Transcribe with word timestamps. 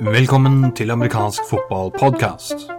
Velkommen 0.00 0.70
til 0.72 0.90
amerikansk 0.90 1.44
fotballpodkast. 1.44 2.70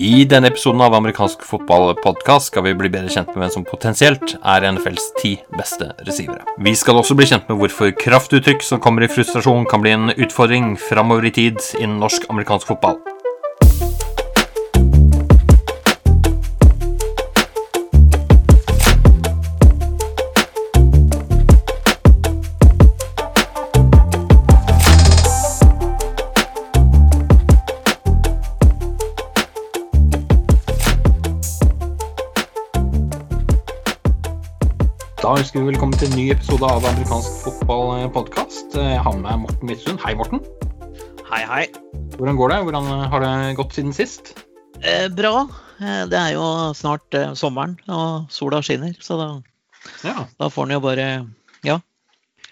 I 0.00 0.24
denne 0.28 0.50
episoden 0.52 0.80
av 0.84 0.92
amerikansk 0.98 1.40
fotballpodkast 1.48 2.52
skal 2.52 2.66
vi 2.66 2.74
bli 2.76 2.90
bedre 2.92 3.08
kjent 3.08 3.32
med 3.32 3.38
hvem 3.40 3.54
som 3.54 3.64
potensielt 3.64 4.36
er 4.44 4.72
NFLs 4.76 5.06
ti 5.22 5.40
beste 5.56 5.88
receivere. 6.04 6.44
Vi 6.60 6.74
skal 6.76 7.00
også 7.00 7.16
bli 7.16 7.30
kjent 7.30 7.48
med 7.48 7.56
hvorfor 7.62 7.96
kraftuttrykk 7.96 8.60
som 8.60 8.80
kommer 8.84 9.08
i 9.08 9.08
frustrasjon, 9.08 9.64
kan 9.64 9.80
bli 9.80 9.96
en 9.96 10.12
utfordring 10.12 10.76
framover 10.76 11.24
i 11.30 11.32
tid 11.32 11.56
innen 11.80 11.96
norsk-amerikansk 12.04 12.68
fotball. 12.74 13.00
Ønsker 35.50 35.64
vi 35.66 35.72
velkommen 35.72 35.98
til 35.98 36.06
en 36.06 36.12
ny 36.14 36.24
episode 36.30 36.62
av 36.62 36.84
amerikansk 36.86 37.38
fotballpodkast. 37.42 38.76
Jeg 38.78 39.00
har 39.02 39.16
med 39.16 39.24
meg 39.24 39.40
Morten 39.42 39.66
Midtsund. 39.66 39.98
Hei, 39.98 40.12
Morten. 40.14 40.44
Hei, 41.26 41.40
hei. 41.42 41.64
Hvordan 42.14 42.38
går 42.38 42.52
det? 42.52 42.58
Hvordan 42.68 42.86
har 43.10 43.24
det 43.24 43.32
gått 43.58 43.74
siden 43.74 43.90
sist? 43.96 44.30
Eh, 44.78 45.08
bra. 45.10 45.48
Eh, 45.82 46.04
det 46.06 46.20
er 46.20 46.36
jo 46.36 46.46
snart 46.78 47.18
eh, 47.18 47.34
sommeren, 47.34 47.74
og 47.90 48.30
sola 48.30 48.62
skinner. 48.62 48.94
Så 49.02 49.18
da, 49.18 49.28
Ja. 50.06 50.28
da 50.38 50.52
får 50.54 50.68
en 50.68 50.76
jo 50.76 50.80
bare 50.86 51.10
ja, 51.66 51.80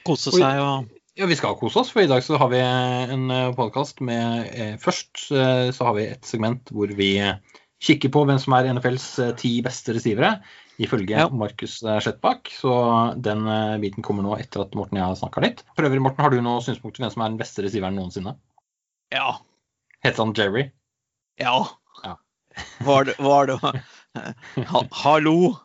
kose 0.03 0.35
seg 0.35 0.59
og 0.59 0.91
ja, 1.15 1.31
vi 1.31 1.39
skal 1.39 1.55
kose 1.55 1.79
oss, 1.79 1.95
for 1.95 2.03
i 2.03 2.11
dag 2.11 2.27
så 2.27 2.35
har 2.43 2.51
vi 2.51 2.59
en 2.67 3.31
podkast 3.55 4.03
med 4.03 4.51
eh, 4.51 4.75
Først 4.83 5.29
eh, 5.31 5.71
så 5.71 5.87
har 5.87 5.95
vi 5.95 6.11
et 6.17 6.27
segment 6.27 6.75
hvor 6.75 6.91
vi 6.99 7.15
eh, 7.23 7.39
kikker 7.79 8.11
på 8.11 8.27
hvem 8.27 8.43
som 8.43 8.59
er 8.59 8.73
NFLs 8.75 9.13
eh, 9.23 9.37
ti 9.39 9.61
beste 9.63 9.95
receivere, 9.95 10.41
ifølge 10.79 11.17
Ja. 11.19 11.29
Markus 11.29 11.83
eh, 11.83 11.99
Så 12.01 12.73
den 13.17 13.47
eh, 13.47 13.79
biten 13.83 14.03
kommer 14.07 14.23
nå 14.23 14.37
etter 14.39 14.63
at 14.63 14.75
Morten 14.79 14.97
og 14.97 15.03
jeg 15.03 15.09
har 15.11 15.19
snakka 15.21 15.45
litt. 15.45 15.65
For 15.75 15.89
øvrig, 15.89 16.03
Morten, 16.03 16.23
har 16.25 16.31
du 16.31 16.41
noen 16.41 16.63
synspunkt 16.63 16.97
til 16.97 17.05
hvem 17.05 17.15
som 17.15 17.23
er 17.25 17.33
den 17.35 17.41
beste 17.41 17.65
receiveren 17.67 17.99
noensinne? 17.99 18.37
Ja. 19.15 19.39
Heter 20.05 20.25
han 20.25 20.35
Jerry? 20.39 20.69
Ja. 21.41 21.57
Ja. 22.05 22.17
Var 22.87 23.09
det, 23.09 23.19
var 23.23 23.47
det 23.47 23.59
ha, 24.73 24.83
Hallo? 25.03 25.57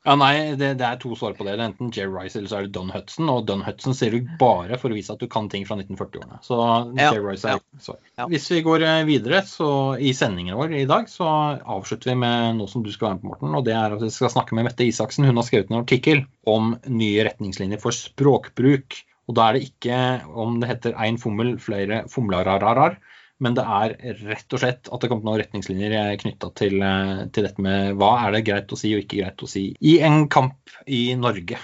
Ja, 0.00 0.14
nei, 0.16 0.54
det, 0.56 0.70
det 0.80 0.84
er 0.86 0.96
to 0.96 1.12
svar 1.18 1.34
på 1.36 1.44
det. 1.44 1.58
Det 1.60 1.64
enten 1.66 1.90
Jerry 1.92 2.14
Rice 2.14 2.38
eller 2.38 2.48
så 2.48 2.56
er 2.56 2.64
det 2.64 2.72
Don 2.72 2.88
Hudson. 2.88 3.28
Og 3.28 3.42
Don 3.48 3.60
Hudson 3.66 3.92
ser 3.96 4.14
du 4.14 4.30
bare 4.40 4.78
for 4.80 4.88
å 4.88 4.96
vise 4.96 5.12
at 5.12 5.20
du 5.20 5.28
kan 5.28 5.50
ting 5.52 5.66
fra 5.68 5.76
1940-årene. 5.76 6.38
Så 6.46 6.56
Ja, 6.96 7.10
Jerry 7.10 7.34
Rice 7.34 7.50
er 7.52 7.60
svar. 7.84 7.98
ja. 8.16 8.28
Hvis 8.30 8.48
vi 8.48 8.62
går 8.64 8.86
eh, 8.88 9.02
videre 9.08 9.42
så 9.44 9.68
i 10.00 10.14
sendingen 10.16 10.56
vår 10.56 10.72
i 10.78 10.86
dag, 10.88 11.04
så 11.12 11.28
avslutter 11.60 12.14
vi 12.14 12.16
med 12.22 12.56
noe 12.62 12.72
som 12.72 12.86
du 12.86 12.88
skal 12.94 13.10
være 13.10 13.18
med 13.18 13.26
på, 13.26 13.32
Morten. 13.34 13.58
Og 13.60 13.68
det 13.68 13.76
er 13.76 13.98
at 13.98 14.06
vi 14.06 14.08
skal 14.14 14.32
snakke 14.32 14.56
med 14.56 14.70
Mette 14.70 14.88
Isaksen. 14.88 15.28
Hun 15.28 15.36
har 15.36 15.48
skrevet 15.50 15.68
en 15.68 15.82
artikkel 15.82 16.24
om 16.48 16.72
nye 16.88 17.28
retningslinjer 17.28 17.84
for 17.84 17.92
språkbruk. 17.92 19.02
Og 19.28 19.36
da 19.36 19.50
er 19.50 19.58
det 19.58 19.68
ikke 19.68 20.00
om 20.32 20.56
det 20.62 20.72
heter 20.72 20.96
ein 20.98 21.20
fommel, 21.20 21.58
flere 21.60 22.06
fomlararar. 22.10 22.96
Men 23.40 23.54
det 23.56 23.64
er 23.64 23.94
rett 24.28 24.52
og 24.52 24.60
slett 24.60 24.88
at 24.92 25.00
det 25.00 25.08
kommer 25.08 25.24
noen 25.30 25.40
retningslinjer 25.40 26.16
knytta 26.20 26.50
til, 26.60 26.74
eh, 26.84 27.22
til 27.32 27.46
dette 27.46 27.62
med 27.64 27.94
hva 27.96 28.10
er 28.26 28.34
det 28.36 28.42
greit 28.50 28.72
å 28.74 28.78
si 28.78 28.90
og 28.96 29.00
ikke 29.04 29.22
greit 29.22 29.44
å 29.44 29.48
si 29.48 29.62
i 29.80 29.94
en 30.04 30.26
kamp 30.32 30.74
i 30.86 31.14
Norge. 31.16 31.56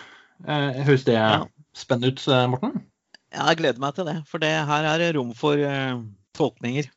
Eh, 0.47 0.79
Høres 0.87 1.05
det 1.05 1.19
spennende 1.77 2.15
ut, 2.15 2.23
eh, 2.33 2.47
Morten? 2.49 2.79
Ja, 3.35 3.51
jeg 3.51 3.59
gleder 3.61 3.83
meg 3.83 3.95
til 3.99 4.09
det, 4.09 4.17
for 4.31 4.41
det 4.41 4.55
her 4.71 4.89
er 4.89 5.03
det 5.03 5.11
rom 5.19 5.35
for 5.37 5.61
uh, 5.61 6.01
tolkninger. 6.39 6.89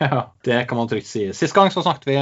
Ja, 0.00 0.30
det 0.44 0.62
kan 0.68 0.78
man 0.80 0.88
trygt 0.88 1.06
si. 1.06 1.26
Sist 1.36 1.52
gang 1.54 1.68
så 1.70 1.82
snakket 1.84 2.06
vi 2.08 2.16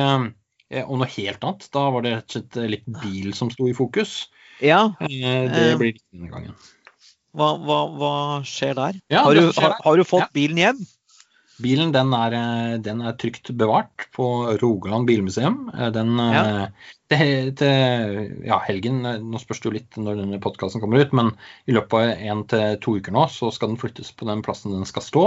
om 0.82 0.98
noe 0.98 1.06
helt 1.14 1.44
annet. 1.46 1.68
Da 1.72 1.84
var 1.94 2.02
det 2.02 2.12
rett 2.16 2.26
og 2.26 2.34
slett 2.34 2.70
litt 2.72 2.88
bil 3.04 3.30
som 3.38 3.52
sto 3.54 3.68
i 3.70 3.74
fokus. 3.76 4.26
Ja, 4.60 4.80
Det 4.98 5.76
blir 5.78 5.94
denne 6.10 6.30
gangen. 6.32 6.56
hva, 7.38 7.52
hva, 7.62 7.78
hva 7.94 8.12
skjer 8.42 8.74
der? 8.74 8.98
Ja, 9.14 9.22
har, 9.28 9.38
du, 9.38 9.52
skjer 9.52 9.62
har, 9.70 9.76
har 9.84 9.96
du 9.96 10.04
fått 10.04 10.26
Ja. 10.26 10.32
bilen 10.34 10.58
hjem? 10.58 10.80
Bilen 11.58 11.90
den 11.94 12.12
er, 12.14 12.34
eh, 12.38 12.76
den 12.78 13.00
er 13.02 13.16
trygt 13.18 13.50
bevart 13.58 14.04
på 14.14 14.26
Rogaland 14.62 15.08
bilmuseum. 15.08 15.68
Eh, 15.74 15.90
Den, 15.90 16.16
Ja. 16.16 16.42
eh, 16.44 16.68
til, 17.10 17.52
til 17.56 18.44
ja, 18.46 18.58
helgen, 18.68 19.02
nå 19.02 19.40
spørs 19.40 19.60
det 19.62 19.66
jo 19.66 19.74
litt 19.74 19.96
når 19.96 20.20
denne 20.20 20.38
podkasten 20.40 20.80
kommer 20.80 21.00
ut, 21.00 21.12
men 21.12 21.32
i 21.66 21.72
løpet 21.72 21.92
av 21.94 22.18
én 22.20 22.44
til 22.46 22.76
to 22.84 22.96
uker 23.00 23.12
nå 23.16 23.24
så 23.32 23.50
skal 23.52 23.72
den 23.72 23.80
flyttes 23.80 24.12
på 24.14 24.28
den 24.28 24.42
plassen 24.42 24.72
den 24.76 24.84
skal 24.86 25.02
stå. 25.02 25.24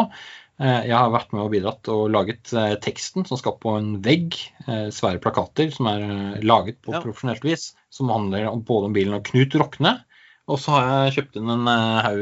Jeg 0.62 0.94
har 0.94 1.10
vært 1.10 1.32
med 1.34 1.42
og 1.42 1.50
bidratt 1.56 1.88
og 1.90 2.12
laget 2.14 2.52
teksten 2.84 3.26
som 3.26 3.36
skal 3.40 3.56
på 3.58 3.72
en 3.80 3.96
vegg. 4.06 4.36
Svære 4.94 5.18
plakater 5.20 5.72
som 5.74 5.88
er 5.90 6.38
laget 6.46 6.78
på 6.86 6.94
Ja. 6.94 7.02
profesjonelt 7.02 7.42
vis, 7.44 7.74
som 7.90 8.10
handler 8.14 8.46
om 8.52 8.62
både 8.62 8.86
om 8.86 8.94
bilen 8.94 9.16
og 9.16 9.24
Knut 9.26 9.56
Rokne. 9.58 10.04
Og 10.48 10.60
så 10.60 10.70
har 10.78 11.10
jeg 11.10 11.16
kjøpt 11.18 11.38
inn 11.42 11.50
en 11.50 11.66
haug 11.66 12.22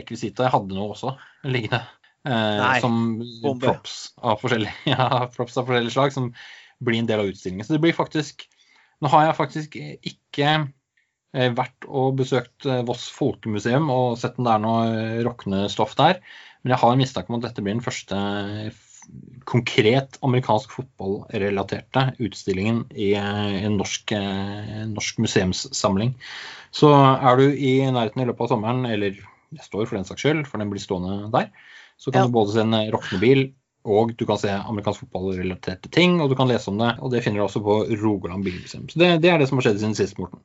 rekvisita. 0.00 0.44
Jeg 0.48 0.52
hadde 0.52 0.74
noe 0.74 0.94
også 0.94 1.12
liggende. 1.44 1.82
Eh, 2.26 2.58
Nei, 2.62 2.78
som 2.82 3.18
bombe. 3.42 3.66
props 3.66 3.98
av 4.18 4.40
forskjellige, 4.42 4.74
ja, 4.94 5.26
props 5.34 5.58
av 5.60 5.68
forskjellige 5.68 5.94
slag, 5.94 6.14
som 6.14 6.32
blir 6.84 7.02
en 7.02 7.10
del 7.10 7.22
av 7.22 7.30
utstillingen. 7.30 7.66
Så 7.66 7.76
det 7.76 7.82
blir 7.84 7.96
faktisk 7.96 8.48
Nå 8.98 9.06
har 9.12 9.28
jeg 9.28 9.38
faktisk 9.38 9.76
ikke 9.78 10.46
eh, 10.50 11.52
vært 11.54 11.86
og 11.86 12.16
besøkt 12.18 12.66
eh, 12.66 12.80
Voss 12.86 13.04
folkemuseum 13.14 13.86
og 13.94 14.16
sett 14.18 14.40
om 14.40 14.48
det 14.48 14.54
er 14.56 14.64
noe 14.64 14.88
eh, 14.90 15.20
rocknestoff 15.22 15.94
der, 16.00 16.18
men 16.64 16.74
jeg 16.74 16.82
har 16.82 16.94
en 16.96 16.98
mistanke 16.98 17.30
om 17.30 17.38
at 17.38 17.46
dette 17.46 17.62
blir 17.62 17.76
den 17.76 17.84
første 17.84 18.18
konkret 19.48 20.18
amerikansk 20.26 20.74
fotballrelaterte 20.74 22.02
utstillingen 22.26 22.82
i 22.92 23.12
en 23.16 23.78
norsk, 23.78 24.12
norsk 24.90 25.22
museumssamling. 25.22 26.10
Så 26.74 26.90
er 26.92 27.40
du 27.40 27.46
i 27.46 27.78
nærheten 27.86 28.20
i 28.20 28.26
løpet 28.28 28.44
av 28.44 28.50
sommeren, 28.52 28.84
eller 28.90 29.16
neste 29.54 29.80
år 29.80 29.88
for 29.88 29.96
den 29.96 30.04
saks 30.10 30.26
skyld, 30.26 30.42
for 30.50 30.60
den 30.60 30.68
blir 30.74 30.82
stående 30.82 31.30
der, 31.32 31.48
så 31.98 32.12
kan 32.12 32.22
Ja. 32.22 32.26
du 32.30 32.32
både 32.38 32.54
se 32.54 32.60
en 32.64 32.74
eh, 32.78 32.90
rockebil, 32.94 33.44
og 33.88 34.16
du 34.18 34.26
kan 34.28 34.38
se 34.40 34.50
amerikansk 34.52 35.06
fotballrelaterte 35.06 35.90
ting, 35.94 36.20
og 36.20 36.28
du 36.30 36.36
kan 36.36 36.48
lese 36.50 36.68
om 36.70 36.78
det. 36.80 36.94
Og 37.00 37.10
det 37.12 37.22
finner 37.24 37.40
du 37.40 37.46
også 37.46 37.62
på 37.64 37.80
Rogaland 38.02 38.44
bilmuseum. 38.44 38.88
Så 38.90 38.98
det, 39.00 39.14
det 39.22 39.30
er 39.32 39.38
det 39.40 39.48
som 39.48 39.58
har 39.58 39.68
skjedd 39.68 39.80
siden 39.80 39.96
sist, 39.98 40.18
Morten. 40.18 40.40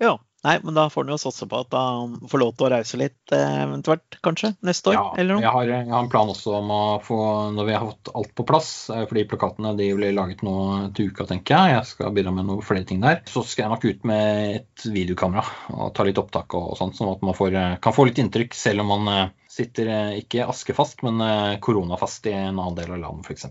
Ja. 0.00 0.18
Nei, 0.46 0.52
men 0.62 0.76
da 0.76 0.84
får 0.86 1.02
en 1.02 1.08
jo 1.10 1.16
satse 1.18 1.48
på 1.50 1.58
at 1.64 1.72
han 1.74 2.12
får 2.30 2.38
lov 2.38 2.52
til 2.54 2.68
å 2.68 2.70
reise 2.70 2.94
litt 3.00 3.32
eh, 3.34 3.56
eventuelt, 3.64 4.20
kanskje, 4.22 4.52
neste 4.62 4.92
år? 4.92 4.94
Ja, 4.94 5.06
eller 5.18 5.34
noe? 5.34 5.42
jeg 5.42 5.50
har, 5.50 5.70
jeg 5.72 5.88
har 5.90 6.04
en 6.04 6.10
plan 6.12 6.30
også 6.30 6.52
om 6.60 6.70
å 6.70 6.82
få, 7.02 7.16
når 7.56 7.66
vi 7.66 7.74
har 7.74 7.88
fått 7.88 8.10
alt 8.14 8.30
på 8.38 8.46
plass, 8.46 8.68
eh, 8.94 9.02
fordi 9.10 9.24
plakatene 9.32 9.72
de 9.80 9.88
blir 9.98 10.14
laget 10.14 10.44
nå 10.46 10.54
til 10.94 11.10
uka, 11.10 11.26
tenker 11.26 11.56
jeg. 11.58 11.74
Jeg 11.74 11.88
skal 11.90 12.14
bidra 12.14 12.30
med 12.36 12.46
noen 12.46 12.62
flere 12.62 12.86
ting 12.86 13.02
der. 13.02 13.18
Så 13.26 13.42
skal 13.50 13.64
jeg 13.66 13.72
nok 13.74 13.88
ut 13.90 14.06
med 14.12 14.54
et 14.60 14.86
videokamera 14.86 15.42
og 15.74 15.90
ta 15.98 16.06
litt 16.06 16.22
opptak 16.22 16.54
og 16.54 16.70
sånt, 16.78 16.94
sånn 16.94 17.10
at 17.16 17.26
man 17.26 17.34
får, 17.34 17.58
kan 17.82 17.98
få 17.98 18.06
litt 18.06 18.22
inntrykk, 18.22 18.54
selv 18.54 18.86
om 18.86 18.94
man 18.94 19.34
sitter 19.58 19.90
eh, 19.92 20.18
ikke 20.22 20.46
askefast, 20.48 21.02
men 21.06 21.20
eh, 21.24 21.56
koronafast 21.64 22.28
i 22.30 22.34
en 22.36 22.58
annen 22.58 22.78
del 22.78 22.94
av 22.94 23.02
landet, 23.02 23.26
f.eks. 23.26 23.48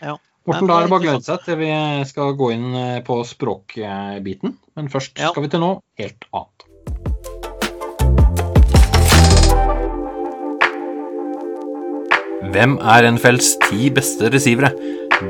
Ja. 0.00 0.16
Morten, 0.46 0.68
da 0.70 0.78
er 0.78 0.86
det 0.86 0.92
bare 0.92 1.00
å 1.00 1.02
glede 1.02 1.26
seg 1.26 1.42
til 1.42 1.58
vi 1.58 1.70
skal 2.06 2.36
gå 2.38 2.52
inn 2.54 2.68
eh, 2.78 3.00
på 3.06 3.18
språkbiten. 3.26 4.56
Men 4.78 4.92
først 4.92 5.18
Ja. 5.18 5.32
skal 5.34 5.46
vi 5.46 5.52
til 5.52 5.64
noe 5.64 5.80
helt 6.00 6.28
annet. 6.30 6.66
Hvem 12.54 12.76
er 12.78 13.10
NFLs 13.10 13.56
ti 13.66 13.90
beste 13.92 14.30
receivere? 14.32 14.70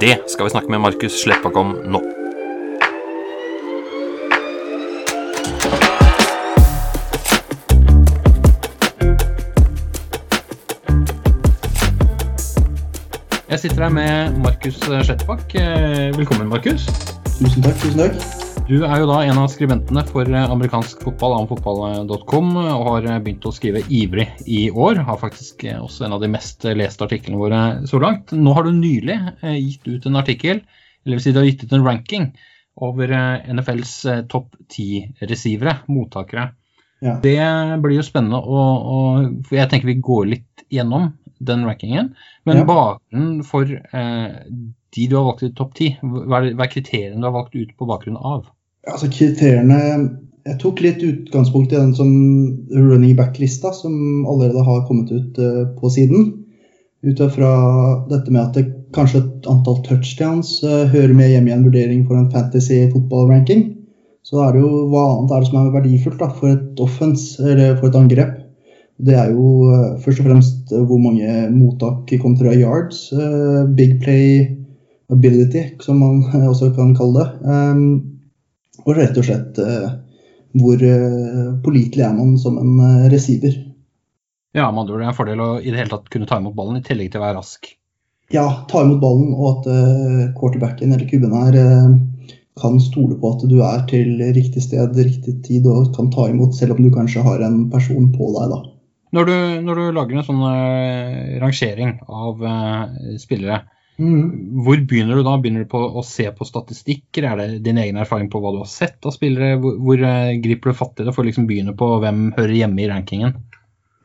Det 0.02 0.18
skal 0.30 0.46
vi 0.46 0.52
snakke 0.52 0.70
med 0.70 0.84
Markus 0.84 1.16
Sleppak 1.22 1.56
om 1.56 1.72
nå. 1.88 2.02
Jeg 13.56 13.70
sitter 13.70 13.86
her 13.86 13.92
med 13.96 14.34
Markus 14.44 14.76
Slettbakk. 14.84 15.54
Eh, 15.56 16.10
Velkommen, 16.12 16.50
Markus. 16.50 16.82
Tusen 17.38 17.62
takk. 17.64 17.78
tusen 17.80 18.02
takk. 18.02 18.18
Du 18.68 18.82
er 18.84 19.00
jo 19.00 19.06
da 19.08 19.22
en 19.24 19.40
av 19.40 19.46
skribentene 19.48 20.02
for 20.10 20.28
eh, 20.28 20.50
amerikansk 20.52 21.00
fotball, 21.00 21.38
amfotball.com, 21.38 22.50
og 22.60 22.84
har 22.90 23.08
eh, 23.08 23.22
begynt 23.24 23.48
å 23.48 23.54
skrive 23.56 23.80
ivrig 23.88 24.26
i 24.44 24.66
år. 24.68 25.00
Har 25.08 25.22
faktisk 25.24 25.64
også 25.72 26.04
en 26.04 26.18
av 26.18 26.20
de 26.20 26.28
mest 26.34 26.68
leste 26.68 27.08
artiklene 27.08 27.40
våre 27.40 27.62
så 27.88 27.96
langt. 28.04 28.36
Nå 28.36 28.52
har 28.58 28.68
du 28.68 28.76
nylig 28.76 29.16
gitt 29.40 29.88
ut 29.88 30.12
en 30.12 30.20
artikkel, 30.20 30.60
eller 31.06 31.16
vil 31.16 31.24
si 31.24 31.32
du 31.32 31.40
har 31.40 31.48
gitt 31.48 31.64
ut 31.64 31.72
en 31.72 31.88
ranking, 31.88 32.28
over 32.76 33.16
NFLs 33.56 33.98
topp 34.28 34.52
ti 34.68 35.06
receivere, 35.24 35.78
mottakere. 35.88 36.50
Ja. 37.00 37.16
Det 37.24 37.40
blir 37.80 38.02
jo 38.02 38.04
spennende, 38.04 38.36
å, 38.36 38.68
å, 38.76 39.00
jeg 39.48 39.72
tenker 39.72 39.94
vi 39.94 40.02
går 40.04 40.34
litt 40.34 40.68
gjennom 40.68 41.14
den 41.38 41.64
rankingen. 41.66 42.14
Men 42.44 42.56
Ja. 42.56 42.64
bakgrunnen 42.64 43.42
for 43.44 43.62
eh, 43.62 44.28
de 44.96 45.08
du 45.08 45.16
har 45.16 45.24
valgt 45.24 45.42
i 45.42 45.52
topp 45.52 45.74
ti, 45.74 45.96
hva 46.02 46.42
er, 46.42 46.54
hva 46.54 46.64
er 46.64 46.72
kriteriene 46.72 47.20
du 47.20 47.28
har 47.28 47.36
valgt 47.36 47.54
ut 47.54 47.76
på 47.76 47.88
bakgrunn 47.88 48.16
av? 48.16 48.46
Altså 48.86 49.10
Kriteriene 49.10 49.80
jeg 50.46 50.58
tok 50.62 50.80
litt 50.84 51.02
utgangspunkt 51.02 51.72
i 51.74 51.78
den 51.78 51.92
som 51.96 52.10
running 52.70 53.16
back-lista, 53.18 53.72
som 53.74 54.26
allerede 54.30 54.62
har 54.62 54.84
kommet 54.86 55.10
ut 55.10 55.38
eh, 55.42 55.64
på 55.80 55.90
siden. 55.90 56.28
Ut 57.06 57.18
fra 57.34 57.52
dette 58.10 58.30
med 58.30 58.42
at 58.44 58.58
det, 58.58 58.68
kanskje 58.94 59.24
et 59.24 59.48
antall 59.50 59.80
touchdowns 59.86 60.60
eh, 60.62 60.86
hører 60.92 61.14
med 61.18 61.32
hjemme 61.32 61.50
i 61.50 61.56
en 61.56 61.66
vurdering 61.66 62.04
for 62.06 62.18
en 62.18 62.30
fantasy 62.30 62.84
fotball-ranking. 62.92 63.72
Så 64.26 64.38
er 64.42 64.54
det 64.54 64.62
jo 64.62 64.86
hva 64.90 65.04
annet 65.16 65.34
er 65.34 65.42
det 65.42 65.50
som 65.50 65.58
er 65.60 65.74
verdifullt 65.74 66.22
da, 66.22 66.30
for 66.38 66.54
et 66.54 66.82
offense, 66.82 67.42
eller 67.42 67.76
for 67.80 67.90
et 67.90 67.98
angrep. 67.98 68.38
Det 68.96 69.16
er 69.16 69.32
jo 69.34 69.68
uh, 69.68 69.96
først 70.00 70.22
og 70.22 70.28
fremst 70.28 70.72
hvor 70.72 71.00
mange 71.00 71.28
mottak 71.52 72.12
kontra 72.22 72.54
yards. 72.56 73.10
big 73.76 74.00
play 74.00 74.56
ability, 75.12 75.76
som 75.80 76.00
man 76.00 76.22
også 76.48 76.72
kan 76.74 76.94
kalle 76.96 77.22
det. 77.22 77.28
Um, 77.44 78.18
og 78.86 78.96
rett 78.96 79.16
og 79.18 79.24
slett 79.26 79.58
hvor 80.56 80.82
pålitelig 81.64 82.04
er 82.06 82.12
man 82.16 82.36
som 82.38 82.56
en 82.60 83.08
receiver. 83.12 83.56
Ja, 84.56 84.70
man 84.72 84.86
tror 84.86 85.00
det 85.00 85.04
er 85.04 85.10
en 85.10 85.16
fordel 85.16 85.42
å 85.42 85.48
i 85.58 85.72
det 85.72 85.80
hele 85.80 85.90
tatt 85.90 86.06
kunne 86.12 86.28
ta 86.28 86.38
imot 86.40 86.54
ballen, 86.56 86.78
i 86.78 86.86
tillegg 86.86 87.10
til 87.12 87.20
å 87.20 87.24
være 87.26 87.36
rask. 87.40 87.66
Ja, 88.32 88.46
ta 88.70 88.84
imot 88.86 89.02
ballen, 89.02 89.34
og 89.34 89.66
at 89.66 90.36
quarterbacken 90.38 90.94
eller 90.94 91.08
kubben 91.10 91.34
her 91.34 91.58
kan 92.60 92.80
stole 92.80 93.18
på 93.20 93.32
at 93.34 93.44
du 93.50 93.58
er 93.64 93.82
til 93.90 94.22
riktig 94.36 94.62
sted, 94.64 94.96
riktig 94.96 95.34
tid 95.44 95.66
og 95.68 95.92
kan 95.96 96.08
ta 96.12 96.28
imot, 96.32 96.56
selv 96.56 96.76
om 96.76 96.86
du 96.86 96.92
kanskje 96.94 97.24
har 97.26 97.42
en 97.44 97.66
person 97.72 98.08
på 98.14 98.30
deg. 98.38 98.54
da. 98.54 98.60
Når 99.16 99.30
du, 99.30 99.36
når 99.64 99.80
du 99.80 99.84
lager 99.96 100.18
en 100.20 100.26
sånn 100.26 100.44
rangering 101.40 101.96
av 102.04 102.42
spillere, 103.22 103.62
Mm. 103.96 104.60
Hvor 104.60 104.80
begynner 104.84 105.16
du 105.16 105.24
da? 105.24 105.36
Begynner 105.40 105.64
du 105.64 105.70
på 105.72 105.80
å 105.80 106.04
se 106.04 106.28
på 106.36 106.44
statistikker? 106.44 107.24
Er 107.24 107.40
det 107.40 107.62
din 107.64 107.80
egen 107.80 107.96
erfaring 108.00 108.28
på 108.32 108.42
hva 108.42 108.52
du 108.52 108.60
har 108.60 108.70
sett 108.70 109.06
av 109.08 109.14
spillere? 109.16 109.56
Hvor, 109.62 109.78
hvor 109.80 110.02
uh, 110.04 110.34
griper 110.42 110.72
du 110.72 110.78
fatt 110.78 111.00
i 111.00 111.06
det 111.06 111.14
for 111.16 111.24
å 111.24 111.28
liksom 111.30 111.48
begynne 111.48 111.76
på 111.78 111.88
hvem 112.02 112.28
hører 112.36 112.56
hjemme 112.58 112.84
i 112.84 112.90
rankingen? 112.92 113.38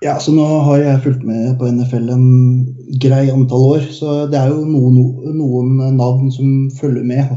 Ja, 0.01 0.15
så 0.17 0.33
Nå 0.33 0.45
har 0.65 0.79
jeg 0.81 1.01
fulgt 1.03 1.25
med 1.27 1.59
på 1.59 1.67
NFL 1.69 2.07
en 2.09 2.29
grei 3.03 3.25
antall 3.29 3.67
år, 3.75 3.83
så 3.93 4.23
det 4.31 4.39
er 4.39 4.49
jo 4.49 4.63
noen, 4.65 4.95
noen 5.37 5.75
navn 5.99 6.31
som 6.33 6.71
følger 6.79 7.05
med. 7.05 7.35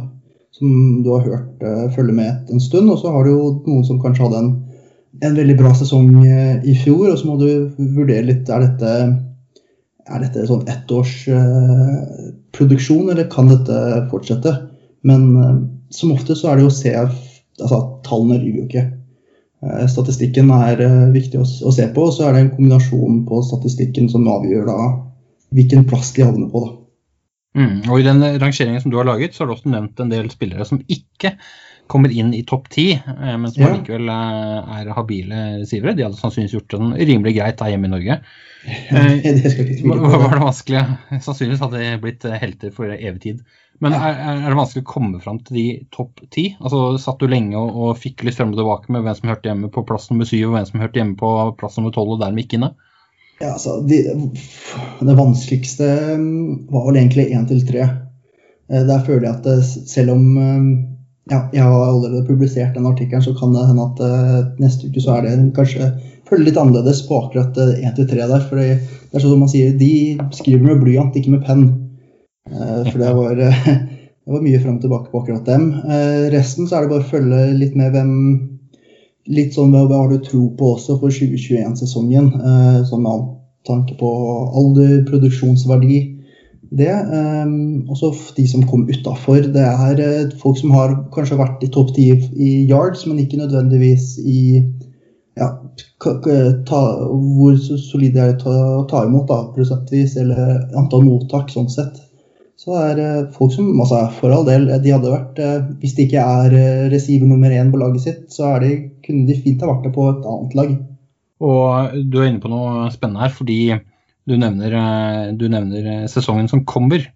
Som 0.55 1.03
du 1.03 1.11
har 1.11 1.26
hørt 1.26 1.65
uh, 1.67 1.91
følge 1.97 2.15
med 2.15 2.55
en 2.55 2.62
stund. 2.62 2.87
Og 2.93 3.03
så 3.03 3.11
har 3.11 3.26
du 3.26 3.35
jo 3.35 3.49
noen 3.67 3.82
som 3.88 3.99
kanskje 4.00 4.29
hadde 4.29 4.44
en, 4.44 4.53
en 5.22 5.37
veldig 5.37 5.56
bra 5.58 5.75
sesong 5.76 6.25
uh, 6.25 6.64
i 6.64 6.75
fjor, 6.78 7.11
og 7.12 7.19
så 7.20 7.26
må 7.28 7.37
du 7.40 7.49
vurdere 7.78 8.26
litt 8.31 8.49
er 8.50 8.61
dette 8.66 8.90
er 10.05 10.20
dette 10.20 10.46
sånn 10.49 10.69
ettårsproduksjon, 10.69 13.06
uh, 13.06 13.11
eller 13.14 13.26
kan 13.32 13.46
dette 13.52 13.76
fortsette? 14.11 14.52
Men 15.08 15.22
uh, 15.38 15.55
som 15.94 16.14
ofte 16.16 16.32
så 16.37 16.44
er 16.50 16.55
det 16.56 16.64
jo 16.66 16.72
å 16.72 16.81
se 16.81 16.93
altså 16.99 17.78
Tallene 18.05 18.43
lyver 18.43 18.58
jo 18.58 18.66
ikke. 18.69 18.87
Statistikken 19.88 20.46
er 20.52 20.76
viktig 21.14 21.38
å, 21.40 21.44
se 21.46 21.84
på, 21.94 22.00
og 22.05 22.12
så 22.12 22.22
er 22.26 22.32
det 22.34 22.40
en 22.43 22.55
kombinasjon 22.56 23.14
på 23.25 23.34
statistikken 23.46 24.06
som 24.12 24.28
avgjør 24.28 24.64
da 24.69 24.78
hvilken 25.56 25.82
plass 25.88 26.08
de 26.12 26.20
havner 26.26 26.49
på. 26.52 26.58
da. 26.66 26.70
Mm, 27.55 27.87
og 27.87 28.00
I 28.00 28.05
den 28.05 28.22
rangeringen 28.43 28.82
som 28.82 28.90
du 28.90 28.96
har 28.99 29.06
laget, 29.06 29.34
så 29.34 29.43
har 29.43 29.49
du 29.49 29.55
også 29.55 29.70
nevnt 29.70 30.00
en 30.02 30.11
del 30.11 30.26
spillere 30.32 30.66
som 30.69 30.82
ikke 30.90 31.37
kommer 31.91 32.13
inn 32.13 32.33
i 32.35 32.45
topp 32.49 32.71
ti, 32.73 32.87
men 33.19 33.45
som 33.53 33.61
ja. 33.61 33.69
allikevel 33.71 34.09
er 34.09 34.89
habile 34.97 35.41
receivere. 35.61 35.93
De 35.99 36.07
hadde 36.07 36.17
sannsynligvis 36.17 36.57
gjort 36.57 36.73
det 36.73 37.09
rimelig 37.11 37.35
greit 37.37 37.59
da 37.61 37.69
hjemme 37.69 37.91
i 37.91 37.93
Norge. 37.93 38.19
det 39.23 39.53
tvile 39.53 39.99
på. 40.01 40.09
Var 40.09 40.35
det 40.35 40.41
vanskelig? 40.41 40.85
Sannsynligvis 41.21 41.61
hadde 41.61 41.83
de 41.83 41.93
blitt 42.01 42.25
eh, 42.29 42.39
helter 42.41 42.73
for 42.75 42.93
evig 42.95 43.21
tid. 43.23 43.45
Men 43.83 43.97
er, 43.97 44.15
er, 44.15 44.45
det 44.47 44.57
vanskelig 44.57 44.85
å 44.85 44.89
komme 44.89 45.21
fram 45.21 45.41
til 45.45 45.59
de 45.59 45.67
topp 45.93 46.23
ti? 46.33 46.47
Altså, 46.61 46.95
satt 47.03 47.21
du 47.21 47.27
lenge 47.29 47.59
og, 47.59 47.75
og 47.75 47.99
fikk 48.01 48.25
litt 48.25 48.39
frem 48.39 48.55
og 48.55 48.61
tilbake 48.61 48.95
med 48.95 49.05
hvem 49.05 49.19
som 49.19 49.33
hørte 49.33 49.51
hjemme 49.51 49.71
på 49.75 49.85
plass 49.89 50.07
nummer 50.13 50.29
syv, 50.29 50.47
og 50.49 50.57
hvem 50.57 50.69
som 50.71 50.85
hørte 50.85 51.01
hjemme 51.01 51.19
på 51.21 51.33
plass 51.61 51.77
nummer 51.81 51.95
tolv, 51.95 52.15
og 52.15 52.23
dermed 52.23 52.47
ikke 52.47 52.61
inne? 52.61 52.71
Ja, 53.43 53.57
altså, 53.57 53.81
de, 53.85 53.99
det 55.03 55.19
vanskeligste 55.19 55.91
mm, 56.23 56.71
var 56.71 56.89
vel 56.89 57.01
egentlig 57.03 57.27
én 57.35 57.49
til 57.51 57.65
tre. 57.67 57.89
Eh, 58.71 58.87
der 58.87 59.05
føler 59.05 59.27
jeg 59.27 59.41
at 59.41 59.51
eh, 59.51 59.73
selv 59.91 60.15
om 60.15 60.25
ja, 61.31 61.38
jeg 61.55 61.62
har 61.65 61.87
allerede 61.87 62.26
publisert 62.26 62.75
den 62.76 62.88
artikkelen, 62.88 63.23
så 63.25 63.32
kan 63.38 63.55
det 63.55 63.65
hende 63.69 63.87
at 63.87 64.59
neste 64.61 64.91
uke 64.91 65.00
så 65.00 65.17
er 65.17 65.25
det 65.25 65.55
kanskje 65.56 65.93
følger 66.29 66.49
litt 66.49 66.61
annerledes 66.61 67.03
på 67.09 67.19
akkurat 67.23 67.56
1-3 67.56 68.05
eh, 68.19 68.29
der. 68.29 68.44
For 68.49 68.61
det 68.61 68.69
er 68.75 69.23
sånn 69.23 69.35
som 69.35 69.43
man 69.44 69.53
sier, 69.53 69.75
de 69.79 70.17
skriver 70.37 70.65
med 70.65 70.82
blyant, 70.82 71.17
ikke 71.17 71.35
med 71.37 71.44
penn. 71.47 71.67
Uh, 72.50 72.82
for 72.91 73.00
det 73.00 73.12
var, 73.17 73.38
det 74.25 74.35
var 74.35 74.44
mye 74.44 74.61
fram 74.62 74.79
og 74.79 74.85
tilbake 74.85 75.12
på 75.12 75.23
akkurat 75.23 75.49
dem. 75.49 75.71
Resten 76.35 76.69
så 76.69 76.79
er 76.79 76.85
det 76.85 76.93
bare 76.94 77.06
å 77.06 77.12
følge 77.12 77.47
litt 77.61 77.79
med 77.79 77.94
hvem 77.97 78.12
Litt 79.25 79.55
sånn 79.56 79.71
hva 79.73 79.87
har 79.88 80.11
du 80.11 80.19
tro 80.21 80.50
på 80.53 80.75
også 80.75 80.99
for 81.00 81.09
2021-sesongen? 81.09 82.26
Sånn 82.85 83.00
med 83.00 83.23
tanke 83.65 83.94
på 83.97 84.11
alder, 84.61 84.99
produksjonsverdi. 85.09 86.00
Det. 86.70 86.90
Også 87.90 88.12
de 88.37 88.46
som 88.49 88.64
kom 88.69 88.87
utafor. 88.88 89.44
Det 89.55 89.64
er 89.64 90.32
folk 90.40 90.58
som 90.58 90.72
har 90.75 90.96
kanskje 91.14 91.38
vært 91.38 91.62
i 91.66 91.70
topp 91.75 91.93
ti 91.96 92.08
i 92.14 92.50
yards, 92.70 93.05
men 93.06 93.20
ikke 93.22 93.40
nødvendigvis 93.43 94.16
i 94.25 94.40
ja, 95.34 95.49
ta, 96.69 96.81
hvor 97.11 97.56
solide 97.58 98.22
er 98.22 98.34
det 98.38 98.55
å 98.55 98.84
ta 98.90 99.05
imot 99.06 99.26
da, 99.31 99.40
prosentvis, 99.55 100.16
eller 100.22 100.61
antall 100.78 101.06
mottak 101.06 101.50
sånn 101.50 101.70
sett. 101.72 101.99
Så 102.64 102.75
det 102.96 103.05
er 103.05 103.25
folk 103.34 103.50
som 103.52 103.72
altså, 103.82 104.05
For 104.14 104.32
all 104.32 104.44
del, 104.46 104.69
de 104.81 104.93
hadde 104.94 105.11
vært 105.11 105.40
eh, 105.43 105.64
Hvis 105.82 105.96
de 105.96 106.05
ikke 106.06 106.22
er 106.22 106.55
eh, 106.55 106.84
receiver 106.93 107.26
nummer 107.26 107.50
én 107.50 107.72
på 107.72 107.81
laget 107.81 108.05
sitt, 108.05 108.20
så 108.32 108.55
de, 108.62 108.70
kunne 109.05 109.26
de 109.28 109.34
fint 109.37 109.61
ha 109.64 109.72
vært 109.72 109.88
det 109.88 109.93
på 109.96 110.06
et 110.12 110.28
annet 110.31 110.55
lag. 110.61 110.70
Og 111.44 111.99
du 112.08 112.20
er 112.20 112.28
inne 112.31 112.40
på 112.40 112.52
noe 112.52 112.87
spennende 112.94 113.25
her, 113.26 113.34
fordi 113.34 113.58
du 114.25 114.37
nevner, 114.41 114.79
eh, 114.81 115.26
du 115.37 115.49
nevner 115.53 116.09
sesongen 116.12 116.49
som 116.50 116.65
kommer. 116.69 117.11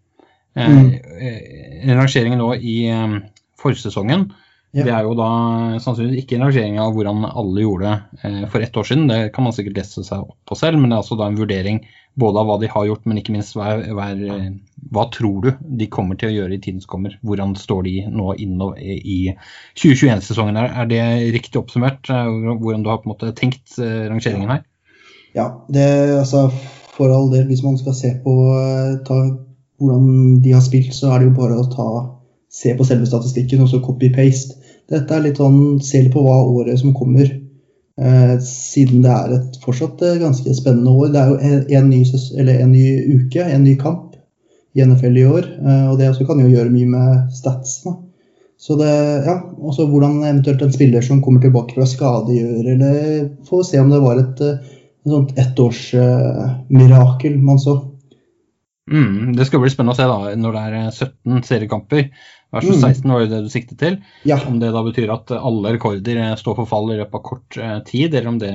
Mm. 0.58 0.94
Rangeringen 1.94 2.40
nå 2.40 2.54
i 2.56 2.78
forsesongen 3.60 4.24
ja. 4.76 4.84
Det 4.84 4.92
er 4.92 5.06
jo 5.06 5.14
da 5.16 5.28
sannsynligvis 5.80 6.26
ikke 6.26 6.36
en 6.36 6.42
rangering 6.44 6.74
av 6.82 6.90
hvordan 6.92 7.24
alle 7.24 7.62
gjorde 7.62 7.88
det 7.88 8.26
eh, 8.28 8.42
for 8.52 8.64
ett 8.64 8.76
år 8.76 8.84
siden. 8.84 9.06
Det 9.08 9.30
kan 9.32 9.46
man 9.46 9.54
sikkert 9.56 9.78
lese 9.80 10.04
seg 10.04 10.26
opp 10.26 10.36
på 10.44 10.58
selv, 10.60 10.76
men 10.76 10.90
det 10.90 10.98
er 10.98 11.00
altså 11.00 11.16
da 11.16 11.28
en 11.30 11.38
vurdering 11.38 11.80
både 12.18 12.42
av 12.42 12.50
hva 12.50 12.56
de 12.60 12.68
har 12.68 12.84
gjort, 12.84 13.06
men 13.08 13.20
ikke 13.20 13.32
minst 13.32 13.56
hva, 13.56 13.78
eh, 13.80 14.50
hva 14.92 15.06
tror 15.14 15.46
du 15.46 15.48
de 15.80 15.88
kommer 15.88 16.20
til 16.20 16.28
å 16.28 16.34
gjøre 16.34 16.58
i 16.58 16.60
tiden 16.60 16.82
som 16.84 16.92
kommer? 16.98 17.16
Hvordan 17.24 17.56
står 17.56 17.86
de 17.88 17.94
nå 18.12 18.34
inne 18.44 18.68
i 18.84 19.18
2021-sesongen? 19.80 20.60
Er 20.60 20.90
det 20.90 21.02
riktig 21.38 21.62
oppsummert? 21.62 22.04
Eh, 22.12 22.28
hvordan 22.60 22.84
du 22.84 22.92
har 22.92 23.00
på 23.00 23.08
en 23.08 23.14
måte 23.14 23.32
tenkt 23.38 23.78
rangeringen 23.80 24.52
her? 24.52 24.66
Ja, 25.36 25.48
det 25.72 25.88
altså 26.18 26.50
for 26.98 27.14
all 27.14 27.30
del, 27.32 27.46
hvis 27.46 27.62
man 27.62 27.78
skal 27.78 27.94
se 27.94 28.12
på 28.24 28.34
ta, 29.06 29.18
hvordan 29.78 30.38
de 30.42 30.54
har 30.54 30.64
spilt, 30.64 30.94
så 30.94 31.12
er 31.12 31.22
det 31.22 31.30
jo 31.30 31.36
bare 31.38 31.58
å 31.58 31.68
ta 31.70 31.90
se 32.50 32.72
på 32.74 32.86
selve 32.86 33.06
statistikken 33.06 33.62
og 33.62 33.70
så 33.70 33.80
copy-paste. 33.84 34.56
Dette 34.88 35.14
er 35.14 35.26
litt 35.26 35.40
sånn 35.40 35.78
Se 35.84 36.00
på 36.12 36.22
hva 36.24 36.40
året 36.48 36.80
som 36.80 36.94
kommer. 36.96 37.28
Eh, 37.98 38.34
siden 38.44 39.02
det 39.02 39.12
er 39.12 39.32
et 39.36 39.56
fortsatt 39.62 40.02
eh, 40.06 40.20
ganske 40.22 40.54
spennende 40.56 40.94
år. 40.94 41.12
Det 41.12 41.20
er 41.20 41.32
jo 41.32 41.38
en, 41.38 41.64
en, 41.80 41.88
ny, 41.90 42.02
en 42.54 42.72
ny, 42.72 42.84
uke, 43.18 43.42
en 43.44 43.64
ny 43.66 43.74
kamp 43.80 44.16
i 44.78 44.84
NFL 44.86 45.18
i 45.18 45.26
år. 45.28 45.48
Eh, 45.60 45.86
og 45.90 45.98
det 46.00 46.12
kan 46.24 46.40
jo 46.40 46.50
gjøre 46.50 46.72
mye 46.72 46.92
med 46.94 47.34
stats. 47.36 47.80
Da. 47.84 47.96
Så 48.58 48.78
det, 48.78 48.90
ja, 49.26 49.36
også 49.58 49.86
hvordan 49.90 50.22
eventuelt 50.22 50.62
en 50.64 50.74
spiller 50.74 51.04
som 51.04 51.20
kommer 51.22 51.42
tilbake 51.42 51.76
fra 51.76 51.86
skade 51.86 52.34
gjør, 52.34 52.72
eller 52.72 53.28
får 53.46 53.68
se 53.68 53.82
om 53.82 53.92
det 53.92 54.00
var 54.02 54.22
et, 54.22 54.42
et 55.08 55.14
sånt 55.14 55.38
ettårsmirakel 55.40 57.38
uh, 57.38 57.44
man 57.44 57.62
så. 57.62 57.78
Mm, 58.88 59.34
det 59.36 59.44
skal 59.48 59.60
bli 59.62 59.70
spennende 59.72 59.96
å 59.96 59.98
se 59.98 60.06
da, 60.08 60.32
når 60.40 60.56
det 60.56 60.64
er 60.64 60.76
17 60.90 61.42
seriekamper. 61.48 62.08
Versus 62.48 62.80
16 62.80 63.04
mm. 63.04 63.12
var 63.12 63.20
jo 63.20 63.28
det 63.28 63.38
du 63.44 63.48
siktet 63.52 63.76
til. 63.76 63.96
Ja. 64.24 64.38
Om 64.48 64.56
det 64.62 64.70
da 64.72 64.80
betyr 64.86 65.10
at 65.12 65.32
alle 65.36 65.74
rekorder 65.74 66.16
eh, 66.22 66.36
står 66.40 66.54
for 66.56 66.70
fall 66.70 66.86
i 66.94 66.96
løpet 66.96 67.18
av 67.18 67.24
kort 67.26 67.58
eh, 67.60 67.74
tid, 67.84 68.14
eller 68.14 68.30
om 68.30 68.38
det 68.40 68.52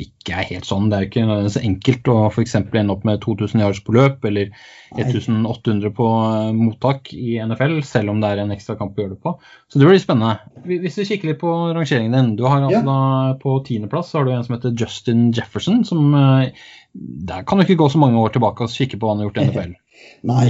ikke 0.00 0.38
er 0.38 0.48
helt 0.48 0.68
sånn. 0.68 0.86
Det 0.88 0.96
er 0.96 1.04
jo 1.04 1.10
ikke 1.10 1.52
så 1.52 1.60
enkelt 1.68 2.08
å 2.08 2.14
f.eks. 2.30 2.56
ende 2.62 2.94
opp 2.94 3.04
med 3.04 3.20
2000 3.20 3.60
yards 3.60 3.82
på 3.84 3.96
løp 3.98 4.24
eller 4.30 4.54
1800 4.96 5.92
på 5.98 6.06
eh, 6.22 6.54
mottak 6.56 7.12
i 7.12 7.36
NFL, 7.44 7.76
selv 7.84 8.14
om 8.14 8.24
det 8.24 8.32
er 8.32 8.42
en 8.46 8.56
ekstra 8.56 8.78
kamp 8.80 8.96
å 8.96 9.04
gjøre 9.04 9.18
det 9.18 9.20
på. 9.28 9.34
Så 9.68 9.82
det 9.82 9.90
blir 9.90 10.00
spennende. 10.00 10.64
Hvis 10.64 10.96
vi 11.02 11.06
kikker 11.10 11.32
litt 11.34 11.42
på 11.44 11.52
rangeringen 11.76 12.16
din. 12.16 12.32
Du 12.40 12.46
har 12.48 12.62
altså 12.62 12.80
ja. 12.80 12.86
da 12.88 13.36
På 13.44 13.58
tiendeplass 13.66 14.14
har 14.16 14.24
du 14.24 14.32
en 14.32 14.46
som 14.46 14.56
heter 14.56 14.72
Justin 14.72 15.28
Jefferson. 15.36 15.84
som 15.84 16.16
Der 16.16 17.44
kan 17.44 17.60
du 17.60 17.68
ikke 17.68 17.82
gå 17.84 17.92
så 17.92 18.00
mange 18.00 18.24
år 18.24 18.32
tilbake 18.32 18.64
og 18.64 18.72
kikke 18.72 18.96
på 18.96 19.04
hva 19.04 19.18
han 19.18 19.20
har 19.26 19.28
gjort 19.28 19.44
i 19.44 19.48
NFL. 19.50 19.78
Nei, 20.32 20.48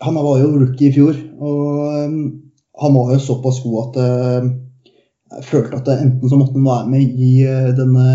han 0.00 0.16
var 0.16 0.40
jo 0.40 0.52
rookie 0.56 0.88
i 0.88 0.94
fjor, 0.94 1.16
og 1.40 2.04
um, 2.04 2.20
han 2.80 2.94
var 2.96 3.12
jo 3.14 3.22
såpass 3.22 3.60
god 3.64 3.80
at 3.82 3.98
uh, 4.00 4.50
jeg 5.36 5.46
følte 5.46 5.78
at 5.78 5.90
enten 5.94 6.30
så 6.30 6.38
måtte 6.38 6.56
han 6.56 6.66
være 6.66 6.88
med 6.90 7.18
i 7.20 7.32
uh, 7.44 7.68
denne 7.76 8.06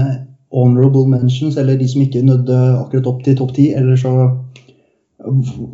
honorable 0.55 1.05
mentions, 1.11 1.57
eller 1.57 1.77
de 1.77 1.87
som 1.91 2.01
ikke 2.01 2.25
nødde 2.25 2.57
akkurat 2.79 3.11
opp 3.11 3.21
til 3.25 3.37
topp 3.37 3.53
ti, 3.57 3.69
eller 3.75 3.99
så 3.99 4.15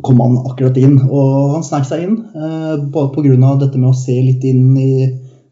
kom 0.04 0.20
han 0.22 0.38
akkurat 0.46 0.78
inn. 0.80 0.98
Og 1.08 1.56
han 1.56 1.66
snek 1.66 1.88
seg 1.88 2.06
inn, 2.06 2.18
uh, 2.36 2.76
bare 2.92 3.12
pga. 3.14 3.56
dette 3.64 3.78
med 3.78 3.90
å 3.90 3.96
se 3.96 4.16
litt 4.20 4.44
inn 4.48 4.72
i 4.76 4.92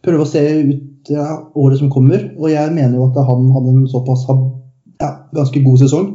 Prøve 0.01 0.25
å 0.25 0.29
se 0.29 0.41
ut 0.65 1.11
ja, 1.13 1.27
året 1.61 1.77
som 1.77 1.91
kommer. 1.93 2.23
Og 2.39 2.49
jeg 2.49 2.73
mener 2.73 2.97
jo 2.97 3.11
at 3.11 3.19
han 3.29 3.51
hadde 3.53 3.75
en 3.75 3.89
såpass 3.91 4.23
ja, 4.31 5.11
ganske 5.37 5.61
god 5.61 5.83
sesong. 5.83 6.07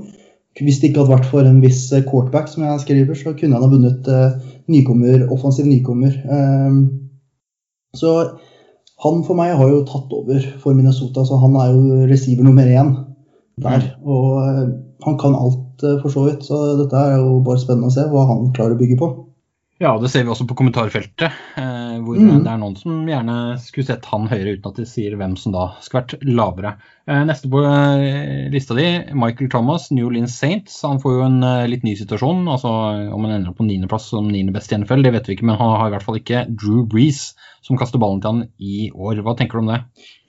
Hvis 0.55 0.79
det 0.79 0.89
ikke 0.89 1.03
hadde 1.03 1.12
vært 1.17 1.27
for 1.27 1.43
en 1.43 1.59
viss 1.59 1.89
quarterback, 2.07 2.47
som 2.47 2.63
jeg 2.63 2.83
skriver, 2.85 3.17
så 3.19 3.33
kunne 3.35 3.57
han 3.57 3.65
ha 3.65 3.71
vunnet 3.71 4.07
uh, 4.07 4.38
nykommer, 4.71 5.25
offensiv 5.33 5.67
nykommer. 5.67 6.15
Um, 6.31 6.77
så 7.95 8.13
han 9.03 9.25
for 9.27 9.35
meg 9.35 9.51
har 9.59 9.67
jo 9.67 9.83
tatt 9.89 10.13
over 10.15 10.47
for 10.63 10.77
Minnesota, 10.77 11.25
så 11.27 11.41
han 11.41 11.57
er 11.59 11.74
jo 11.74 12.07
receiver 12.07 12.47
nummer 12.47 12.63
én 12.63 12.93
der. 13.59 13.83
Mm. 13.83 14.07
Og 14.07 14.29
uh, 14.39 14.63
han 15.03 15.19
kan 15.19 15.35
alt, 15.35 15.83
for 16.01 16.07
så 16.07 16.24
vidt. 16.29 16.47
Så 16.47 16.62
dette 16.79 17.03
er 17.03 17.19
jo 17.19 17.41
bare 17.43 17.59
spennende 17.59 17.91
å 17.91 17.95
se 17.97 18.07
hva 18.07 18.24
han 18.31 18.47
klarer 18.55 18.77
å 18.77 18.79
bygge 18.79 19.00
på. 19.01 19.12
Ja, 19.77 19.98
det 20.00 20.08
ser 20.08 20.24
vi 20.24 20.32
også 20.32 20.46
på 20.48 20.55
kommentarfeltet, 20.55 21.34
eh, 21.60 21.96
hvor 22.00 22.15
mm. 22.15 22.46
det 22.46 22.51
er 22.51 22.60
noen 22.62 22.77
som 22.79 23.01
gjerne 23.10 23.34
skulle 23.60 23.89
sett 23.89 24.05
han 24.08 24.29
høyere, 24.32 24.53
uten 24.55 24.70
at 24.70 24.77
de 24.79 24.86
sier 24.88 25.17
hvem 25.20 25.34
som 25.36 25.51
da 25.51 25.65
skulle 25.84 26.00
vært 26.05 26.24
lavere. 26.29 26.72
Eh, 27.03 27.20
neste 27.27 27.50
på 27.51 27.60
eh, 27.67 28.46
lista 28.53 28.77
di, 28.77 28.86
Michael 29.12 29.50
Thomas, 29.51 29.89
New 29.91 30.08
Orleans 30.08 30.38
Saints. 30.39 30.77
Han 30.88 31.01
får 31.03 31.17
jo 31.17 31.25
en 31.25 31.44
litt 31.67 31.84
ny 31.84 31.98
situasjon. 32.00 32.48
altså 32.48 32.72
Om 33.17 33.27
han 33.27 33.36
ender 33.36 33.51
opp 33.51 33.60
på 33.60 33.67
niendeplass 33.67 34.08
som 34.13 34.32
niende 34.32 34.55
best 34.55 34.72
i 34.72 34.79
NFL, 34.79 35.03
det 35.03 35.12
vet 35.17 35.27
vi 35.27 35.36
ikke, 35.36 35.50
men 35.51 35.60
han 35.60 35.75
har 35.75 35.91
i 35.91 35.96
hvert 35.98 36.08
fall 36.08 36.22
ikke 36.22 36.46
Drew 36.55 36.88
Breeze 36.88 37.36
som 37.65 37.77
kaster 37.79 38.01
ballen 38.01 38.19
til 38.22 38.29
han 38.29 38.41
i 38.62 38.89
år. 38.93 39.22
Hva 39.25 39.34
tenker 39.38 39.57
du 39.57 39.63
om 39.63 39.72
det? 39.72 39.79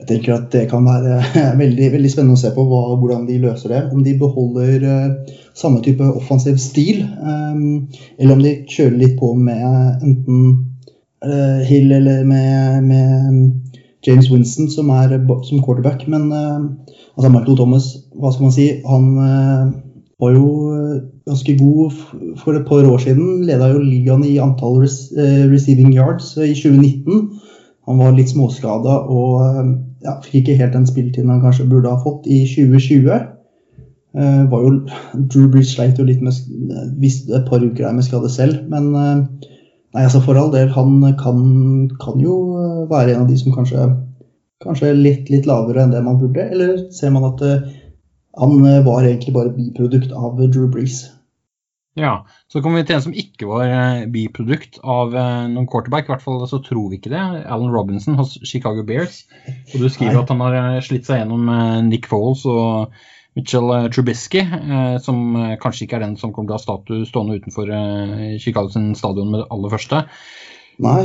Jeg 0.00 0.08
tenker 0.08 0.36
at 0.38 0.46
Det 0.54 0.64
kan 0.70 0.86
være 0.86 1.18
veldig, 1.62 1.90
veldig 1.96 2.12
spennende 2.12 2.38
å 2.38 2.40
se 2.40 2.52
på 2.54 2.64
hva, 2.64 2.82
hvordan 2.96 3.26
de 3.28 3.40
løser 3.42 3.74
det. 3.74 3.82
Om 3.92 4.04
de 4.06 4.14
beholder 4.22 4.86
uh, 4.86 5.34
samme 5.56 5.82
type 5.84 6.06
offensiv 6.16 6.56
stil, 6.62 7.02
um, 7.20 7.84
eller 8.16 8.36
om 8.36 8.44
de 8.44 8.54
kjører 8.72 8.96
litt 9.02 9.18
på 9.20 9.34
med 9.36 9.66
enten 10.06 10.46
uh, 11.26 11.60
Hill 11.68 11.92
eller 11.98 12.24
med, 12.28 12.88
med, 12.88 13.76
James 14.06 14.28
Winston 14.30 14.68
som 14.70 14.92
er 14.94 15.16
som 15.44 15.60
quarterback. 15.64 16.06
Men 16.08 16.30
uh, 16.32 16.94
altså 17.18 17.32
Michael 17.32 17.60
Thomas, 17.60 17.90
hva 18.16 18.32
skal 18.32 18.48
man 18.48 18.56
si, 18.56 18.70
han 18.86 19.12
var 20.16 20.32
jo 20.32 20.46
ganske 21.26 21.56
god 21.58 21.92
for 22.38 22.54
et 22.54 22.66
par 22.66 22.86
år 22.86 22.98
siden. 23.02 23.44
Leda 23.46 23.72
jo 23.72 23.82
ligaen 23.82 24.24
i 24.24 24.38
antall 24.42 24.82
eh, 24.84 25.44
receiving 25.50 25.94
yards 25.94 26.36
i 26.36 26.54
2019. 26.54 27.26
Han 27.86 27.98
var 28.02 28.14
litt 28.14 28.30
småskada 28.30 29.00
og 29.10 29.40
eh, 29.42 29.72
ja, 30.06 30.18
fikk 30.22 30.42
ikke 30.42 30.60
helt 30.60 30.76
den 30.76 30.86
spilletiden 30.86 31.32
han 31.34 31.42
kanskje 31.42 31.68
burde 31.70 31.90
ha 31.90 31.98
fått 32.02 32.28
i 32.30 32.44
2020. 32.46 33.32
Uh, 34.16 34.46
var 34.48 34.62
jo, 34.64 34.70
Drew 35.28 35.50
Brees 35.52 35.74
sleit 35.74 35.98
jo 36.00 36.06
litt 36.08 36.22
med 36.24 36.32
et 36.32 37.48
par 37.50 37.60
uker 37.60 37.82
der 37.82 37.92
med 37.92 38.06
skade 38.06 38.30
selv, 38.32 38.62
men 38.72 38.86
uh, 38.96 39.18
nei, 39.92 40.04
altså 40.06 40.22
for 40.24 40.40
all 40.40 40.48
del, 40.54 40.70
han 40.72 41.02
kan, 41.20 41.42
kan, 42.00 42.22
jo 42.24 42.38
være 42.88 43.12
en 43.12 43.26
av 43.26 43.28
de 43.28 43.36
som 43.36 43.52
kanskje, 43.52 43.90
kanskje 44.64 44.94
litt, 44.96 45.28
litt 45.28 45.44
lavere 45.44 45.84
enn 45.84 45.92
det 45.92 46.00
man 46.06 46.16
burde. 46.22 46.46
Eller 46.48 46.86
ser 46.96 47.12
man 47.12 47.28
at 47.28 47.44
uh, 47.44 47.68
han 48.40 48.56
var 48.86 49.04
egentlig 49.04 49.36
bare 49.36 49.52
biprodukt 49.52 50.16
av 50.16 50.40
Drew 50.46 50.64
Brees? 50.72 51.02
Ja, 51.96 52.26
Så 52.52 52.60
kommer 52.60 52.82
vi 52.82 52.86
til 52.90 52.98
en 52.98 53.04
som 53.06 53.14
ikke 53.16 53.48
var 53.48 53.64
eh, 53.64 54.02
biprodukt 54.12 54.76
av 54.84 55.14
eh, 55.16 55.46
noen 55.48 55.68
quarterback. 55.70 56.06
I 56.06 56.12
hvert 56.12 56.24
fall 56.26 56.42
så 56.48 56.60
tror 56.64 56.90
vi 56.92 56.98
ikke 57.00 57.12
det. 57.12 57.22
Alan 57.48 57.72
Robinson 57.72 58.18
hos 58.20 58.34
Chicago 58.44 58.84
Bears. 58.84 59.22
Og 59.72 59.80
Du 59.80 59.88
skriver 59.88 60.20
at 60.20 60.32
han 60.32 60.42
har 60.44 60.56
eh, 60.60 60.82
slitt 60.84 61.08
seg 61.08 61.22
gjennom 61.22 61.48
Nick 61.88 62.08
Foles 62.10 62.44
og 62.52 62.92
Mitchell 63.36 63.68
Trubisky, 63.92 64.40
som 65.04 65.34
kanskje 65.60 65.84
ikke 65.84 65.98
er 65.98 66.06
den 66.06 66.14
som 66.16 66.30
kommer 66.32 66.48
til 66.48 66.54
å 66.54 66.56
ha 66.56 66.62
status 66.62 67.10
stående 67.10 67.36
utenfor 67.36 67.68
Chicago 68.40 68.70
sin 68.72 68.94
stadion 68.96 69.28
med 69.28 69.42
det 69.42 69.48
aller 69.52 69.74
første. 69.74 69.98
Nei. 70.80 71.02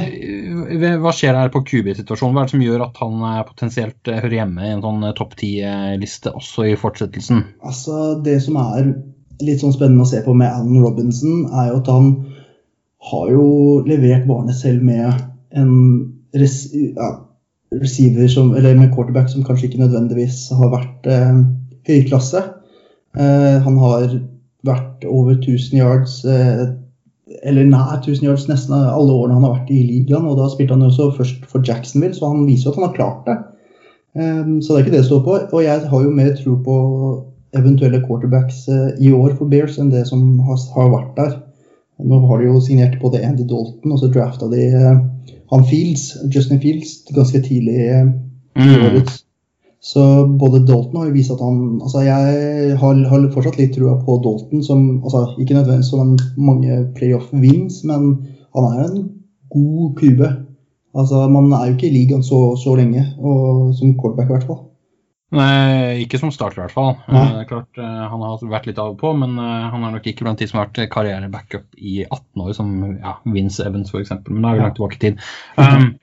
Hva 1.03 1.11
skjer 1.11 1.35
her 1.35 1.51
på 1.51 1.59
QB-situasjonen? 1.67 2.37
Hva 2.37 2.45
er 2.45 2.47
det 2.47 2.53
som 2.53 2.63
gjør 2.63 2.85
at 2.85 3.01
han 3.03 3.25
potensielt 3.49 4.13
hører 4.15 4.37
hjemme 4.37 4.63
i 4.63 4.71
en 4.77 4.85
sånn 4.85 5.09
topp 5.19 5.35
ti-liste 5.43 6.31
også 6.31 6.69
i 6.71 6.77
fortsettelsen? 6.79 7.43
Altså, 7.67 7.97
Det 8.23 8.37
som 8.47 8.61
er 8.63 8.93
litt 9.45 9.63
sånn 9.63 9.73
spennende 9.75 10.05
å 10.05 10.09
se 10.09 10.21
på 10.25 10.35
med 10.37 10.51
Alan 10.51 10.81
Robinson, 10.83 11.45
er 11.51 11.71
jo 11.71 11.81
at 11.81 11.91
han 11.91 12.11
har 13.11 13.31
jo 13.33 13.45
levert 13.87 14.27
varene 14.29 14.53
selv 14.53 14.83
med 14.85 15.21
en 15.57 15.71
res, 16.37 16.57
ja, 16.73 17.11
receiver 17.71 18.27
som, 18.27 18.53
eller 18.55 18.77
med 18.77 18.91
quarterback 18.93 19.29
som 19.31 19.45
kanskje 19.47 19.69
ikke 19.69 19.81
nødvendigvis 19.81 20.49
har 20.57 20.73
vært 20.73 21.09
eh, 21.09 21.39
høyklasse. 21.87 22.43
Eh, 23.17 23.57
han 23.65 23.79
har 23.81 24.19
vært 24.67 25.05
over 25.07 25.37
1000 25.39 25.79
yards, 25.79 26.19
eh, 26.25 26.67
eller 27.47 27.65
nær 27.65 27.97
1000 27.97 28.27
yards 28.27 28.47
nesten 28.49 28.75
alle 28.75 29.15
årene 29.15 29.39
han 29.39 29.47
har 29.47 29.55
vært 29.55 29.73
i 29.73 29.81
ligaen. 29.87 30.27
Og 30.27 30.37
da 30.39 30.49
spilte 30.51 30.75
han 30.75 30.85
jo 30.85 30.91
også 30.91 31.09
først 31.17 31.47
for 31.49 31.65
Jacksonville, 31.65 32.15
så 32.17 32.31
han 32.33 32.45
viser 32.47 32.69
jo 32.69 32.75
at 32.75 32.81
han 32.81 32.87
har 32.89 32.97
klart 32.99 33.27
det. 33.29 33.37
Eh, 34.19 34.53
så 34.61 34.73
det 34.73 34.77
er 34.77 34.85
ikke 34.85 34.95
det 34.97 35.03
det 35.03 35.09
står 35.09 35.25
på. 35.27 35.37
Og 35.49 35.65
jeg 35.65 35.91
har 35.93 36.05
jo 36.05 36.15
mer 36.15 36.35
tro 36.37 36.57
på 36.65 36.77
eventuelle 37.57 38.01
quarterbacks 38.05 38.67
eh, 38.71 38.91
i 38.99 39.11
år 39.13 39.35
for 39.39 39.51
Bears 39.51 39.79
enn 39.79 39.91
det 39.93 40.05
som 40.09 40.39
har, 40.47 40.91
vært 40.93 41.15
der. 41.17 41.33
Nå 42.01 42.21
har 42.29 42.41
de 42.41 42.49
jo 42.49 42.61
signert 42.63 42.99
både 43.01 43.21
Andy 43.25 43.45
Dalton, 43.47 43.93
og 43.93 43.99
så 44.01 44.09
drafta 44.11 44.49
de 44.51 44.69
eh, 44.69 45.01
han 45.51 45.67
Fields, 45.67 46.15
Justin 46.31 46.61
Fields 46.63 47.01
ganske 47.11 47.43
tidlig 47.43 47.77
eh, 47.89 48.07
i 48.55 48.67
mm. 48.67 48.85
året. 48.87 49.11
Så 49.81 50.03
både 50.39 50.61
Dalton 50.67 50.99
har 50.99 51.09
jo 51.09 51.15
vist 51.15 51.33
at 51.33 51.39
han 51.41 51.79
altså 51.81 52.03
Jeg 52.05 52.75
har, 52.77 52.99
har 53.09 53.23
fortsatt 53.33 53.57
litt 53.57 53.73
trua 53.73 53.95
på 54.05 54.19
Dalton, 54.23 54.61
som 54.63 55.01
altså 55.01 55.25
ikke 55.41 55.57
nødvendigvis 55.57 55.89
som 55.89 56.15
mange 56.37 56.83
playoff 56.95 57.31
wins, 57.33 57.81
men 57.83 58.13
han 58.55 58.67
er 58.69 58.83
en 58.85 59.03
god 59.51 59.95
kube. 59.97 60.29
Altså, 60.93 61.23
man 61.31 61.49
er 61.55 61.69
jo 61.69 61.77
ikke 61.77 61.87
i 61.89 61.95
ligaen 61.95 62.23
så, 62.23 62.53
så 62.59 62.75
lenge, 62.75 63.03
og, 63.19 63.71
som 63.75 63.95
quarterback 63.97 64.29
i 64.29 64.35
hvert 64.35 64.47
fall. 64.49 64.61
Nei, 65.31 66.03
ikke 66.03 66.19
som 66.19 66.31
starter 66.33 66.59
i 66.59 66.63
hvert 66.65 66.75
fall. 66.75 66.97
Ja. 67.07 67.23
Uh, 67.23 67.41
klart 67.47 67.79
uh, 67.79 68.03
Han 68.11 68.23
har 68.25 68.41
vært 68.51 68.67
litt 68.67 68.79
av 68.81 68.93
og 68.93 68.99
på, 68.99 69.13
men 69.15 69.37
uh, 69.39 69.69
han 69.71 69.85
er 69.87 69.93
nok 69.95 70.09
ikke 70.11 70.25
blant 70.27 70.41
de 70.41 70.47
som 70.49 70.59
har 70.59 70.67
vært 70.67 70.91
karrierebackup 70.91 71.79
i 71.79 72.01
18 72.03 72.43
år, 72.43 72.51
som 72.57 72.73
ja, 72.97 73.15
Vince 73.31 73.63
Evans 73.63 73.93
f.eks. 73.93 74.11
Men 74.27 74.43
da 74.43 74.51
er 74.51 74.59
vi 74.59 74.65
langt 74.65 74.79
tilbake 74.79 74.99
i 74.99 75.03
tid. 75.05 75.23
Um, 75.55 75.93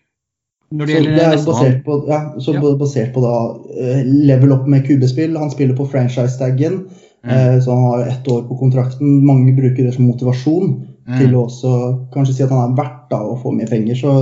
når 0.78 0.88
det 0.88 0.96
så 0.96 1.04
det 1.04 1.26
er 1.26 1.44
basert 1.44 1.84
på, 1.84 1.98
ja, 2.08 2.22
så 2.44 2.56
ja. 2.56 2.72
basert 2.80 3.12
på 3.14 3.24
da 3.24 3.36
level 4.04 4.56
up 4.56 4.66
med 4.68 4.84
kubespill. 4.88 5.36
Han 5.40 5.52
spiller 5.52 5.76
på 5.76 5.86
franchise-taggen, 5.88 6.82
mm. 7.24 7.62
så 7.64 7.72
han 7.72 7.86
har 7.86 8.10
ett 8.10 8.28
år 8.28 8.42
på 8.50 8.58
kontrakten. 8.60 9.14
Mange 9.24 9.54
bruker 9.56 9.86
det 9.86 9.94
som 9.96 10.04
motivasjon 10.10 10.74
mm. 11.08 11.14
til 11.14 11.32
å 11.32 11.46
også 11.46 11.72
kanskje 12.12 12.36
si 12.36 12.44
at 12.44 12.52
han 12.52 12.66
er 12.66 12.76
verdt 12.82 13.08
da, 13.14 13.22
å 13.24 13.38
få 13.40 13.54
mye 13.56 13.70
penger. 13.70 13.96
Så 13.96 14.12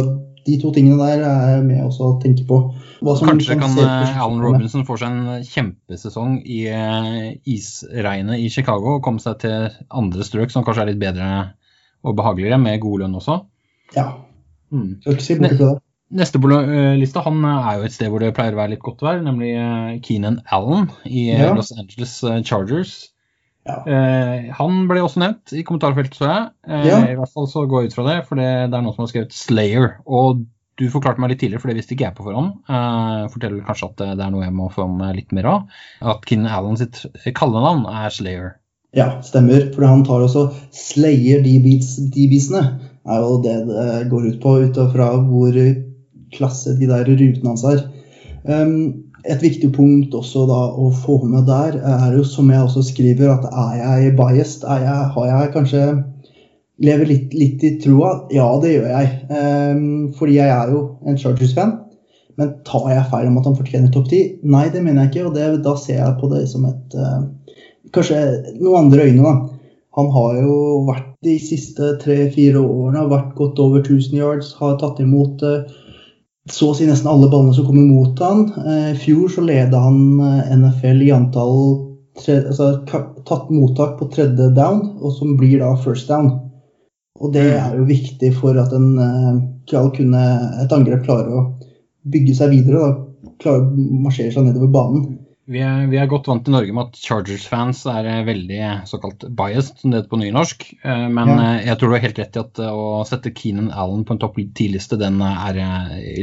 de 0.46 0.56
to 0.62 0.70
tingene 0.74 0.98
der 1.00 1.24
er 1.26 1.48
jeg 1.56 1.64
med 1.66 1.82
også 1.84 2.10
å 2.10 2.18
tenke 2.22 2.46
på. 2.48 2.60
Kanskje 3.02 3.58
kan 3.60 3.74
eh, 3.82 4.18
Alan 4.22 4.42
Robinson 4.44 4.86
få 4.88 4.96
seg 5.00 5.12
en 5.12 5.46
kjempesesong 5.46 6.38
i 6.42 6.60
eh, 6.72 7.32
isregnet 7.50 8.40
i 8.42 8.48
Chicago 8.52 8.96
og 8.96 9.02
komme 9.04 9.22
seg 9.22 9.40
til 9.42 9.66
andre 9.90 10.26
strøk 10.26 10.54
som 10.54 10.64
kanskje 10.66 10.86
er 10.86 10.92
litt 10.92 11.02
bedre 11.02 11.30
og 12.06 12.14
behageligere, 12.18 12.60
med 12.62 12.78
god 12.82 13.02
lønn 13.02 13.18
også. 13.18 13.40
Ja. 13.96 14.06
Mm. 14.70 15.02
Skal 15.02 15.16
ikke 15.16 15.26
si 15.26 15.38
bort 15.40 15.58
det. 15.58 15.74
Neste 16.16 16.38
på 16.38 16.50
eh, 16.54 16.94
lista 17.00 17.24
han 17.26 17.42
er 17.50 17.80
jo 17.80 17.88
et 17.88 17.96
sted 17.96 18.12
hvor 18.12 18.22
det 18.22 18.30
pleier 18.36 18.54
å 18.54 18.60
være 18.60 18.76
litt 18.76 18.84
godt 18.84 19.02
vær, 19.02 19.18
nemlig 19.26 19.52
Keenan 20.06 20.38
Allen 20.54 20.86
i 21.04 21.28
ja. 21.32 21.50
Los 21.56 21.74
Angeles 21.74 22.20
Chargers. 22.46 23.00
Ja. 23.66 23.78
Eh, 23.90 24.50
han 24.56 24.84
ble 24.90 25.02
også 25.02 25.22
nevnt 25.22 25.54
i 25.56 25.64
kommentarfeltet, 25.66 26.18
så 26.18 26.28
jeg. 26.28 26.50
Eh, 26.68 26.84
ja. 26.88 26.98
I 27.10 27.16
hvert 27.18 27.32
fall 27.32 27.48
så 27.50 27.64
går 27.68 27.84
jeg 27.84 27.90
ut 27.90 27.96
fra 27.98 28.04
det, 28.08 28.18
for 28.28 28.40
det, 28.40 28.50
det, 28.70 28.76
er 28.78 28.84
noen 28.84 28.94
som 28.94 29.04
har 29.04 29.10
skrevet 29.12 29.34
Slayer. 29.36 29.88
Og 30.06 30.44
du 30.76 30.84
forklarte 30.92 31.22
meg 31.22 31.32
litt 31.32 31.40
tidligere, 31.42 31.62
for 31.62 31.72
det 31.72 31.78
visste 31.78 31.96
ikke 31.96 32.06
jeg 32.08 32.16
på 32.18 32.26
forhånd. 32.28 32.52
Eh, 32.68 33.24
forteller 33.32 33.66
kanskje 33.66 33.90
at 33.90 34.04
det 34.04 34.26
er 34.26 34.34
noe 34.34 34.44
jeg 34.44 34.54
må 34.56 34.68
få 34.72 34.86
med 34.92 35.18
litt 35.18 35.34
mer 35.36 35.50
av. 35.50 35.80
At 36.14 36.28
Kin 36.28 36.46
Allen 36.46 36.78
sitt 36.80 37.02
kallenavn 37.36 37.86
er 37.90 38.12
Slayer. 38.14 38.54
Ja, 38.96 39.08
stemmer. 39.24 39.70
For 39.74 39.88
han 39.88 40.04
tar 40.06 40.24
også 40.24 40.46
Slayer 40.74 41.42
DBs-ene. 41.44 42.62
er 43.06 43.22
jo 43.22 43.40
det 43.42 43.58
det 43.68 44.06
går 44.10 44.30
ut 44.30 44.40
på, 44.42 44.54
ut 44.66 44.78
fra 44.92 45.10
hvor 45.26 45.58
klasse 46.34 46.74
de 46.78 46.88
der 46.90 47.06
rutene 47.06 47.52
hans 47.52 47.64
er. 47.66 47.84
Um, 48.46 49.05
et 49.32 49.42
viktig 49.42 49.70
punkt 49.74 50.14
også 50.16 50.44
da 50.48 50.58
å 50.78 50.90
få 50.94 51.18
med 51.26 51.48
der, 51.48 51.78
er 51.80 52.16
jo 52.16 52.24
som 52.26 52.50
jeg 52.52 52.62
også 52.62 52.84
skriver, 52.90 53.32
at 53.32 53.46
er 53.50 53.80
jeg 53.80 54.14
biased? 54.18 54.66
Er 54.66 54.84
jeg, 54.84 55.08
har 55.16 55.32
jeg 55.32 55.54
kanskje 55.56 55.86
Lever 56.84 57.08
litt, 57.08 57.32
litt, 57.32 57.62
i 57.64 57.78
troa? 57.80 58.26
Ja, 58.36 58.50
det 58.60 58.74
gjør 58.74 58.90
jeg. 58.90 59.12
Um, 59.32 59.84
fordi 60.12 60.34
jeg 60.36 60.50
er 60.52 60.74
jo 60.74 60.82
en 61.08 61.16
Chargers-fan. 61.16 61.70
Men 62.36 62.50
tar 62.68 62.90
jeg 62.92 63.06
feil 63.08 63.30
om 63.30 63.38
at 63.40 63.48
han 63.48 63.56
fortjener 63.56 63.92
topp 63.94 64.10
ti? 64.10 64.18
Nei, 64.44 64.66
det 64.74 64.82
mener 64.84 65.06
jeg 65.06 65.14
ikke. 65.14 65.30
Og 65.30 65.38
det, 65.38 65.46
da 65.64 65.72
ser 65.80 66.02
jeg 66.02 66.18
på 66.20 66.28
det 66.34 66.42
som 66.50 66.66
et 66.68 66.98
uh, 67.00 67.22
Kanskje 67.96 68.18
noen 68.58 68.90
andre 68.90 69.06
øyne, 69.06 69.24
da. 69.24 69.56
Han 69.96 70.10
har 70.12 70.40
jo 70.42 70.56
vært 70.84 71.14
de 71.24 71.38
siste 71.40 71.94
tre-fire 72.02 72.60
årene 72.60 73.06
vært 73.08 73.32
godt 73.38 73.62
over 73.62 73.80
1000 73.80 74.18
yards, 74.18 74.50
har 74.58 74.76
tatt 74.82 75.00
imot 75.00 75.40
uh, 75.46 75.62
så 76.50 76.70
å 76.70 76.74
si 76.76 76.86
nesten 76.86 77.10
alle 77.10 77.28
ballene 77.30 77.54
som 77.56 77.66
kommer 77.66 77.86
mot 77.86 78.20
han. 78.22 78.46
Eh, 78.62 78.90
I 78.92 78.98
fjor 79.00 79.30
så 79.32 79.44
leda 79.44 79.80
han 79.82 80.20
eh, 80.22 80.52
NFL 80.56 81.02
i 81.06 81.12
antall 81.14 81.56
tre, 82.18 82.38
altså, 82.46 82.70
tatt 82.86 83.50
mottak 83.52 83.96
på 83.98 84.08
tredje 84.12 84.50
down, 84.56 84.82
og 85.00 85.14
som 85.16 85.34
blir 85.38 85.58
da 85.62 85.72
first 85.82 86.08
down. 86.10 86.30
Og 87.20 87.32
det 87.32 87.46
er 87.56 87.76
jo 87.78 87.88
viktig 87.88 88.30
for 88.36 88.58
at 88.60 88.74
en 88.76 88.92
skal 89.66 89.90
eh, 89.90 89.94
kunne, 89.98 90.24
et 90.62 90.76
angrep 90.76 91.04
klarer 91.06 91.34
å 91.34 91.44
bygge 92.06 92.38
seg 92.38 92.54
videre. 92.54 92.86
Da. 92.86 93.32
klarer 93.42 93.66
å 93.66 93.86
marsjere 94.06 94.34
seg 94.34 94.46
nedover 94.46 94.70
banen. 94.72 95.15
Vi 95.46 95.60
er, 95.62 95.84
vi 95.86 95.98
er, 96.00 96.08
godt 96.10 96.26
vant 96.26 96.42
til 96.42 96.56
Norge 96.56 96.74
med 96.74 96.88
at 96.88 96.96
Chargers-fans 96.98 97.84
er 97.90 98.08
eh, 98.10 98.24
veldig 98.26 98.60
såkalt 98.90 99.28
biased, 99.38 99.76
som 99.78 99.92
det 99.92 100.00
heter 100.00 100.10
på 100.10 100.18
nynorsk. 100.18 100.64
Eh, 100.82 101.04
men 101.06 101.30
ja. 101.30 101.36
Eh, 101.44 101.68
jeg 101.68 101.78
tror 101.78 101.92
du 101.92 101.94
har 101.94 102.02
helt 102.02 102.18
rett 102.18 102.38
i 102.38 102.42
at 102.42 102.62
å 102.66 102.86
sette 103.06 103.30
Keenan 103.36 103.70
Allen 103.70 104.02
på 104.06 104.16
en 104.16 104.22
topp 104.24 104.40
ti-liste, 104.58 104.98
den 104.98 105.22
er 105.22 105.60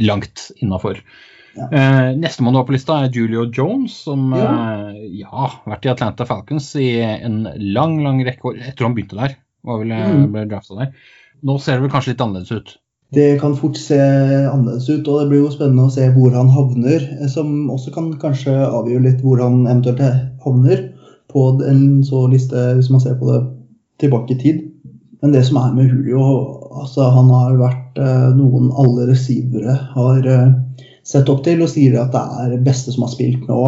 langt 0.04 0.50
innafor. 0.60 1.00
Ja. 1.54 1.68
Nestemann 2.18 2.58
på 2.66 2.74
lista, 2.74 2.98
er 3.06 3.14
Julio 3.14 3.46
Jones, 3.46 3.96
som 4.08 4.32
ja. 4.34 4.50
ja. 5.06 5.30
har 5.30 5.58
vært 5.70 5.86
i 5.86 5.92
Atlanta 5.92 6.26
Falcons 6.28 6.72
i 6.82 6.88
en 7.00 7.44
lang, 7.62 8.00
lang 8.04 8.20
rekke 8.26 8.50
år. 8.50 8.58
Jeg 8.60 8.76
tror 8.76 8.90
han 8.90 8.96
begynte 8.98 9.20
der. 9.22 9.36
Var 9.64 9.80
vel, 9.80 9.94
mm. 9.94 10.24
ble 10.34 10.48
drafta 10.50 10.82
der. 10.82 11.12
Nå 11.46 11.56
ser 11.62 11.78
det 11.78 11.86
vel 11.86 11.94
kanskje 11.94 12.12
litt 12.12 12.24
annerledes 12.26 12.58
ut 12.58 12.74
det 13.14 13.40
kan 13.40 13.56
fort 13.56 13.76
se 13.76 13.98
annerledes 13.98 14.88
ut, 14.88 15.08
og 15.08 15.20
det 15.20 15.28
blir 15.30 15.44
jo 15.44 15.52
spennende 15.52 15.86
å 15.86 15.92
se 15.92 16.06
hvor 16.16 16.34
han 16.34 16.50
havner. 16.50 17.04
Eh, 17.20 17.30
som 17.30 17.70
også 17.70 17.94
kan 17.94 18.12
kanskje 18.20 18.54
avgjøre 18.66 19.06
litt 19.06 19.24
hvor 19.24 19.42
han 19.42 19.64
eventuelt 19.66 20.02
havner 20.44 20.88
på 21.30 21.48
en 21.66 22.02
så 22.06 22.26
liste, 22.30 22.70
hvis 22.78 22.90
man 22.92 23.02
ser 23.02 23.18
på 23.18 23.30
det 23.30 23.40
tilbake 24.02 24.34
i 24.34 24.40
tid. 24.40 24.62
Men 25.22 25.32
det 25.32 25.44
som 25.46 25.58
er 25.60 25.74
med 25.76 25.88
Julio, 25.88 26.24
altså 26.82 27.08
han 27.14 27.30
har 27.32 27.58
vært 27.60 28.00
eh, 28.02 28.30
noen 28.36 28.72
alle 28.80 29.08
receivere 29.08 29.76
har 29.94 30.26
eh, 30.28 30.48
sett 31.06 31.30
opp 31.32 31.44
til 31.46 31.62
og 31.64 31.70
sier 31.70 31.96
at 32.00 32.12
det 32.14 32.24
er 32.42 32.50
det 32.54 32.62
beste 32.66 32.92
som 32.94 33.06
har 33.06 33.12
spilt 33.14 33.46
nå. 33.48 33.60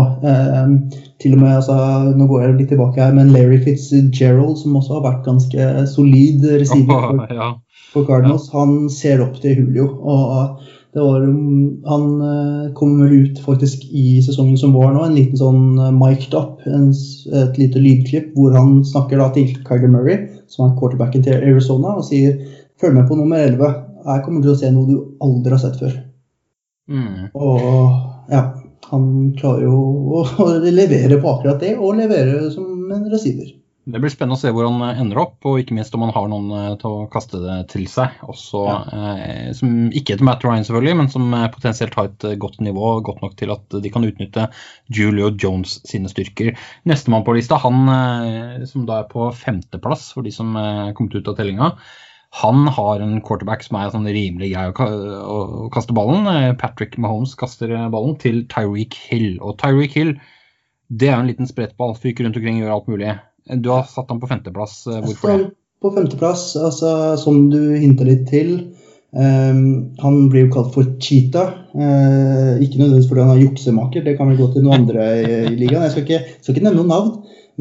Eh, 1.17 1.23
til 1.23 1.37
og 1.37 1.41
med, 1.41 1.53
altså, 1.57 1.77
Nå 2.17 2.27
går 2.29 2.43
jeg 2.43 2.57
litt 2.59 2.73
tilbake 2.75 3.01
her, 3.01 3.15
men 3.17 3.33
Larry 3.33 3.61
Fitzgerald, 3.65 4.59
som 4.61 4.77
også 4.77 4.99
har 4.99 5.07
vært 5.11 5.25
ganske 5.25 5.87
solid 5.93 6.45
receiver. 6.61 7.15
Oh, 7.17 7.25
ja 7.33 7.55
for 7.97 8.07
Cardinals. 8.07 8.51
Ja. 8.53 8.59
Han 8.61 8.91
ser 8.91 9.23
opp 9.25 9.39
til 9.43 9.63
Julio. 9.63 9.89
og 10.03 10.61
det 10.97 11.03
var, 11.05 11.25
Han 11.91 12.05
eh, 12.25 12.75
kom 12.75 12.95
vel 13.01 13.27
ut 13.27 13.41
faktisk 13.45 13.85
i 13.93 14.23
sesongen 14.25 14.57
som 14.57 14.73
var 14.77 14.95
nå, 14.95 15.05
en 15.05 15.17
liten 15.19 15.37
sånn 15.37 15.79
eh, 15.79 15.93
mic'd 15.93 16.37
up, 16.37 16.63
en, 16.65 16.89
et 17.43 17.59
lite 17.61 17.83
lydklipp 17.83 18.33
hvor 18.37 18.57
han 18.57 18.79
snakker 18.85 19.21
da 19.21 19.29
til 19.35 19.53
Kyler 19.67 19.93
Murray, 19.93 20.23
som 20.49 20.67
er 20.67 20.79
quarterbacken 20.79 21.27
til 21.27 21.37
Arizona, 21.37 21.99
og 21.99 22.09
sier 22.09 22.39
følg 22.81 22.97
med 22.97 23.11
på 23.11 23.19
nummer 23.19 23.45
11. 23.45 23.83
Jeg 24.07 24.25
kommer 24.25 24.45
til 24.45 24.55
å 24.55 24.59
se 24.61 24.73
noe 24.73 24.89
du 24.89 24.97
aldri 25.25 25.53
har 25.53 25.65
sett 25.67 25.81
før. 25.83 25.99
Mm. 26.89 27.29
Og 27.35 28.33
ja, 28.33 28.43
han 28.91 29.07
klarer 29.39 29.67
jo 29.67 30.25
å 30.45 30.51
levere 30.65 31.21
på 31.21 31.37
akkurat 31.37 31.63
det, 31.63 31.77
og 31.79 31.99
levere 32.01 32.51
som 32.55 32.91
en 32.95 33.07
receiver. 33.13 33.55
Det 33.87 34.01
blir 34.03 34.11
spennende 34.11 34.35
å 34.35 34.41
se 34.41 34.51
hvor 34.51 34.67
han 34.67 34.81
eh, 34.83 34.99
ender 34.99 35.21
opp, 35.23 35.37
og 35.47 35.61
ikke 35.63 35.77
minst 35.77 35.95
om 35.95 36.03
han 36.03 36.11
har 36.15 36.27
noen 36.31 36.49
eh, 36.59 36.73
til 36.81 36.91
å 36.91 37.05
kaste 37.11 37.39
det 37.39 37.59
til 37.71 37.85
seg. 37.91 38.17
Også, 38.27 38.65
ja. 38.67 38.79
eh, 38.91 39.53
som 39.55 39.93
ikke 39.95 40.17
heter 40.17 40.27
Matt 40.27 40.43
Ryan, 40.43 40.67
selvfølgelig, 40.67 40.97
men 40.99 41.11
som 41.13 41.29
eh, 41.31 41.47
potensielt 41.55 41.95
har 41.95 42.11
et 42.11 42.27
godt 42.43 42.59
nivå, 42.67 42.97
godt 43.07 43.23
nok 43.23 43.37
til 43.39 43.55
at 43.55 43.79
de 43.85 43.93
kan 43.95 44.07
utnytte 44.09 44.49
Julio 44.91 45.31
Jones 45.39 45.79
sine 45.87 46.11
styrker. 46.11 46.59
Nestemann 46.91 47.23
på 47.27 47.37
lista, 47.39 47.61
han 47.63 47.87
eh, 47.95 48.67
som 48.67 48.89
da 48.91 49.05
er 49.05 49.13
på 49.13 49.31
femteplass 49.39 50.09
for 50.17 50.27
de 50.27 50.35
som 50.35 50.51
eh, 50.59 50.91
kommet 50.99 51.15
ut 51.15 51.31
av 51.31 51.39
tellinga, 51.39 51.71
han 52.37 52.67
har 52.69 53.01
en 53.01 53.21
quarterback 53.25 53.63
som 53.65 53.79
er 53.81 53.93
sånn 53.93 54.09
rimelig 54.11 54.51
grei 54.53 54.67
å, 54.71 55.69
kaste 55.73 55.95
ballen. 55.97 56.27
Patrick 56.61 56.99
Mahomes 57.01 57.37
kaster 57.39 57.71
ballen 57.93 58.17
til 58.21 58.43
Tyreek 58.53 58.99
Hill. 59.09 59.39
Og 59.41 59.57
Tyreek 59.63 59.95
Hill 59.97 60.17
det 60.89 61.09
er 61.09 61.17
jo 61.17 61.25
en 61.25 61.31
liten 61.31 61.49
sprettball. 61.51 61.95
Fyker 61.99 62.27
rundt 62.27 62.39
omkring, 62.39 62.61
gjør 62.61 62.77
alt 62.77 62.91
mulig. 62.91 63.15
Du 63.63 63.71
har 63.73 63.87
satt 63.91 64.11
ham 64.11 64.21
på 64.23 64.31
femteplass. 64.31 64.85
Eh, 64.87 65.03
hvorfor 65.05 65.33
det? 65.33 65.53
På 65.83 65.93
femteplass, 65.93 66.55
altså, 66.57 66.91
som 67.21 67.49
du 67.53 67.61
hinta 67.77 68.07
litt 68.07 68.27
til. 68.31 68.57
Um, 69.17 69.97
han 70.03 70.27
blir 70.33 70.47
jo 70.47 70.53
kalt 70.55 70.73
for 70.75 70.89
cheetah. 71.03 71.53
Uh, 71.77 72.57
ikke 72.65 72.81
nødvendigvis 72.81 73.09
fordi 73.11 73.25
han 73.25 73.35
er 73.35 73.43
juksemaker, 73.45 74.05
det 74.05 74.17
kan 74.19 74.31
vel 74.31 74.41
gå 74.41 74.49
til 74.53 74.65
noen 74.65 74.83
andre 74.83 75.05
i, 75.21 75.27
i 75.53 75.55
ligaen. 75.57 75.85
Jeg 75.87 75.95
skal 75.95 76.05
ikke, 76.05 76.39
skal 76.41 76.55
ikke, 76.57 76.65
nevne 76.67 76.81
noen 76.83 76.93
navn, 76.93 77.13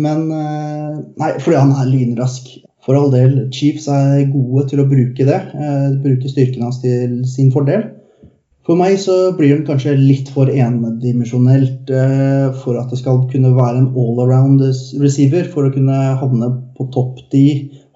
men 0.02 0.24
uh, 0.32 0.96
nei, 1.22 1.30
fordi 1.44 1.60
han 1.60 1.76
er 1.76 1.92
lynrask. 1.92 2.50
For 2.86 2.98
all 2.98 3.10
del, 3.10 3.48
Chiefs 3.50 3.88
er 3.90 4.28
gode 4.30 4.68
til 4.70 4.82
å 4.84 4.90
bruke 4.90 5.26
det. 5.26 5.40
Uh, 5.58 5.96
bruke 6.04 6.30
styrken 6.30 6.66
hans 6.68 6.82
til 6.84 7.24
sin 7.30 7.50
fordel. 7.54 7.88
For 8.66 8.78
meg 8.78 8.98
så 9.02 9.16
blir 9.38 9.56
den 9.56 9.66
kanskje 9.66 9.94
litt 9.98 10.30
for 10.34 10.50
endimensjonelt 10.50 11.90
uh, 11.94 12.54
for 12.62 12.78
at 12.82 12.94
det 12.94 13.02
skal 13.02 13.24
kunne 13.32 13.56
være 13.58 13.82
en 13.82 13.90
all 13.98 14.22
around 14.22 14.62
receiver. 15.02 15.50
For 15.50 15.66
å 15.66 15.74
kunne 15.74 15.98
havne 16.22 16.52
på 16.78 16.88
topp 16.94 17.24
de 17.34 17.48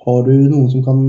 har 0.08 0.26
du 0.26 0.34
noen 0.50 0.70
som 0.74 0.82
kan 0.86 1.00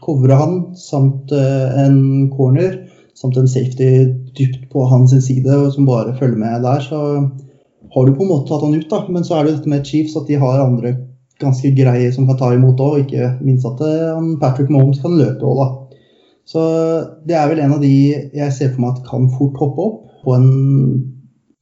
covre 0.00 0.40
han, 0.40 0.56
samt 0.80 1.32
uh, 1.36 1.76
en 1.84 2.30
corner, 2.32 2.78
samt 3.20 3.36
en 3.36 3.50
safety 3.50 4.08
dypt 4.38 4.64
på 4.72 4.88
hans 4.88 5.12
side 5.12 5.60
og 5.60 5.74
som 5.76 5.88
bare 5.88 6.16
følger 6.16 6.40
med 6.40 6.64
der. 6.64 6.80
Så 6.88 7.04
har 7.90 8.06
du 8.06 8.16
på 8.16 8.24
en 8.24 8.32
måte 8.32 8.48
tatt 8.48 8.64
han 8.64 8.80
ut, 8.80 8.88
da. 8.88 9.04
Men 9.12 9.28
så 9.28 9.36
er 9.36 9.44
det 9.44 9.58
dette 9.58 9.72
med 9.76 9.84
Chiefs 9.84 10.16
at 10.16 10.28
de 10.30 10.40
har 10.40 10.64
andre 10.64 10.96
ganske 11.40 11.72
greie 11.76 12.10
som 12.14 12.28
kan 12.28 12.38
ta 12.40 12.52
imot 12.54 12.80
òg. 12.82 13.04
Ikke 13.04 13.32
minst 13.44 13.68
at 13.68 13.80
uh, 13.84 14.20
Patrick 14.42 14.72
Mahomes 14.72 15.02
kan 15.02 15.16
løpe 15.18 15.46
òg, 15.46 15.62
da. 15.62 15.68
Så 16.50 16.62
det 17.28 17.36
er 17.38 17.50
vel 17.50 17.60
en 17.62 17.76
av 17.76 17.82
de 17.82 17.94
jeg 18.34 18.54
ser 18.56 18.72
for 18.72 18.82
meg 18.82 18.96
at 18.96 19.04
kan 19.06 19.28
fort 19.36 19.58
hoppe 19.60 19.84
opp 19.86 19.98
på 20.24 20.34
en 20.34 20.48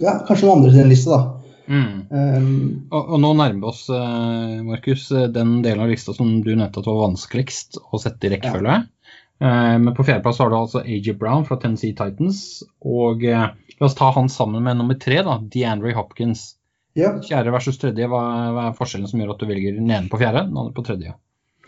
ja, 0.02 0.20
kanskje 0.26 0.46
noen 0.46 0.60
andre 0.60 0.72
sin 0.74 0.90
liste, 0.90 1.10
da. 1.10 1.38
Mm. 1.68 1.96
Um, 2.08 2.52
og, 2.88 3.02
og, 3.02 3.16
nå 3.20 3.32
nærmer 3.36 3.58
vi 3.60 3.68
oss, 3.68 3.82
uh, 3.92 4.60
Markus, 4.64 5.08
den 5.34 5.58
delen 5.64 5.84
av 5.84 5.90
lista 5.92 6.14
som 6.16 6.38
du 6.44 6.54
nevnte 6.54 6.80
at 6.80 6.88
var 6.88 7.02
vanskeligst 7.02 7.80
å 7.82 8.00
sette 8.00 8.28
i 8.28 8.32
rekkefølge. 8.32 8.78
Ja. 8.78 9.14
Uh, 9.38 9.76
men 9.82 9.92
på 9.94 10.06
fjerdeplass 10.06 10.40
har 10.42 10.50
du 10.50 10.56
altså 10.58 10.82
AJ 10.82 11.12
Brown 11.20 11.44
fra 11.46 11.58
Tennessee 11.60 11.96
Titans. 11.98 12.62
Og 12.80 13.26
uh, 13.26 13.50
la 13.52 13.90
oss 13.90 13.98
ta 13.98 14.10
han 14.16 14.30
sammen 14.32 14.64
med 14.64 14.80
nummer 14.80 14.98
tre, 14.98 15.20
da, 15.26 15.38
DeAndre 15.52 15.92
Hopkins. 15.98 16.54
Ja. 16.98 17.14
Fjerde 17.22 17.54
versus 17.54 17.78
tredje, 17.78 18.08
hva, 18.10 18.22
hva, 18.54 18.68
er 18.68 18.78
forskjellen 18.78 19.10
som 19.10 19.20
gjør 19.22 19.36
at 19.36 19.42
du 19.42 19.48
velger 19.48 19.76
den 19.78 19.90
ene 19.90 20.10
på 20.10 20.18
fjerde, 20.20 20.48
den 20.48 20.58
andre 20.58 20.74
på 20.74 20.84
tredje? 20.86 21.14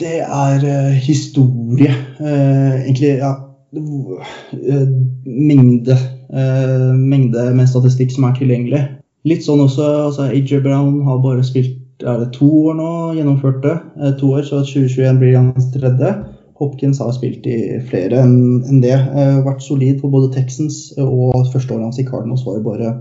Det 0.01 0.17
er 0.25 0.65
uh, 0.65 0.97
historie. 1.05 1.93
Uh, 2.19 2.81
egentlig, 2.83 3.19
ja 3.21 3.37
uh, 3.77 4.89
mengde, 5.27 5.97
mengde 6.31 7.45
med 7.55 7.69
statistikk 7.71 8.13
som 8.15 8.27
er 8.29 8.35
tilgjengelig. 8.39 8.81
Litt 9.27 9.45
sånn 9.45 9.63
også, 9.63 9.87
altså 10.09 10.29
AJ 10.31 10.63
Brown 10.65 11.01
har 11.07 11.23
bare 11.23 11.45
spilt 11.47 11.77
er 12.01 12.17
det 12.23 12.31
to 12.33 12.47
år 12.71 12.77
nå, 12.79 12.91
gjennomført 13.19 13.59
det. 13.65 13.75
to 14.21 14.31
år, 14.33 14.45
Så 14.47 14.63
2021 14.65 15.19
blir 15.21 15.37
hans 15.37 15.67
tredje. 15.75 16.15
Hopkins 16.57 17.01
har 17.03 17.13
spilt 17.13 17.45
i 17.49 17.59
flere 17.91 18.23
enn 18.23 18.63
en 18.69 18.81
det. 18.81 18.97
vært 19.45 19.61
solid 19.63 20.01
på 20.01 20.09
både 20.09 20.33
Texans 20.33 20.95
og 20.97 21.51
førsteåret 21.53 21.91
hans 21.91 22.01
i 22.01 22.07
Cardinals 22.09 22.47
var 22.47 22.57
jo 22.57 22.65
bare 22.71 22.95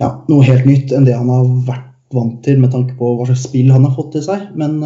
ja, 0.00 0.10
noe 0.28 0.44
helt 0.46 0.66
nytt 0.68 0.92
enn 0.94 1.06
det 1.08 1.16
han 1.16 1.30
har 1.32 1.46
vært 1.66 1.92
vant 2.14 2.38
til 2.44 2.60
med 2.62 2.70
tanke 2.72 2.94
på 2.98 3.16
hva 3.16 3.26
slags 3.28 3.48
spill 3.48 3.72
han 3.74 3.86
har 3.86 3.96
fått 3.96 4.12
til 4.14 4.24
seg. 4.26 4.50
Men 4.58 4.78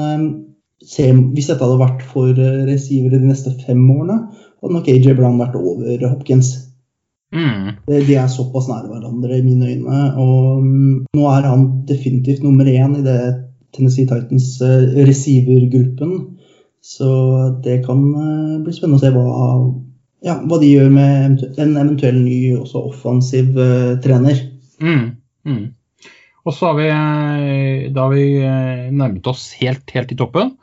se, 0.81 1.11
hvis 1.12 1.51
dette 1.51 1.64
hadde 1.64 1.81
vært 1.81 2.03
for 2.12 2.33
eh, 2.33 2.64
receivere 2.68 3.20
de 3.20 3.31
neste 3.31 3.53
fem 3.66 3.83
årene, 3.92 4.18
hadde 4.61 4.77
nok 4.77 4.90
AJ 4.92 5.14
Brown 5.18 5.40
vært 5.40 5.59
over 5.61 6.07
Hopkins. 6.09 6.55
Mm. 7.31 7.77
De 7.87 8.16
er 8.16 8.31
såpass 8.33 8.66
nære 8.68 8.90
hverandre 8.90 9.38
i 9.38 9.44
mine 9.44 9.68
øyne. 9.70 10.01
Og 10.18 10.64
um, 10.64 11.05
nå 11.16 11.29
er 11.31 11.46
han 11.46 11.68
definitivt 11.88 12.42
nummer 12.44 12.68
én 12.68 12.96
i 12.99 13.05
det 13.05 13.20
Tennessee 13.77 14.09
Titans 14.09 14.57
uh, 14.64 14.88
receiver-gruppen. 15.07 16.16
Så 16.83 17.11
det 17.64 17.83
kan 17.85 18.03
uh, 18.16 18.59
bli 18.64 18.75
spennende 18.75 18.99
å 18.99 19.05
se 19.05 19.12
hva, 19.14 19.46
ja, 20.27 20.40
hva 20.42 20.59
de 20.61 20.73
gjør 20.73 20.90
med 20.92 21.44
en 21.61 21.77
eventuell 21.77 22.18
ny 22.18 22.57
også 22.59 22.83
offensiv 22.90 23.55
uh, 23.57 23.94
trener. 24.03 24.42
Mm. 24.83 25.05
Mm. 25.47 25.62
Og 26.49 26.57
så 26.57 26.71
har 26.71 26.77
vi, 26.79 26.88
da 27.93 28.07
har 28.07 28.14
vi 28.14 28.27
nærmet 28.97 29.27
oss 29.29 29.51
helt, 29.61 29.85
helt 29.93 30.12
i 30.14 30.16
toppen. 30.16 30.55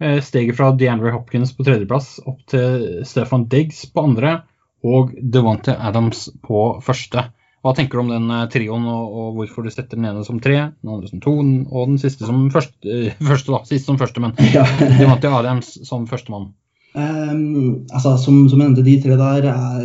Eh, 0.00 0.20
steget 0.22 0.56
fra 0.56 0.70
DeAndre 0.72 1.10
Hopkins 1.10 1.56
på 1.56 1.64
tredjeplass 1.66 2.20
opp 2.26 2.38
til 2.50 3.02
Stefan 3.06 3.48
Diggs 3.50 3.82
på 3.90 4.04
andre 4.06 4.42
og 4.86 5.10
Devante 5.18 5.74
Adams 5.74 6.28
på 6.44 6.78
første. 6.86 7.24
Hva 7.66 7.72
tenker 7.74 7.98
du 7.98 8.04
om 8.04 8.12
den 8.12 8.30
eh, 8.30 8.44
trioen, 8.52 8.86
og, 8.86 9.08
og, 9.10 9.32
hvorfor 9.40 9.66
du 9.66 9.72
setter 9.74 9.98
den 9.98 10.06
ene 10.06 10.22
som 10.26 10.38
tre, 10.42 10.68
den 10.70 10.92
andre 10.94 11.10
som 11.10 11.22
to, 11.24 11.34
og 11.42 11.90
den 11.90 11.98
siste 11.98 12.28
som 12.28 12.46
første, 12.54 13.08
første 13.32 13.56
da, 13.56 13.62
siste 13.66 13.90
som 13.90 13.98
første, 13.98 14.22
men 14.22 14.38
ja. 14.54 14.62
Devante 15.00 15.34
Adams 15.34 15.74
som 15.88 16.06
førstemann? 16.10 16.52
Um, 16.98 17.84
altså, 17.94 18.16
som, 18.18 18.46
som 18.50 18.62
endte 18.64 18.82
de 18.82 18.96
tre 19.02 19.14
der 19.18 19.44
er 19.52 19.82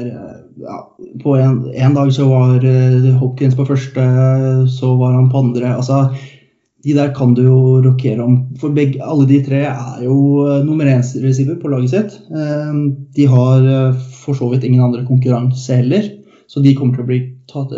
ja, 0.63 0.77
På 1.21 1.35
en, 1.37 1.93
dag 1.93 2.09
så 2.15 2.25
var 2.29 2.63
uh, 2.63 3.09
Hopkins 3.19 3.57
på 3.57 3.67
første, 3.67 4.05
så 4.71 4.93
var 4.97 5.13
han 5.17 5.29
på 5.29 5.43
andre. 5.45 5.75
altså 5.75 6.07
de 6.83 6.91
der 6.91 7.13
kan 7.15 7.31
du 7.31 7.45
jo 7.45 7.59
rokere 7.79 8.19
om. 8.19 8.33
For 8.59 8.73
begge, 8.75 8.99
alle 8.99 9.23
de 9.27 9.37
tre 9.45 9.61
er 9.69 10.01
jo 10.03 10.15
uh, 10.43 10.65
nummer 10.65 10.89
én-receiver 10.89 11.55
på 11.61 11.71
laget 11.71 11.93
sitt. 11.93 12.17
Um, 12.27 13.07
de 13.15 13.27
har 13.29 13.63
uh, 13.63 14.01
for 14.25 14.35
så 14.35 14.49
vidt 14.51 14.65
ingen 14.67 14.83
andre 14.83 15.05
konkurranse 15.07 15.79
heller, 15.79 16.09
så 16.47 16.59
de 16.59 16.75
kommer 16.75 16.97
til 16.97 17.05
å 17.05 17.07
bli, 17.07 17.21
tatt, 17.49 17.71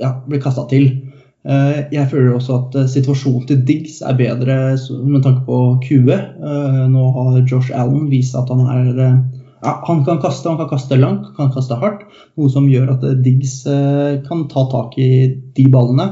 ja, 0.00 0.14
bli 0.24 0.40
kasta 0.40 0.64
til. 0.70 0.88
Jeg 1.44 2.08
føler 2.08 2.32
også 2.32 2.54
at 2.56 2.76
situasjonen 2.88 3.42
til 3.48 3.58
Diggs 3.68 3.98
er 4.00 4.16
bedre 4.16 4.54
med 5.04 5.24
tanke 5.26 5.42
på 5.44 5.58
QE. 5.84 6.16
nå 6.88 7.02
har 7.16 7.42
Josh 7.44 7.68
Allen 7.76 8.06
vist 8.08 8.32
at 8.38 8.48
han 8.48 8.62
er, 8.64 9.02
ja, 9.64 9.74
han 9.86 10.04
kan 10.04 10.20
kaste, 10.22 10.48
han 10.48 10.58
kan 10.60 10.70
kaste 10.72 10.96
langt, 10.96 11.30
kan 11.36 11.52
kaste 11.52 11.76
hardt. 11.80 12.04
Noe 12.38 12.52
som 12.52 12.68
gjør 12.68 12.94
at 12.96 13.06
eh, 13.06 13.16
Diggs 13.24 13.62
eh, 13.70 14.20
kan 14.26 14.46
ta 14.52 14.66
tak 14.72 14.98
i 15.00 15.10
de 15.56 15.66
ballene. 15.72 16.10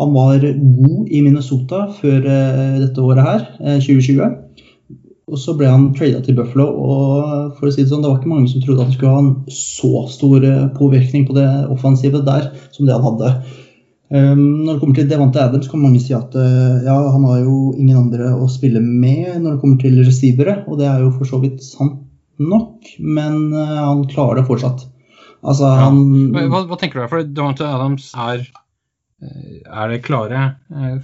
Han 0.00 0.14
var 0.16 0.40
god 0.40 1.08
i 1.12 1.22
Minnesota 1.24 1.86
før 2.00 2.24
eh, 2.24 2.76
dette 2.80 3.02
året 3.04 3.26
her, 3.26 3.48
eh, 3.60 3.80
2020. 3.80 4.36
Og 5.30 5.38
så 5.38 5.54
ble 5.54 5.68
han 5.70 5.90
trada 5.94 6.22
til 6.24 6.34
Buffalo, 6.38 6.66
og 6.66 7.58
for 7.58 7.68
å 7.68 7.72
si 7.72 7.84
det 7.84 7.92
sånn, 7.92 8.02
det 8.02 8.10
var 8.10 8.18
ikke 8.18 8.32
mange 8.32 8.50
som 8.50 8.62
trodde 8.64 8.82
at 8.82 8.88
han 8.90 8.96
skulle 8.96 9.12
ha 9.14 9.20
en 9.22 9.34
så 9.54 10.06
stor 10.10 10.46
eh, 10.46 10.70
påvirkning 10.76 11.28
på 11.28 11.36
det 11.36 11.48
offensive 11.70 12.24
der 12.26 12.50
som 12.74 12.88
det 12.88 12.96
han 12.96 13.06
hadde. 13.06 13.34
Um, 14.10 14.64
når 14.64 14.72
det 14.72 14.80
kommer 14.82 14.96
til 14.98 15.10
Devante 15.10 15.38
Adams, 15.38 15.68
kan 15.70 15.82
mange 15.84 16.00
si 16.02 16.10
at 16.16 16.32
eh, 16.34 16.80
ja, 16.82 16.96
han 17.14 17.26
har 17.28 17.44
jo 17.44 17.70
ingen 17.78 18.00
andre 18.00 18.32
å 18.34 18.48
spille 18.50 18.80
med 18.82 19.36
når 19.36 19.52
det 19.52 19.60
kommer 19.62 19.78
til 19.78 20.00
receivere, 20.02 20.56
og 20.66 20.80
det 20.80 20.88
er 20.90 21.04
jo 21.04 21.12
for 21.14 21.30
så 21.30 21.38
vidt 21.38 21.62
sant 21.62 22.00
nok, 22.42 22.88
men 22.98 23.52
eh, 23.54 23.76
han 23.78 24.02
klarer 24.10 24.40
det 24.40 24.48
fortsatt. 24.48 24.82
Altså, 25.46 25.68
Ja. 25.70 25.86
han 25.86 26.34
Hva, 26.34 26.64
hva 26.66 26.80
tenker 26.80 26.98
du? 26.98 27.06
For 27.12 27.22
Devante 27.22 27.68
Adams 27.68 28.10
er, 28.18 28.42
eh, 29.22 29.62
er 29.62 29.94
det 29.94 30.02
klare 30.08 30.42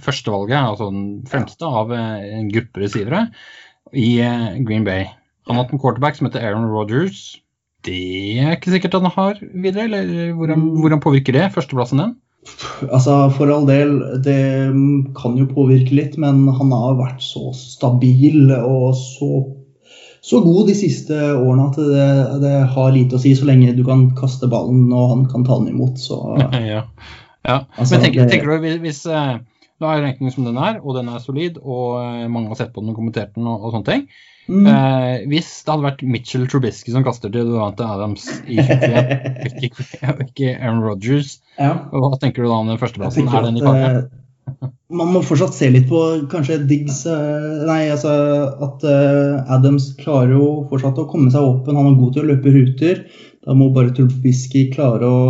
førstevalget, 0.03 0.59
altså 0.59 0.91
den 0.91 1.07
fremste 1.31 1.63
av 1.63 1.95
en 1.95 2.51
gruppe 2.51 2.83
receivere 2.83 3.29
i 3.95 4.17
Green 4.67 4.83
Bay. 4.83 5.07
Han 5.47 5.55
har 5.55 5.63
hatt 5.63 5.71
en 5.71 5.79
quarterback 5.79 6.19
som 6.19 6.27
heter 6.27 6.43
Aaron 6.43 6.67
Rodgers. 6.75 7.37
Det 7.87 8.43
er 8.43 8.57
ikke 8.57 8.75
sikkert 8.75 8.99
han 8.99 9.11
har 9.15 9.39
videre, 9.55 9.87
eller 9.87 10.33
hvordan, 10.35 10.73
hvordan 10.83 10.99
påvirker 10.99 11.39
det 11.39 11.53
førsteplassen 11.55 12.03
den? 12.03 12.17
Altså, 12.91 13.15
For 13.35 13.51
all 13.53 13.65
del, 13.67 13.93
det 14.25 14.37
kan 15.17 15.37
jo 15.39 15.47
påvirke 15.49 15.95
litt, 15.97 16.17
men 16.21 16.45
han 16.57 16.73
har 16.73 16.97
vært 16.99 17.21
så 17.25 17.51
stabil 17.57 18.51
og 18.57 18.93
så, 18.97 19.29
så 20.23 20.41
god 20.45 20.67
de 20.71 20.75
siste 20.77 21.17
årene 21.35 21.67
at 21.69 21.77
det, 21.81 22.07
det 22.43 22.55
har 22.73 22.93
lite 22.95 23.17
å 23.19 23.21
si 23.23 23.33
så 23.37 23.47
lenge 23.49 23.75
du 23.77 23.83
kan 23.87 24.07
kaste 24.17 24.49
ballen 24.51 24.87
og 24.91 25.11
han 25.15 25.27
kan 25.31 25.45
ta 25.47 25.59
den 25.61 25.73
imot. 25.75 25.99
Så 26.01 26.19
ja. 26.41 26.81
ja. 27.47 27.59
Altså, 27.77 27.97
Men 27.97 28.07
tenker, 28.07 28.23
det- 28.23 28.31
tenker 28.35 28.53
du 28.55 28.65
hvis, 28.65 28.79
hvis 28.85 29.03
du 29.77 29.85
har 29.85 29.99
en 29.99 30.07
rankingen 30.07 30.33
som 30.33 30.47
den 30.47 30.57
er, 30.57 30.79
og 30.81 30.95
den 30.97 31.09
er 31.13 31.21
solid, 31.21 31.59
og 31.61 31.99
eh, 32.01 32.25
mange 32.31 32.49
har 32.49 32.57
sett 32.63 32.73
på 32.73 32.81
den 32.81 32.89
og 32.95 32.97
kommentert 32.97 33.35
den 33.37 33.45
og, 33.45 33.61
og 33.67 33.75
sånne 33.75 33.91
ting. 33.91 34.07
Mm. 34.47 34.67
Eh, 34.71 35.25
hvis 35.31 35.49
det 35.63 35.73
hadde 35.73 35.85
vært 35.85 36.05
Mitchell 36.07 36.47
Trubisky 36.49 36.93
som 36.93 37.05
kaster 37.05 37.31
til 37.33 37.49
Devante 37.51 37.85
Adams 37.85 38.27
i 38.47 38.57
2021, 38.67 39.67
ikke, 39.69 40.15
ikke 40.27 40.55
Aaron 40.55 40.83
Rodgers, 40.85 41.37
ja. 41.59 41.73
hva 41.91 42.15
tenker 42.21 42.43
du 42.43 42.49
da 42.51 42.61
om 42.61 42.71
den 42.71 42.81
førsteplassen? 42.81 43.27
Er 43.27 43.47
den 43.47 43.59
i 43.59 43.65
at, 43.67 44.07
eh, 44.07 44.71
Man 44.93 45.11
må 45.11 45.21
fortsatt 45.25 45.55
se 45.57 45.69
litt 45.73 45.89
på 45.91 46.01
kanskje 46.31 46.61
Diggs 46.69 47.03
eh, 47.11 47.63
Nei, 47.67 47.81
altså 47.91 48.15
at 48.67 48.85
eh, 48.87 49.53
Adams 49.57 49.91
klarer 49.99 50.35
jo 50.37 50.49
fortsatt 50.71 50.99
å 51.01 51.07
komme 51.11 51.31
seg 51.33 51.43
åpen. 51.43 51.75
Han 51.75 51.91
er 51.91 51.99
god 51.99 52.15
til 52.15 52.23
å 52.23 52.31
løpe 52.31 52.53
ruter. 52.55 53.01
Da 53.43 53.55
må 53.55 53.69
bare 53.75 53.93
Trubisky 53.95 54.67
klare 54.73 55.07
å 55.07 55.23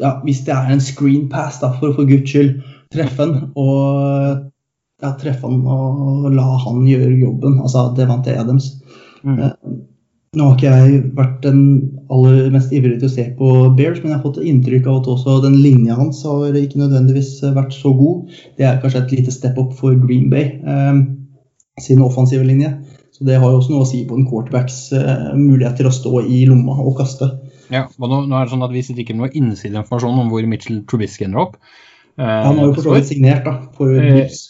ja, 0.00 0.14
Hvis 0.24 0.46
det 0.46 0.54
er 0.56 0.72
en 0.72 0.80
screen 0.80 1.28
pass, 1.28 1.58
da, 1.60 1.74
for, 1.76 1.92
for 1.92 2.08
guds 2.08 2.32
skyld, 2.32 2.62
treffe 2.94 3.20
han. 3.20 3.50
Og 3.52 4.49
ja, 5.02 5.12
treffe 5.20 5.48
han 5.48 5.62
og 5.66 6.26
la 6.34 6.48
han 6.64 6.82
gjøre 6.88 7.14
jobben. 7.20 7.60
Altså 7.62 7.88
Devante 7.96 8.34
Adams. 8.36 8.74
Mm. 9.24 9.38
Eh, 9.38 9.78
Nå 10.38 10.44
har 10.46 10.52
ikke 10.54 10.70
jeg 10.70 10.98
vært 11.18 11.40
den 11.42 11.62
aller 12.14 12.52
mest 12.54 12.70
ivrige 12.70 13.00
til 13.00 13.08
å 13.08 13.14
se 13.16 13.24
på 13.34 13.48
Bears, 13.74 13.96
men 13.98 14.12
jeg 14.12 14.18
har 14.20 14.22
fått 14.22 14.36
inntrykk 14.46 14.84
av 14.86 15.00
at 15.00 15.08
også 15.10 15.40
den 15.42 15.56
linja 15.58 15.96
hans 15.98 16.20
har 16.22 16.54
ikke 16.54 16.78
nødvendigvis 16.78 17.32
vært 17.56 17.74
så 17.74 17.90
god. 17.98 18.36
Det 18.54 18.68
er 18.68 18.78
kanskje 18.78 19.00
et 19.02 19.14
lite 19.16 19.34
step 19.34 19.58
up 19.58 19.72
for 19.74 19.96
Green 19.98 20.28
Bay 20.30 20.52
eh, 20.62 21.00
sin 21.82 22.04
offensive 22.04 22.46
linje. 22.46 22.70
Så 23.10 23.26
det 23.26 23.40
har 23.42 23.50
jo 23.50 23.58
også 23.58 23.74
noe 23.74 23.82
å 23.82 23.88
si 23.90 24.04
på 24.06 24.20
en 24.20 24.28
quarterbacks 24.30 24.78
eh, 24.94 25.32
mulighet 25.34 25.80
til 25.80 25.90
å 25.90 25.94
stå 25.98 26.22
i 26.22 26.44
lomma 26.46 26.78
og 26.78 26.94
kaste. 27.02 27.32
Ja, 27.74 27.88
og 27.98 28.06
nå, 28.14 28.22
nå 28.30 28.38
er 28.38 28.46
det 28.46 28.54
sånn 28.54 28.64
at 28.66 28.72
Vi 28.74 28.84
sitter 28.86 29.02
ikke 29.02 29.18
med 29.18 29.26
noe 29.26 29.34
innsideinformasjon 29.42 30.22
om 30.22 30.30
hvor 30.30 30.46
Mitchell 30.46 30.84
Trubisky 30.86 31.26
ender 31.26 31.42
opp. 31.48 31.58
Eh, 32.14 32.22
Han 32.46 32.54
har 32.54 32.70
jo 32.70 32.78
for 32.78 32.86
så 32.86 32.94
vidt 33.00 33.10
signert 33.10 33.50
da, 33.50 33.58
for 33.74 33.98
Eh, 33.98 34.14
Bills. 34.22 34.46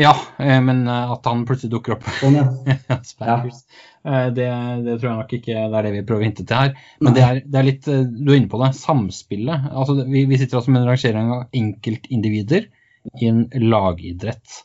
Ja, 0.00 0.12
eh, 0.42 0.60
men 0.64 0.84
eh, 0.90 1.12
at 1.14 1.26
han 1.28 1.44
plutselig 1.48 1.70
dukker 1.76 1.96
opp 1.96 2.06
Sånn, 2.20 2.38
ja. 2.40 3.00
Spackers. 3.06 3.64
Ja. 3.74 3.90
Det, 4.04 4.46
det 4.84 4.98
tror 4.98 5.06
jeg 5.08 5.16
nok 5.16 5.30
ikke 5.32 5.54
det 5.72 5.76
er 5.78 5.86
det 5.86 5.90
vi 5.94 6.00
prøver 6.04 6.20
å 6.20 6.26
hinte 6.26 6.44
til 6.44 6.58
her. 6.58 6.74
Men 7.00 7.14
det 7.16 7.22
er, 7.24 7.38
det 7.48 7.56
er 7.56 7.64
litt 7.64 7.86
eh, 7.88 8.02
Du 8.04 8.34
er 8.34 8.36
inne 8.36 8.50
på 8.52 8.58
det. 8.60 8.68
Samspillet. 8.76 9.70
Altså, 9.72 9.94
vi, 10.04 10.26
vi 10.28 10.36
sitter 10.36 10.58
altså 10.58 10.74
med 10.74 10.82
en 10.82 10.90
rangering 10.90 11.30
av 11.32 11.56
enkeltindivider 11.56 12.66
i 13.16 13.30
en 13.30 13.46
lagidrett. 13.64 14.58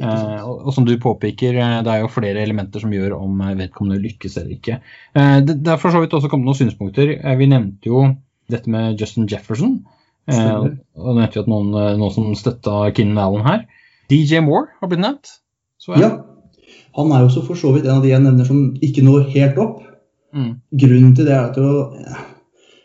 Eh, 0.00 0.40
og, 0.40 0.62
og 0.64 0.72
som 0.72 0.86
du 0.88 0.94
påpeker, 1.00 1.58
eh, 1.60 1.76
det 1.84 1.92
er 1.92 2.00
jo 2.06 2.12
flere 2.12 2.40
elementer 2.40 2.80
som 2.80 2.92
gjør 2.94 3.18
om 3.18 3.42
eh, 3.44 3.56
vedkommende 3.58 4.00
lykkes 4.00 4.38
eller 4.40 4.56
ikke. 4.56 4.78
Eh, 5.12 5.36
det, 5.44 5.58
det 5.60 5.74
er 5.74 5.82
for 5.82 5.92
så 5.92 6.00
vidt 6.00 6.16
også 6.16 6.30
kommet 6.32 6.48
noen 6.48 6.60
synspunkter. 6.62 7.12
Eh, 7.18 7.36
vi 7.40 7.50
nevnte 7.52 7.92
jo 7.92 8.06
dette 8.50 8.72
med 8.72 8.96
Justin 9.00 9.28
Jefferson. 9.28 9.82
Eh, 10.30 10.56
og 10.96 11.18
nevnte 11.18 11.36
jo 11.36 11.44
at 11.44 11.52
noen, 11.52 11.68
eh, 11.76 11.92
noen 12.00 12.16
som 12.16 12.32
støtta 12.38 12.86
Kinn 12.96 13.12
Allen 13.20 13.44
her. 13.44 13.66
DJ 14.10 14.42
Moore 14.44 14.68
har 14.80 14.90
blitt 14.90 15.02
nevnt. 15.04 15.36
Så 15.80 15.96
ja. 16.00 16.10
Han 16.98 17.12
er 17.14 17.22
jo 17.22 17.30
også 17.30 17.44
for 17.46 17.58
så 17.58 17.70
vidt 17.74 17.86
en 17.86 18.00
av 18.00 18.04
de 18.04 18.10
jeg 18.12 18.22
nevner 18.24 18.46
som 18.48 18.74
ikke 18.82 19.04
når 19.06 19.30
helt 19.34 19.58
opp. 19.62 19.80
Mm. 20.34 20.52
Grunnen 20.82 21.14
til 21.16 21.26
det 21.26 21.34
er 21.34 21.48
at 21.48 21.58
jo, 21.58 21.84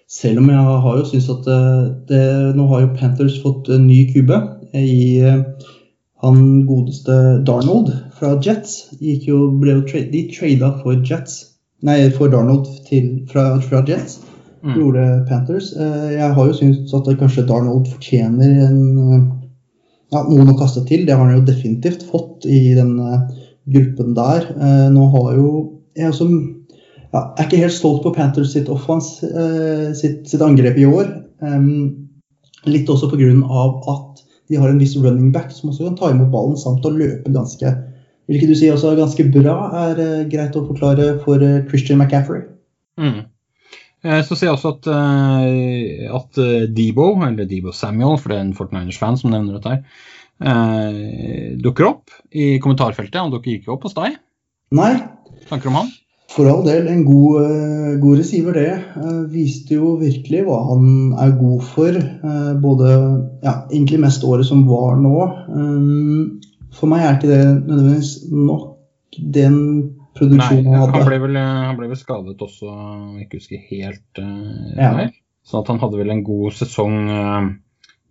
selv 0.10 0.42
om 0.42 0.50
jeg 0.50 0.76
har 0.86 1.00
jo 1.00 1.08
syntes 1.10 1.32
at 1.34 1.50
eh, 1.52 1.82
det, 2.10 2.22
Nå 2.58 2.68
har 2.72 2.86
jo 2.86 2.94
Panthers 2.98 3.40
fått 3.44 3.70
en 3.74 3.88
ny 3.88 4.06
kube 4.14 4.38
i 4.78 5.22
eh, 5.22 5.42
han 6.26 6.66
godeste 6.66 7.16
Darnold 7.46 7.92
fra 8.18 8.36
Jets. 8.42 8.78
Gikk 9.02 9.28
jo, 9.30 9.42
ble 9.62 9.80
jo 9.80 9.84
tra 9.90 10.02
de 10.12 10.24
trada 10.32 10.72
for 10.82 11.02
Jets. 11.06 11.42
Nei, 11.86 12.00
for 12.16 12.32
Darnold 12.34 12.70
til, 12.88 13.10
fra, 13.30 13.56
fra 13.62 13.84
Jets. 13.86 14.22
Mm. 14.66 14.74
Gjorde 14.80 15.26
Panthers. 15.30 15.74
Eh, 15.78 16.14
Jeg 16.16 16.34
har 16.38 16.48
jo 16.50 16.56
syntes 16.58 16.94
at 16.98 17.10
kanskje 17.20 17.46
Darnold 17.50 17.90
fortjener 17.92 18.70
en, 18.70 18.80
eh, 19.18 19.26
ja, 20.16 20.24
noen 20.30 20.54
å 20.54 20.58
kaste 20.60 20.86
til. 20.88 21.06
Det 21.06 21.16
har 21.16 21.26
han 21.26 21.40
jo 21.40 21.48
definitivt 21.48 22.06
fått 22.10 22.48
i 22.48 22.74
den 22.78 22.96
eh, 23.02 23.24
gruppen 23.76 24.16
der. 24.18 24.48
Eh, 24.56 24.86
Nå 24.94 25.10
har 25.16 25.34
jo 25.38 25.50
jeg 25.96 26.12
også 26.12 26.28
ja, 26.28 27.22
er 27.22 27.46
ikke 27.46 27.62
helt 27.62 27.76
stolt 27.76 28.02
på 28.04 28.12
Panthers 28.16 28.52
sitt 28.52 28.70
offens, 28.72 29.18
eh, 29.24 29.92
sitt, 29.96 30.26
sitt 30.28 30.44
angrep 30.44 30.80
i 30.80 30.88
år. 30.88 31.12
Litt 32.66 32.90
også 32.90 33.08
pga. 33.12 33.30
at 33.94 34.24
de 34.50 34.58
har 34.60 34.70
en 34.70 34.80
viss 34.82 34.96
running 34.98 35.32
back 35.32 35.52
som 35.54 35.70
også 35.70 35.88
kan 35.88 36.00
ta 36.00 36.10
imot 36.12 36.32
ballen 36.34 36.58
samt 36.58 36.86
å 36.86 36.94
løpe 36.94 37.32
ganske 37.34 37.72
vil 38.26 38.40
ikke 38.40 38.50
du 38.50 38.56
si 38.58 38.72
også 38.74 38.96
ganske 38.98 39.24
bra, 39.30 39.56
er 39.86 40.00
greit 40.32 40.56
å 40.58 40.64
forklare 40.66 41.12
for 41.22 41.42
Christian 41.70 42.00
McCaffrey. 42.02 42.42
Mm. 42.98 43.20
Eh, 44.06 44.22
Så 44.26 44.38
ser 44.38 44.52
jeg 44.52 44.56
også 44.58 44.76
at, 44.76 44.88
eh, 44.94 46.06
at 46.14 46.42
eh, 46.42 46.70
Debo, 46.70 47.10
eller 47.26 47.50
Debo 47.50 47.74
Samuel, 47.74 48.20
for 48.22 48.32
det 48.32 48.38
er 48.40 48.46
en 48.46 48.56
49ers-fan 48.58 49.18
som 49.22 49.34
nevner 49.34 49.58
dette 49.58 49.76
her, 49.76 50.02
dukker 51.64 51.86
opp 51.88 52.12
i 52.36 52.58
kommentarfeltet. 52.60 53.16
Han 53.22 53.32
dukker 53.32 53.54
ikke 53.56 53.72
opp 53.72 53.86
hos 53.88 53.96
deg. 53.96 54.18
Nei, 54.76 54.96
Tanker 55.50 55.72
om 55.72 55.84
han? 55.84 55.94
for 56.36 56.50
all 56.52 56.66
del 56.66 56.90
en 56.92 57.06
god, 57.06 58.00
god 58.02 58.18
receiver, 58.20 58.58
det. 58.58 58.74
Viste 59.32 59.78
jo 59.78 59.94
virkelig 60.02 60.42
hva 60.44 60.58
han 60.68 61.14
er 61.24 61.32
god 61.40 61.62
for. 61.64 62.00
både 62.60 62.90
ja, 63.46 63.54
egentlig 63.70 64.02
mest 64.04 64.26
året 64.28 64.44
som 64.50 64.66
var 64.68 64.98
nå. 65.00 65.14
For 66.76 66.92
meg 66.92 67.06
er 67.06 67.16
ikke 67.16 67.32
det 67.32 67.46
nødvendigvis 67.70 68.12
nok 68.34 69.22
den 69.38 69.56
produksjonen 70.16 70.66
han 70.72 70.80
han 70.82 70.90
hadde. 70.96 71.06
ble 71.10 71.20
vel, 71.26 71.36
eh, 71.42 71.62
han 71.70 71.78
ble 71.80 71.88
vel 71.92 72.00
skadet 72.00 72.42
også, 72.42 72.72
om 72.72 73.16
jeg 73.20 73.28
ikke 73.28 73.40
husker 73.42 73.64
helt 73.72 74.22
uh, 74.24 74.74
Ja. 74.80 74.92
feil. 74.98 75.14
Så 75.46 75.60
at 75.62 75.68
han 75.70 75.80
hadde 75.84 76.00
vel 76.00 76.10
en 76.10 76.24
god 76.26 76.56
sesong 76.58 76.96
uh, 77.12 77.50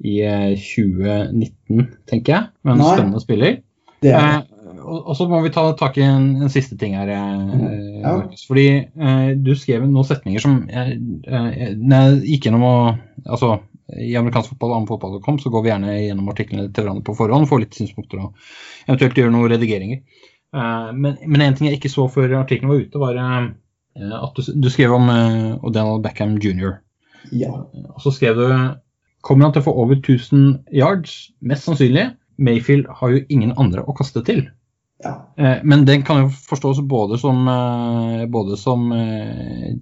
i 0.04 0.18
eh, 0.22 0.54
2019, 0.58 1.86
tenker 2.10 2.32
jeg. 2.36 2.50
Men 2.66 2.78
Nei. 2.82 2.90
spennende 2.96 3.22
spiller. 3.24 3.60
Er, 4.04 4.42
Eh, 4.74 4.80
og, 4.84 5.06
og 5.08 5.14
så 5.16 5.24
må 5.30 5.38
vi 5.40 5.48
ta 5.54 5.62
tak 5.80 5.96
i 5.96 6.02
en, 6.04 6.24
en 6.44 6.50
siste 6.52 6.76
ting 6.76 6.92
her. 6.98 7.08
Eh, 7.08 8.00
Ja. 8.04 8.10
Fordi 8.46 8.64
du 9.40 9.54
skrev 9.56 9.86
noen 9.88 10.04
setninger 10.04 10.42
som 10.44 10.58
jeg, 10.68 10.98
jeg 11.24 12.18
gikk 12.26 12.44
gjennom 12.50 12.66
og, 12.68 12.98
altså, 13.24 13.54
I 13.96 14.10
amerikansk 14.20 14.52
fotball 14.52 14.74
og 14.74 14.76
annen 14.76 14.90
fotball.com 14.90 15.38
så 15.40 15.48
går 15.54 15.64
vi 15.64 15.70
gjerne 15.72 15.94
gjennom 16.02 16.28
artiklene 16.34 16.66
til 16.68 16.84
hverandre 16.84 17.04
på 17.06 17.16
forhånd, 17.16 17.48
får 17.48 17.62
litt 17.64 17.78
synspunkter 17.78 18.20
og 18.26 18.34
eventuelt 18.88 19.16
gjør 19.22 19.32
noen 19.32 19.48
redigeringer. 19.54 20.02
Eh, 20.54 20.92
men, 20.94 21.16
men 21.26 21.42
en 21.42 21.56
ting 21.56 21.68
jeg 21.68 21.80
ikke 21.80 21.92
så 21.92 22.06
før 22.12 22.36
artikkelen 22.38 22.70
var 22.70 22.82
ute, 22.84 23.02
var 23.02 23.18
eh, 23.18 24.16
at 24.20 24.38
du, 24.38 24.42
du 24.62 24.70
skrev 24.70 24.94
om 24.94 25.10
eh, 25.10 25.54
O'Donnell 25.66 26.02
Beckham 26.04 26.36
jr. 26.42 26.78
ja. 27.34 27.52
Og 27.94 28.02
så 28.04 28.14
skrev 28.14 28.38
du 28.40 28.48
Kommer 29.24 29.46
han 29.46 29.54
til 29.54 29.62
å 29.62 29.64
få 29.70 29.72
over 29.80 29.96
1000 29.96 30.66
yards? 30.76 31.12
Mest 31.40 31.64
sannsynlig. 31.64 32.10
Mayfield 32.36 32.90
har 32.98 33.14
jo 33.14 33.22
ingen 33.32 33.54
andre 33.56 33.80
å 33.80 33.94
kaste 33.96 34.20
til. 34.26 34.42
ja. 35.00 35.14
Men 35.64 35.86
den 35.88 36.02
kan 36.04 36.18
jo 36.20 36.26
forstås 36.50 36.82
både 36.84 37.16
som, 37.22 37.48
både 38.28 38.58
som 38.60 38.84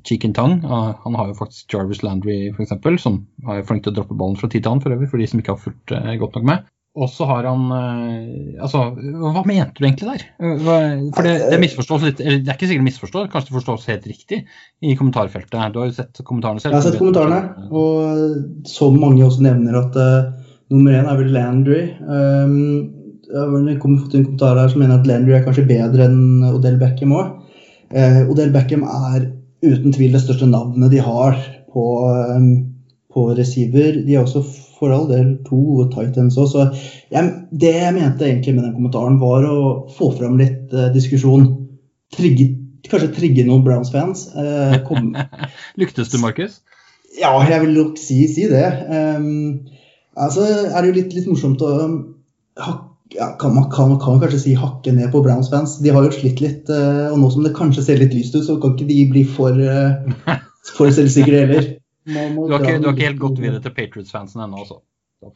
cheek 0.07 0.29
and 0.29 0.37
tongue. 0.39 0.63
Ah, 0.63 0.93
Han 1.03 1.19
har 1.19 1.33
jo 1.33 1.41
faktisk 1.41 1.75
Jarvis 1.75 2.05
Landry 2.07 2.53
f.eks., 2.53 3.03
som 3.03 3.19
er 3.51 3.67
flink 3.67 3.83
til 3.83 3.91
å 3.91 3.97
droppe 3.97 4.15
ballen 4.15 4.39
fra 4.39 4.47
tid 4.47 4.63
til 4.63 4.77
annen, 4.77 4.85
for 4.85 4.95
øvrig, 4.95 5.11
for 5.11 5.19
de 5.19 5.27
som 5.33 5.43
ikke 5.43 5.57
har 5.57 5.65
fulgt 5.65 5.97
godt 6.23 6.39
nok 6.39 6.47
med. 6.53 6.71
Og 6.93 7.09
så 7.09 7.25
har 7.25 7.47
han 7.49 7.71
eh, 7.73 8.61
Altså, 8.61 8.83
hva 8.93 9.43
mente 9.49 9.81
du 9.81 9.87
egentlig 9.87 10.11
der? 10.11 10.25
For 11.17 11.25
det, 11.25 11.35
det 11.49 11.61
misforstås 11.63 12.05
litt 12.05 12.21
eller 12.21 12.43
Det 12.43 12.53
er 12.53 12.59
ikke 12.59 12.69
sikkert 12.69 12.89
misforstått, 12.91 13.31
kanskje 13.33 13.49
det 13.49 13.57
forstås 13.57 13.87
helt 13.89 14.09
riktig 14.11 14.41
i 14.85 14.97
kommentarfeltet. 14.99 15.73
Du 15.73 15.81
har 15.81 15.89
jo 15.89 15.97
sett 15.97 16.21
kommentarene 16.21 16.61
selv. 16.61 16.77
Jeg 16.77 16.83
har 16.83 16.91
sett 16.91 17.01
kommentarene, 17.01 17.69
og 17.73 18.67
som 18.69 18.99
mange 19.01 19.25
også 19.25 19.45
nevner 19.47 19.79
at 19.79 19.97
uh, 19.97 20.33
nummer 20.75 20.99
én 20.99 21.09
er 21.09 21.21
vel 21.21 21.33
Landry. 21.33 21.83
Um, 22.05 22.57
jeg 23.25 23.39
har 23.41 23.55
fått 23.55 23.71
en 23.73 23.81
kommentar 23.87 24.61
her 24.61 24.73
som 24.73 24.83
mener 24.83 24.99
at 24.99 25.09
Landry 25.09 25.37
er 25.39 25.47
kanskje 25.47 25.65
bedre 25.71 26.11
enn 26.11 26.45
Odell 26.51 26.77
Beckham 26.83 27.15
òg. 27.17 27.31
Uh, 27.95 28.21
Odell 28.33 28.53
Beckham 28.53 28.85
er 28.85 29.31
uten 29.65 29.95
tvil 29.95 30.13
det 30.13 30.25
største 30.27 30.51
navnet 30.51 30.93
de 30.93 31.01
har 31.01 31.39
på, 31.73 31.87
um, 32.37 32.53
på 33.15 33.31
receiver. 33.39 34.03
De 34.05 34.19
er 34.19 34.27
også 34.27 34.45
for 34.83 34.90
all 34.95 35.07
del 35.11 35.37
to 35.47 35.87
Titans 35.92 36.38
òg. 36.40 36.51
Så 36.51 36.66
jeg, 37.14 37.31
det 37.62 37.73
jeg 37.77 37.95
mente 37.95 38.27
egentlig 38.27 38.57
med 38.57 38.66
den 38.66 38.75
kommentaren, 38.75 39.21
var 39.23 39.47
å 39.47 39.59
få 39.95 40.11
fram 40.18 40.38
litt 40.40 40.75
eh, 40.75 40.90
diskusjon. 40.95 41.47
Trigge, 42.12 42.49
kanskje 42.88 43.12
trigge 43.14 43.47
noen 43.47 43.62
Browns-fans. 43.66 44.27
Eh, 44.35 44.79
Lyktes 45.81 46.11
du, 46.12 46.18
Markus? 46.23 46.61
Ja, 47.21 47.35
jeg 47.47 47.66
vil 47.66 47.77
nok 47.77 48.01
si, 48.01 48.25
si 48.33 48.49
det. 48.51 48.64
Um, 48.88 49.68
altså 50.18 50.47
er 50.64 50.79
det 50.81 50.88
jo 50.88 50.97
litt, 50.97 51.14
litt 51.14 51.29
morsomt 51.31 51.62
å 51.62 51.75
hakke 52.59 52.88
ja, 53.12 53.27
kan, 53.37 53.51
man, 53.53 53.66
kan, 53.68 53.90
kan, 54.01 54.14
man, 54.14 54.21
kanskje 54.23 54.38
si 54.40 54.53
hakke 54.57 54.95
ned 54.97 55.11
på 55.12 55.21
Browns-fans. 55.21 55.75
De 55.85 55.90
har 55.92 56.07
jo 56.07 56.14
slitt 56.16 56.38
litt, 56.40 56.71
uh, 56.73 57.11
og 57.12 57.18
nå 57.21 57.29
som 57.35 57.45
det 57.45 57.53
kanskje 57.59 57.85
ser 57.85 58.01
litt 58.01 58.14
lyst 58.16 58.33
ut, 58.33 58.47
så 58.47 58.57
kan 58.57 58.73
ikke 58.73 58.88
de 58.88 59.03
bli 59.11 59.25
for, 59.29 59.59
for 60.79 60.95
selvsikre 60.97 61.42
heller. 61.45 61.66
Du 62.05 62.17
har, 62.17 62.59
ikke, 62.59 62.79
du 62.83 62.88
har, 62.88 62.95
ikke, 62.97 63.07
helt 63.07 63.21
gått 63.23 63.38
videre 63.38 63.62
til 63.62 63.75
Patriots-fansen 63.77 64.43
ennå? 64.43 64.65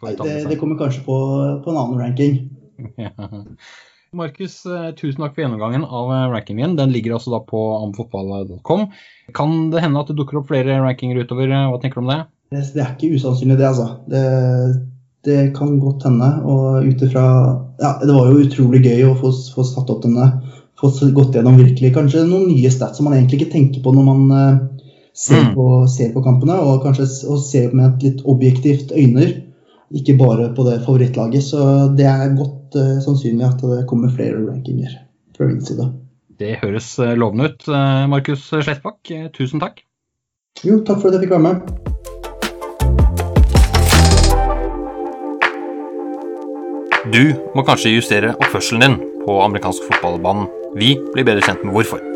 Nei, 0.03 0.15
det, 0.19 0.31
det, 0.51 0.57
kommer 0.59 0.79
kanskje 0.81 1.05
på, 1.07 1.17
på 1.63 1.71
en 1.71 1.79
annen 1.79 2.01
ranking. 2.03 2.41
Markus, 4.17 4.57
eh, 4.67 4.89
tusen 4.99 5.23
takk 5.23 5.37
for 5.37 5.45
gjennomgangen 5.45 5.85
av 5.85 6.11
rankingen 6.11 6.33
rankingen. 6.33 6.75
Den 6.79 6.91
ligger 6.95 7.17
altså 7.17 7.35
da 7.37 7.41
på 7.45 7.61
amfotball.com. 7.85 8.89
Kan 9.37 9.57
det 9.71 9.85
hende 9.85 10.03
at 10.03 10.11
det 10.11 10.19
dukker 10.19 10.41
opp 10.41 10.51
flere 10.51 10.81
rankinger 10.83 11.23
utover? 11.23 11.51
Eh, 11.53 11.71
hva 11.71 11.81
tenker 11.83 12.01
du 12.01 12.07
om 12.07 12.13
det? 12.13 12.21
Det, 12.55 12.63
det 12.75 12.83
er 12.83 12.93
ikke 12.95 13.19
usannsynlig, 13.19 13.59
det, 13.61 13.71
altså. 13.71 13.89
Det, 14.11 14.25
det 15.27 15.41
kan 15.59 15.79
godt 15.83 16.07
hende. 16.09 16.33
Og 16.47 16.87
ut 16.87 17.07
ifra 17.07 17.27
Ja, 17.83 17.97
det 18.03 18.11
var 18.11 18.31
jo 18.31 18.43
utrolig 18.47 18.83
gøy 18.87 19.11
å 19.11 19.17
få, 19.21 19.35
få 19.55 19.67
satt 19.69 19.91
opp 19.93 20.03
denne. 20.07 20.31
Få 20.81 20.91
gått 21.17 21.37
gjennom 21.37 21.59
virkelig 21.61 21.95
kanskje 21.95 22.27
noen 22.27 22.51
nye 22.51 22.71
stats 22.73 22.99
som 22.99 23.07
man 23.09 23.17
egentlig 23.19 23.43
ikke 23.43 23.55
tenker 23.55 23.85
på 23.85 23.95
når 23.95 24.11
man 24.11 24.25
ser, 25.17 25.43
mm. 25.43 25.55
på, 25.57 25.67
ser 25.89 26.13
på 26.15 26.23
kampene, 26.25 26.59
og 26.61 26.85
kanskje 26.85 27.09
og 27.31 27.41
ser 27.45 27.75
med 27.75 27.89
et 27.89 28.07
litt 28.09 28.25
objektivt 28.29 28.93
øyne. 28.93 29.31
Ikke 29.97 30.17
bare 30.19 30.51
på 30.55 30.65
det 30.67 30.81
favorittlaget. 30.85 31.45
Så 31.47 31.61
det 31.97 32.09
er 32.11 32.35
godt 32.37 32.75
uh, 32.75 32.97
sannsynlig 33.05 33.47
at 33.47 33.63
det 33.63 33.85
kommer 33.89 34.11
flere 34.13 34.43
rankinger 34.43 34.99
fra 35.37 35.47
min 35.47 35.63
side. 35.65 35.87
Det 36.37 36.59
høres 36.61 36.99
eh, 37.01 37.15
lovende 37.17 37.49
ut. 37.49 37.63
Eh, 37.65 38.03
Markus 38.13 38.43
Slettbakk, 38.51 39.09
tusen 39.33 39.63
takk. 39.63 39.81
Jo, 40.65 40.83
takk 40.85 41.01
for 41.01 41.09
at 41.09 41.17
jeg 41.17 41.25
fikk 41.25 41.33
være 41.33 41.47
med. 41.47 41.57
Du 47.15 47.23
må 47.55 47.65
kanskje 47.65 47.95
justere 47.95 48.35
oppførselen 48.35 48.83
din 48.85 48.99
på 49.23 49.39
amerikansk 49.47 49.89
fotballbanen. 49.89 50.51
Vi 50.77 50.97
blir 51.15 51.25
bedre 51.25 51.45
kjent 51.47 51.65
med 51.65 51.73
hvorfor. 51.79 52.16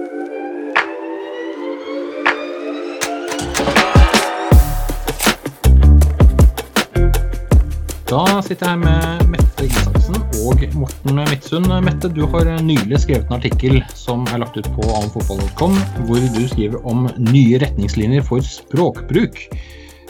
Da 8.11 8.41
sitter 8.43 8.67
jeg 8.67 8.75
her 8.75 8.79
med 8.81 9.29
Mette 9.31 9.67
Isaksen 9.69 10.17
og 10.43 10.63
Morten 10.75 11.15
Midtsund. 11.15 11.69
Mette, 11.87 12.09
du 12.11 12.25
har 12.33 12.49
nylig 12.67 12.99
skrevet 13.05 13.29
en 13.29 13.37
artikkel 13.37 13.77
som 13.95 14.25
er 14.35 14.41
lagt 14.43 14.57
ut 14.59 14.67
på 14.75 14.87
amfotball.com, 14.97 15.77
hvor 16.09 16.25
du 16.35 16.41
skriver 16.51 16.83
om 16.91 17.05
nye 17.29 17.61
retningslinjer 17.63 18.25
for 18.27 18.43
språkbruk. 18.43 19.39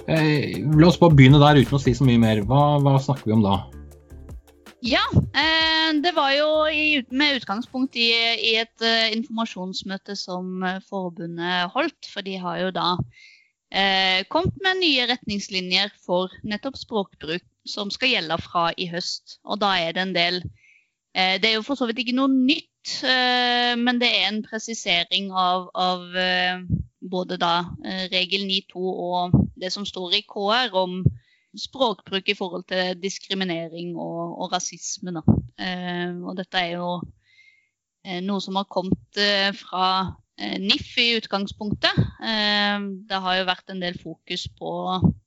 Eh, 0.09 0.65
la 0.65 0.89
oss 0.89 0.97
bare 1.03 1.19
begynne 1.19 1.43
der 1.43 1.61
uten 1.61 1.77
å 1.77 1.83
si 1.83 1.93
så 1.93 2.09
mye 2.09 2.23
mer. 2.23 2.41
Hva, 2.49 2.79
hva 2.81 2.95
snakker 3.05 3.29
vi 3.29 3.37
om 3.37 3.45
da? 3.45 3.59
Ja, 4.81 5.05
eh, 5.37 5.93
det 6.01 6.15
var 6.17 6.33
jo 6.39 6.49
med 7.13 7.43
utgangspunkt 7.43 8.01
i, 8.01 8.09
et 8.63 8.81
uh, 8.81 9.13
informasjonsmøte 9.13 10.17
som 10.17 10.65
forbundet 10.89 11.69
holdt. 11.77 12.01
For 12.09 12.25
de 12.25 12.41
har 12.41 12.65
jo 12.65 12.73
da 12.81 12.95
eh, 12.97 14.25
kommet 14.33 14.57
med 14.65 14.81
nye 14.87 15.13
retningslinjer 15.13 15.93
for 16.01 16.33
nettopp 16.49 16.81
språkbruk 16.81 17.45
som 17.69 17.91
skal 17.93 18.15
gjelde 18.15 18.39
fra 18.43 18.71
i 18.77 18.89
høst. 18.91 19.39
Og 19.45 19.61
da 19.61 19.75
er 19.79 19.95
det 19.97 20.03
en 20.03 20.17
del 20.17 20.43
eh, 21.15 21.37
Det 21.41 21.51
er 21.51 21.57
jo 21.59 21.67
for 21.67 21.79
så 21.79 21.89
vidt 21.89 22.03
ikke 22.03 22.17
noe 22.17 22.31
nytt, 22.33 22.95
eh, 23.05 23.75
men 23.79 24.01
det 24.01 24.11
er 24.11 24.29
en 24.29 24.43
presisering 24.47 25.31
av, 25.33 25.69
av 25.75 26.17
eh, 26.17 26.63
både 27.01 27.39
da 27.41 27.55
regel 28.13 28.45
9.2 28.49 28.81
og 28.81 29.37
det 29.61 29.73
som 29.73 29.87
står 29.89 30.19
i 30.19 30.25
KR 30.29 30.75
om 30.77 31.01
språkbruk 31.57 32.29
i 32.29 32.37
forhold 32.39 32.67
til 32.71 32.99
diskriminering 33.01 33.97
og, 33.97 34.37
og 34.39 34.53
rasisme. 34.53 35.17
Da. 35.17 35.23
og 36.23 36.37
dette 36.39 36.61
er 36.61 36.77
jo 36.77 36.91
noe 38.29 38.45
som 38.45 38.61
har 38.61 38.69
kommet 38.71 39.21
fra 39.59 39.87
NIF 40.41 40.95
i 40.99 41.09
utgangspunktet. 41.19 41.99
Det 43.11 43.19
har 43.25 43.37
jo 43.37 43.49
vært 43.49 43.73
en 43.73 43.83
del 43.83 43.99
fokus 44.01 44.47
på 44.57 44.71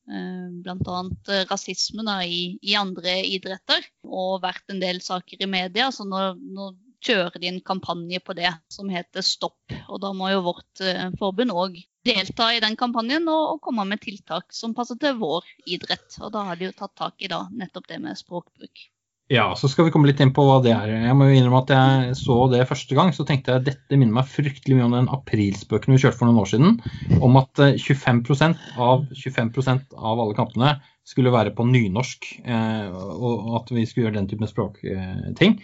Eh, 0.10 0.48
bl.a. 0.64 1.00
Eh, 1.34 1.46
rasisme 1.48 2.04
da, 2.04 2.18
i, 2.26 2.58
i, 2.62 2.76
andre 2.76 3.20
idretter. 3.28 3.86
Og 4.04 4.42
vært 4.44 4.74
en 4.74 4.82
del 4.84 5.02
saker 5.04 5.44
i 5.44 5.50
media. 5.50 5.92
så 5.92 6.08
nå, 6.08 6.24
nå, 6.58 6.74
kjører 7.04 7.36
de 7.36 7.50
en 7.50 7.60
kampanje 7.60 8.22
på 8.24 8.36
det 8.38 8.52
som 8.72 8.92
heter 8.92 9.26
Stopp. 9.28 9.74
Og 9.92 10.00
da 10.04 10.14
må 10.16 10.30
jo 10.32 10.46
vårt 10.46 10.84
eh, 10.84 11.10
forbund 11.20 11.52
òg 11.52 11.82
delta 12.08 12.50
i 12.56 12.62
den 12.64 12.78
kampanjen 12.80 13.28
og, 13.32 13.44
og, 13.56 13.60
komme 13.64 13.84
med 13.88 14.02
tiltak 14.04 14.56
som 14.56 14.76
passer 14.76 15.00
til 15.00 15.20
vår 15.20 15.48
idrett. 15.68 16.20
Og 16.22 16.32
da 16.36 16.48
har 16.50 16.60
de 16.60 16.70
jo 16.70 16.78
tatt 16.78 16.96
tak 17.00 17.24
i 17.24 17.32
da, 17.32 17.46
nettopp 17.52 17.92
det 17.92 18.00
med 18.04 18.20
språkbruk. 18.20 18.88
Ja, 19.34 19.48
så 19.58 19.66
skal 19.72 19.88
vi 19.88 19.92
komme 19.94 20.06
litt 20.06 20.20
inn 20.22 20.34
på 20.36 20.44
hva 20.46 20.60
det 20.62 20.74
er. 20.76 20.92
Jeg 21.08 21.14
må 21.18 21.26
jo 21.26 21.34
innrømme 21.34 21.64
at 21.64 21.72
jeg 21.74 22.18
så 22.20 22.36
det 22.52 22.68
første 22.70 22.98
gang, 22.98 23.10
så 23.16 23.24
tenkte 23.26 23.50
jeg 23.50 23.62
at 23.64 23.66
dette 23.66 23.98
minner 23.98 24.20
meg 24.20 24.30
fryktelig 24.30 24.78
mye 24.78 24.86
om 24.86 24.94
den 24.94 25.10
aprilspøken 25.16 25.96
vi 25.96 26.02
kjørte 26.04 26.20
for 26.20 26.30
noen 26.30 26.42
år 26.44 26.52
siden, 26.52 26.76
om 27.18 27.40
at 27.42 27.64
25 27.82 28.22
eh, 28.36 28.68
av 28.78 29.08
25% 29.10 29.98
av 29.98 30.22
alle 30.22 30.38
kampene 30.38 30.76
skulle 31.10 31.34
være 31.34 31.56
på 31.58 31.66
nynorsk, 31.66 32.30
eh, 32.46 32.94
og 32.94 33.58
at 33.58 33.74
vi 33.74 33.88
skulle 33.90 34.06
gjøre 34.06 34.20
den 34.20 34.30
typen 34.30 34.52
språkting. 34.52 35.58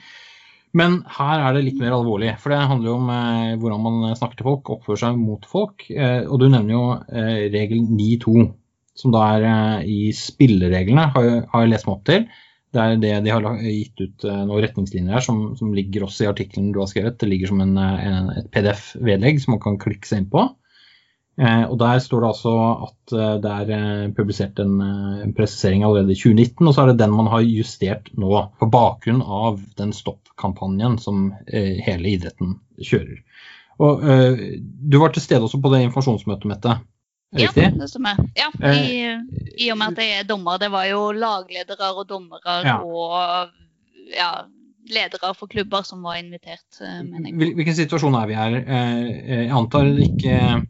Men 0.73 0.99
her 1.19 1.45
er 1.45 1.53
det 1.53 1.67
litt 1.67 1.79
mer 1.81 1.99
alvorlig, 1.99 2.33
for 2.41 2.55
det 2.55 2.65
handler 2.73 2.89
jo 2.89 2.97
om 3.03 3.13
eh, 3.19 3.53
hvordan 3.61 3.85
man 3.85 4.17
snakker 4.17 4.41
til 4.41 4.49
folk, 4.49 4.75
oppfører 4.79 5.03
seg 5.05 5.21
mot 5.21 5.45
folk. 5.45 5.85
Og 5.93 6.35
du 6.41 6.49
nevner 6.49 6.73
jo 6.73 6.83
regel 7.53 7.85
9-2, 7.85 8.49
som 8.97 9.13
da 9.13 9.29
er 9.37 9.49
i 9.85 10.09
spillereglene, 10.09 11.11
har 11.13 11.67
jeg 11.67 11.75
lest 11.75 11.85
meg 11.85 11.99
opp 11.99 12.07
til 12.09 12.31
det 12.75 12.81
er 12.81 12.99
det 13.01 13.13
de 13.25 13.33
har 13.33 13.45
gitt 13.63 14.01
ut 14.03 14.25
uh, 14.29 14.43
noen 14.45 14.61
retningslinjer 14.61 15.15
her, 15.17 15.25
som, 15.25 15.41
som, 15.57 15.73
ligger 15.73 16.05
også 16.05 16.25
i 16.25 16.29
artikkelen 16.29 16.71
du 16.73 16.81
har 16.83 16.89
skrevet. 16.91 17.17
Det 17.17 17.29
ligger 17.29 17.49
som 17.49 17.63
en, 17.65 17.75
eh, 17.81 18.01
en, 18.05 18.31
et 18.37 18.49
PDF-vedlegg 18.53 19.41
som 19.41 19.55
man 19.55 19.63
kan 19.63 19.79
klikke 19.81 20.09
seg 20.09 20.21
inn 20.21 20.27
på. 20.29 20.43
Eh, 21.39 21.63
og 21.65 21.79
Der 21.81 22.01
står 22.03 22.21
det 22.21 22.29
altså 22.29 22.53
at 22.89 23.15
uh, 23.15 23.39
det 23.41 23.55
er 23.79 24.13
publisert 24.17 24.61
en, 24.61 24.75
en, 24.83 25.33
presisering 25.33 25.87
allerede 25.87 26.13
i 26.13 26.19
2019, 26.19 26.67
og 26.67 26.75
så 26.75 26.83
er 26.83 26.91
det 26.91 26.99
den 27.01 27.15
man 27.17 27.31
har 27.33 27.47
justert 27.47 28.13
nå 28.21 28.43
på 28.61 28.69
bakgrunn 28.69 29.23
av 29.25 29.57
den 29.81 29.95
stopp-kampanjen 29.95 30.99
som 31.01 31.31
hele 31.49 32.13
idretten 32.13 32.59
kjører. 32.77 33.23
Og 33.79 34.03
Du 34.91 34.97
var 34.99 35.13
til 35.15 35.23
stede 35.23 35.47
også 35.47 35.61
på 35.63 35.71
det 35.71 35.85
informasjonsmøtet, 35.85 36.49
Mette. 36.51 36.73
Riktig? 37.35 37.63
Ja, 37.63 37.71
det 37.77 37.87
stemmer. 37.91 38.17
Ja, 38.33 38.49
i, 38.73 39.01
eh, 39.05 39.19
i, 39.57 39.69
og 39.71 39.77
med 39.77 39.93
at 39.93 40.01
jeg 40.01 40.21
er 40.21 40.29
dommer. 40.29 40.57
Det 40.61 40.71
var 40.73 40.87
jo 40.89 41.01
lagledere 41.13 41.91
og 41.93 42.07
dommere 42.09 42.55
ja. 42.65 42.79
og 42.81 43.51
ja, 44.15 44.31
ledere 44.89 45.33
for 45.37 45.51
klubber 45.51 45.85
som 45.85 46.01
var 46.05 46.17
invitert. 46.17 46.65
Eh, 46.81 47.03
hvilken 47.37 47.77
situasjon 47.77 48.17
er 48.17 48.31
vi 48.31 48.37
her? 48.39 48.57
Eh, 48.63 49.03
jeg 49.29 49.53
antar 49.61 49.93
ikke 50.09 50.65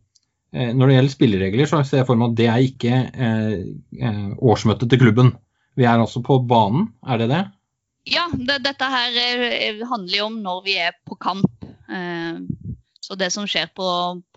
Når 0.50 0.88
det 0.90 0.94
gjelder 0.96 1.14
spilleregler, 1.14 1.68
så 1.70 1.84
ser 1.86 2.00
jeg 2.00 2.08
for 2.08 2.18
meg 2.18 2.32
at 2.32 2.38
det 2.40 2.46
er 2.50 2.64
ikke 2.66 2.94
årsmøtet 4.42 4.90
til 4.90 4.98
klubben. 4.98 5.28
Vi 5.78 5.86
er 5.86 6.02
altså 6.02 6.24
på 6.26 6.40
banen, 6.42 6.88
er 7.06 7.20
det 7.22 7.28
det? 7.30 7.42
Ja, 8.10 8.24
det, 8.34 8.56
dette 8.66 8.88
her 8.90 9.20
handler 9.92 10.16
jo 10.18 10.26
om 10.26 10.40
når 10.42 10.64
vi 10.66 10.74
er 10.82 10.98
på 11.06 11.20
kamp. 11.22 11.68
Så 13.10 13.18
det 13.18 13.32
som 13.34 13.48
skjer 13.50 13.72
på, 13.74 13.88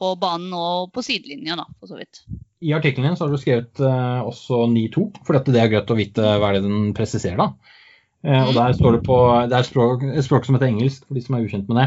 på 0.00 0.14
banen 0.20 0.54
og 0.56 0.92
på 0.94 1.04
sidelinja, 1.04 1.58
da, 1.60 1.66
for 1.76 1.92
så 1.92 1.98
vidt. 1.98 2.22
I 2.64 2.72
artikkelen 2.72 3.10
din 3.10 3.18
så 3.18 3.26
har 3.26 3.34
du 3.34 3.40
skrevet 3.42 3.82
eh, 3.84 4.22
også 4.24 4.64
9-2, 4.72 5.04
for 5.26 5.36
det 5.36 5.60
er 5.60 5.68
greit 5.74 5.92
å 5.92 5.98
vite 5.98 6.34
hva 6.40 6.54
det 6.54 6.62
den 6.64 6.94
presiserer. 6.96 7.36
da. 7.42 7.76
Eh, 8.24 8.40
og 8.46 8.54
der 8.56 8.72
står 8.78 8.96
det 8.96 9.02
på, 9.04 9.18
det 9.50 9.58
er 9.58 9.68
språk, 9.68 10.06
et 10.08 10.24
språk 10.24 10.48
som 10.48 10.56
heter 10.56 10.70
engelsk, 10.70 11.04
for 11.04 11.18
de 11.18 11.24
som 11.26 11.36
er 11.36 11.44
ukjent 11.44 11.68
med 11.68 11.82
det. 11.82 11.86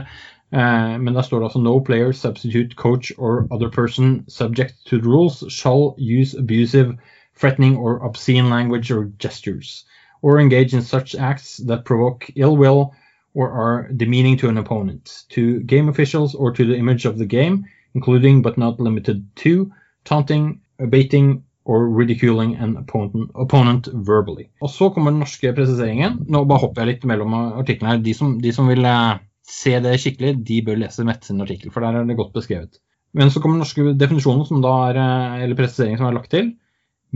Eh, 0.53 0.95
men 1.01 1.17
der 1.17 1.25
står 1.25 1.41
det 1.41 1.49
altså 1.49 1.63
no 1.63 1.79
player, 1.79 2.13
substitute, 2.13 2.77
coach 2.77 3.11
or 3.17 3.47
other 3.49 3.71
person 3.71 4.21
subject 4.29 4.77
to 4.85 4.99
the 4.99 5.09
rules 5.09 5.41
shall 5.49 5.95
use 5.97 6.37
abusive, 6.37 6.99
threatening 7.39 7.77
or 7.77 7.97
obscene 8.05 8.49
language 8.49 8.91
or 8.91 9.09
gestures. 9.17 9.85
or 10.25 10.39
engage 10.39 10.73
in 10.73 10.81
such 10.81 11.13
acts 11.13 11.57
that 11.57 11.85
provoke 11.85 12.31
ill 12.35 12.57
will 12.57 12.95
or 13.35 13.51
are 13.51 13.91
demeaning 13.91 14.37
to 14.39 14.49
an 14.49 14.57
opponent, 14.57 15.25
to 15.29 15.59
game 15.59 15.89
officials 15.89 16.33
or 16.33 16.51
to 16.51 16.65
the 16.65 16.77
image 16.77 17.05
of 17.05 17.17
the 17.17 17.25
game, 17.25 17.65
including 17.93 18.41
but 18.41 18.57
not 18.57 18.79
limited 18.79 19.27
to 19.35 19.71
taunting, 20.05 20.61
baiting 20.89 21.43
or 21.65 21.89
ridiculing 21.89 22.55
an 22.55 22.77
opponent, 22.77 23.31
opponent 23.35 23.87
verbally. 23.93 24.47
Og 24.61 24.69
så 24.69 24.89
kommer 24.89 25.11
den 25.11 25.19
norske 25.23 25.53
presiseringen. 25.57 26.21
Nå 26.29 26.45
bare 26.45 26.63
hopper 26.63 26.83
jeg 26.83 26.93
litt 26.93 27.07
mellom 27.09 27.33
artiklene 27.35 27.95
her. 27.95 28.03
De 28.05 28.13
som, 28.13 28.35
de 28.41 28.53
som 28.55 28.69
vil 28.69 28.85
eh, 28.85 29.17
se 29.49 29.73
det 29.83 29.97
skikkelig, 30.01 30.35
de 30.45 30.61
bør 30.65 30.79
lese 30.83 31.05
Mette 31.07 31.27
sin 31.27 31.41
artikkel, 31.41 31.73
for 31.73 31.83
der 31.83 31.97
er 31.99 32.05
det 32.07 32.19
godt 32.19 32.35
beskrevet. 32.37 32.79
Men 33.17 33.31
så 33.31 33.41
kommer 33.41 33.57
den 33.57 33.65
norske 33.65 33.95
definisjonen, 33.97 34.45
som 34.47 34.61
da 34.63 34.75
er, 34.91 35.01
eh, 35.01 35.43
eller 35.47 35.59
presiseringen 35.59 35.99
som 35.99 36.11
er 36.11 36.19
lagt 36.19 36.31
til. 36.35 36.53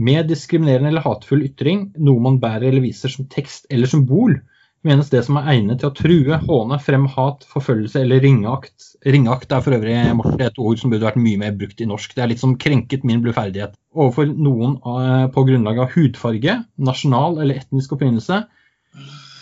Med 0.00 0.28
diskriminerende 0.32 0.90
eller 0.90 1.04
hatefull 1.04 1.46
ytring, 1.46 1.90
noe 2.00 2.24
man 2.24 2.40
bærer 2.42 2.70
eller 2.70 2.84
viser 2.84 3.12
som 3.12 3.28
tekst 3.30 3.70
eller 3.70 3.90
symbol, 3.90 4.40
menes 4.86 5.10
det 5.12 5.20
som 5.26 5.36
er 5.36 5.48
egnet 5.54 5.82
til 5.82 5.90
å 5.90 5.96
true, 5.96 6.38
håne, 6.46 6.78
frem 6.80 7.04
hat, 7.12 7.44
forfølgelse 7.50 8.00
eller 8.00 8.22
ringeakt. 8.24 8.86
Ringeakt 9.04 9.52
er 9.52 9.64
for 9.64 9.76
øvrig 9.76 9.96
Morten, 10.16 10.44
et 10.46 10.60
ord 10.60 10.80
som 10.80 10.92
burde 10.92 11.04
vært 11.04 11.20
mye 11.20 11.40
mer 11.40 11.54
brukt 11.56 11.82
i 11.82 11.88
norsk. 11.88 12.14
Det 12.16 12.24
er 12.24 12.32
litt 12.32 12.42
som 12.42 12.56
krenket 12.60 13.04
min 13.08 13.20
bluferdighet. 13.24 13.76
Overfor 13.92 14.32
noen 14.32 14.78
eh, 14.80 15.26
på 15.34 15.44
grunnlag 15.48 15.82
av 15.84 15.92
hudfarge, 15.94 16.56
nasjonal 16.80 17.40
eller 17.42 17.60
etnisk 17.60 17.96
opprinnelse, 17.96 18.42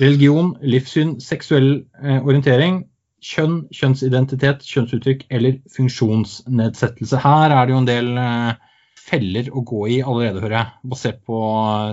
religion, 0.02 0.54
livssyn, 0.62 1.18
seksuell 1.22 1.70
eh, 2.02 2.18
orientering, 2.18 2.82
kjønn, 3.24 3.64
kjønnsidentitet, 3.74 4.62
kjønnsuttrykk 4.66 5.26
eller 5.34 5.58
funksjonsnedsettelse. 5.74 7.18
Her 7.22 7.54
er 7.54 7.66
det 7.66 7.74
jo 7.74 7.82
en 7.82 7.88
del 7.88 8.10
eh, 8.22 8.67
feller 9.08 9.48
å 9.56 9.62
gå 9.66 9.80
i 9.94 9.98
allerede, 10.02 10.42
hører 10.44 10.56
jeg, 10.58 10.76
basert 10.92 11.18
på 11.28 11.40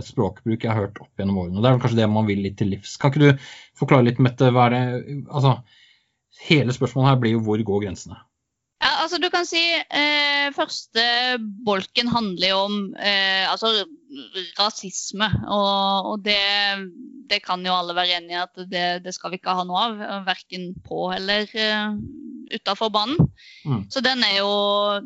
språkbruk 0.05 0.65
jeg 0.65 0.71
har 0.71 0.85
hørt 0.85 1.01
opp 1.03 1.21
gjennom 1.21 1.41
årene. 1.43 1.61
Det 1.61 1.69
er 1.69 1.75
vel 1.77 1.83
kanskje 1.85 2.01
det 2.01 2.11
man 2.11 2.29
vil 2.29 2.43
litt 2.43 2.57
til 2.59 2.71
livs. 2.73 2.95
Kan 3.01 3.13
ikke 3.13 3.23
du 3.23 3.47
forklare 3.79 4.07
litt, 4.09 4.21
Mette, 4.23 4.51
hva 4.55 4.67
er 4.67 4.75
det 4.75 4.83
Altså, 5.25 5.57
hele 6.49 6.75
spørsmålet 6.75 7.13
her 7.13 7.21
blir 7.23 7.37
jo 7.37 7.43
hvor 7.45 7.63
går 7.71 7.85
grensene? 7.87 8.19
Ja, 8.83 8.91
altså 9.05 9.17
du 9.23 9.29
kan 9.31 9.47
si 9.47 9.61
eh, 9.71 10.49
Første 10.55 11.03
bolken 11.65 12.09
handler 12.11 12.51
jo 12.51 12.57
om 12.67 12.75
eh, 12.99 13.45
altså, 13.47 13.71
rasisme. 14.59 15.29
Og, 15.47 16.11
og 16.11 16.25
det, 16.25 16.37
det, 17.29 17.41
kan 17.45 17.63
jo 17.65 17.75
alle 17.75 17.95
være 17.97 18.19
enig 18.19 18.35
i 18.35 18.41
at 18.43 18.61
det, 18.69 18.85
det, 19.05 19.15
skal 19.15 19.31
vi 19.31 19.39
ikke 19.39 19.55
ha 19.57 19.65
noe 19.67 19.87
av. 19.87 20.05
Verken 20.27 20.73
på 20.85 21.07
eller 21.15 21.49
eh, 21.55 21.95
utafor 22.53 22.91
banen. 22.93 23.31
Mm. 23.65 23.85
Så 23.89 24.03
den 24.05 24.23
er, 24.27 24.37
jo, 24.41 24.51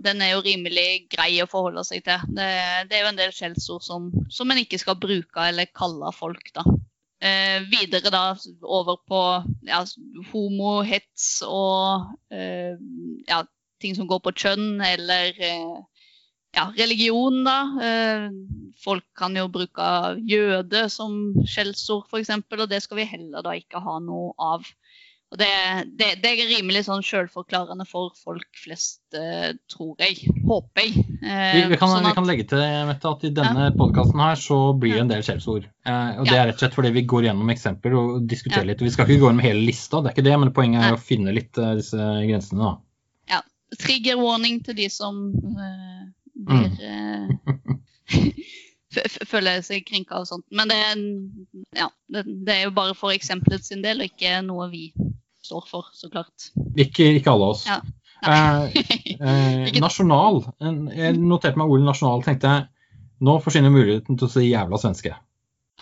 den 0.01 0.25
er, 0.25 0.33
jo, 0.33 0.43
rimelig 0.45 1.05
grei 1.13 1.31
å 1.43 1.49
forholde 1.49 1.85
seg 1.87 2.03
til. 2.07 2.25
Det, 2.35 2.49
det 2.89 2.97
er 2.97 3.05
jo 3.05 3.13
en 3.13 3.21
del 3.21 3.33
skjellsord 3.35 3.85
som, 3.85 4.09
som 4.33 4.51
en 4.51 4.61
ikke 4.65 4.81
skal 4.81 4.99
bruke 4.99 5.49
eller 5.51 5.69
kalle 5.77 6.11
folk, 6.15 6.51
da. 6.57 6.65
Eh, 7.19 7.65
videre 7.67 8.11
da 8.13 8.23
over 8.63 9.01
på 9.03 9.21
ja, 9.67 9.81
homohets 10.31 11.41
og 11.43 12.13
eh, 12.31 12.77
ja, 13.27 13.41
ting 13.81 13.95
som 13.97 14.09
går 14.09 14.21
på 14.25 14.35
kjønn 14.43 14.81
eller 14.85 15.35
eh, 15.35 16.05
ja, 16.55 16.69
religion, 16.77 17.43
da. 17.45 17.59
Eh, 17.83 18.29
folk 18.83 19.05
kan 19.17 19.35
jo 19.37 19.49
bruke 19.53 19.89
jøde 20.29 20.87
som 20.93 21.19
skjellsord, 21.45 22.07
f.eks., 22.09 22.33
og 22.57 22.69
det 22.71 22.81
skal 22.85 23.01
vi 23.01 23.11
heller 23.11 23.45
da 23.45 23.55
ikke 23.59 23.83
ha 23.83 23.99
noe 24.03 24.33
av. 24.37 24.65
Og 25.29 25.37
det, 25.37 25.49
det, 25.99 26.07
det, 26.23 26.29
er 26.31 26.47
rimelig 26.49 26.87
sånn 26.87 27.03
selvforklarende 27.05 27.85
for 27.85 28.15
folk 28.17 28.47
flest, 28.57 29.03
eh, 29.13 29.51
tror 29.69 29.91
jeg. 30.01 30.23
Håper 30.49 30.87
jeg. 30.87 31.03
Eh, 31.21 31.51
vi, 31.53 31.61
vi, 31.69 31.77
kan, 31.77 31.91
sånn 31.91 32.01
at, 32.01 32.07
vi, 32.07 32.15
kan, 32.17 32.25
legge 32.25 32.47
til 32.49 32.63
Mette, 32.89 33.11
at 33.13 33.27
i 33.27 33.31
denne 33.37 33.67
ja. 33.67 33.75
podkasten 33.77 34.23
her 34.25 34.41
så 34.41 34.57
blir 34.73 34.97
det 34.97 35.03
en 35.03 35.13
del 35.13 35.21
skjellsord. 35.27 35.69
Eh, 35.85 36.17
og 36.17 36.25
det 36.25 36.33
er 36.33 36.49
rett 36.49 36.57
og 36.57 36.65
slett 36.65 36.79
fordi 36.79 36.95
vi 36.97 37.05
går 37.13 37.29
gjennom 37.29 37.53
eksempler 37.53 37.97
og 38.01 38.17
diskuterer 38.31 38.65
ja. 38.65 38.71
litt. 38.71 38.81
Vi 38.81 38.93
skal 38.95 39.05
ikke 39.05 39.21
gå 39.21 39.29
gjennom 39.29 39.45
hele 39.45 39.61
lista, 39.69 40.01
det 40.01 40.09
er 40.09 40.17
ikke 40.17 40.29
det, 40.31 40.37
men 40.41 40.55
poenget 40.55 40.87
er 40.87 40.97
å 40.97 41.03
finne 41.11 41.35
litt 41.37 41.61
disse 41.77 42.09
grensene. 42.25 42.65
da. 42.65 42.77
Trigger 43.77 44.17
warning 44.17 44.63
til 44.65 44.77
de 44.79 44.87
som 44.89 45.29
uh, 45.35 46.07
blir 46.49 46.71
uh, 46.89 48.39
føler 49.29 49.61
seg 49.65 49.85
krenka 49.87 50.17
av 50.17 50.25
sånt. 50.29 50.45
Men 50.49 50.71
det, 50.71 50.79
ja, 51.77 51.89
det, 52.09 52.25
det, 52.25 52.55
er 52.55 52.63
jo 52.67 52.75
bare 52.75 52.97
for 52.97 53.13
eksempelet 53.13 53.67
sin 53.67 53.83
del, 53.85 54.01
og 54.01 54.09
ikke 54.09 54.39
noe 54.47 54.69
vi 54.71 54.89
står 55.45 55.67
for, 55.69 55.89
så 55.93 56.09
klart. 56.11 56.49
Ikke, 56.77 57.11
ikke 57.19 57.33
alle 57.33 57.53
oss. 57.53 57.65
Ja. 57.69 57.79
Eh, 58.25 58.81
eh, 59.19 59.79
nasjonal. 59.83 60.43
Jeg 60.59 61.17
noterte 61.19 61.59
meg 61.59 61.71
ordet 61.71 61.87
nasjonal. 61.87 62.25
tenkte 62.25 62.53
jeg, 62.53 62.67
Nå 63.19 63.35
forsvinner 63.43 63.71
muligheten 63.73 64.15
til 64.15 64.29
å 64.29 64.31
si 64.31 64.45
jævla 64.47 64.79
svenske. 64.79 65.11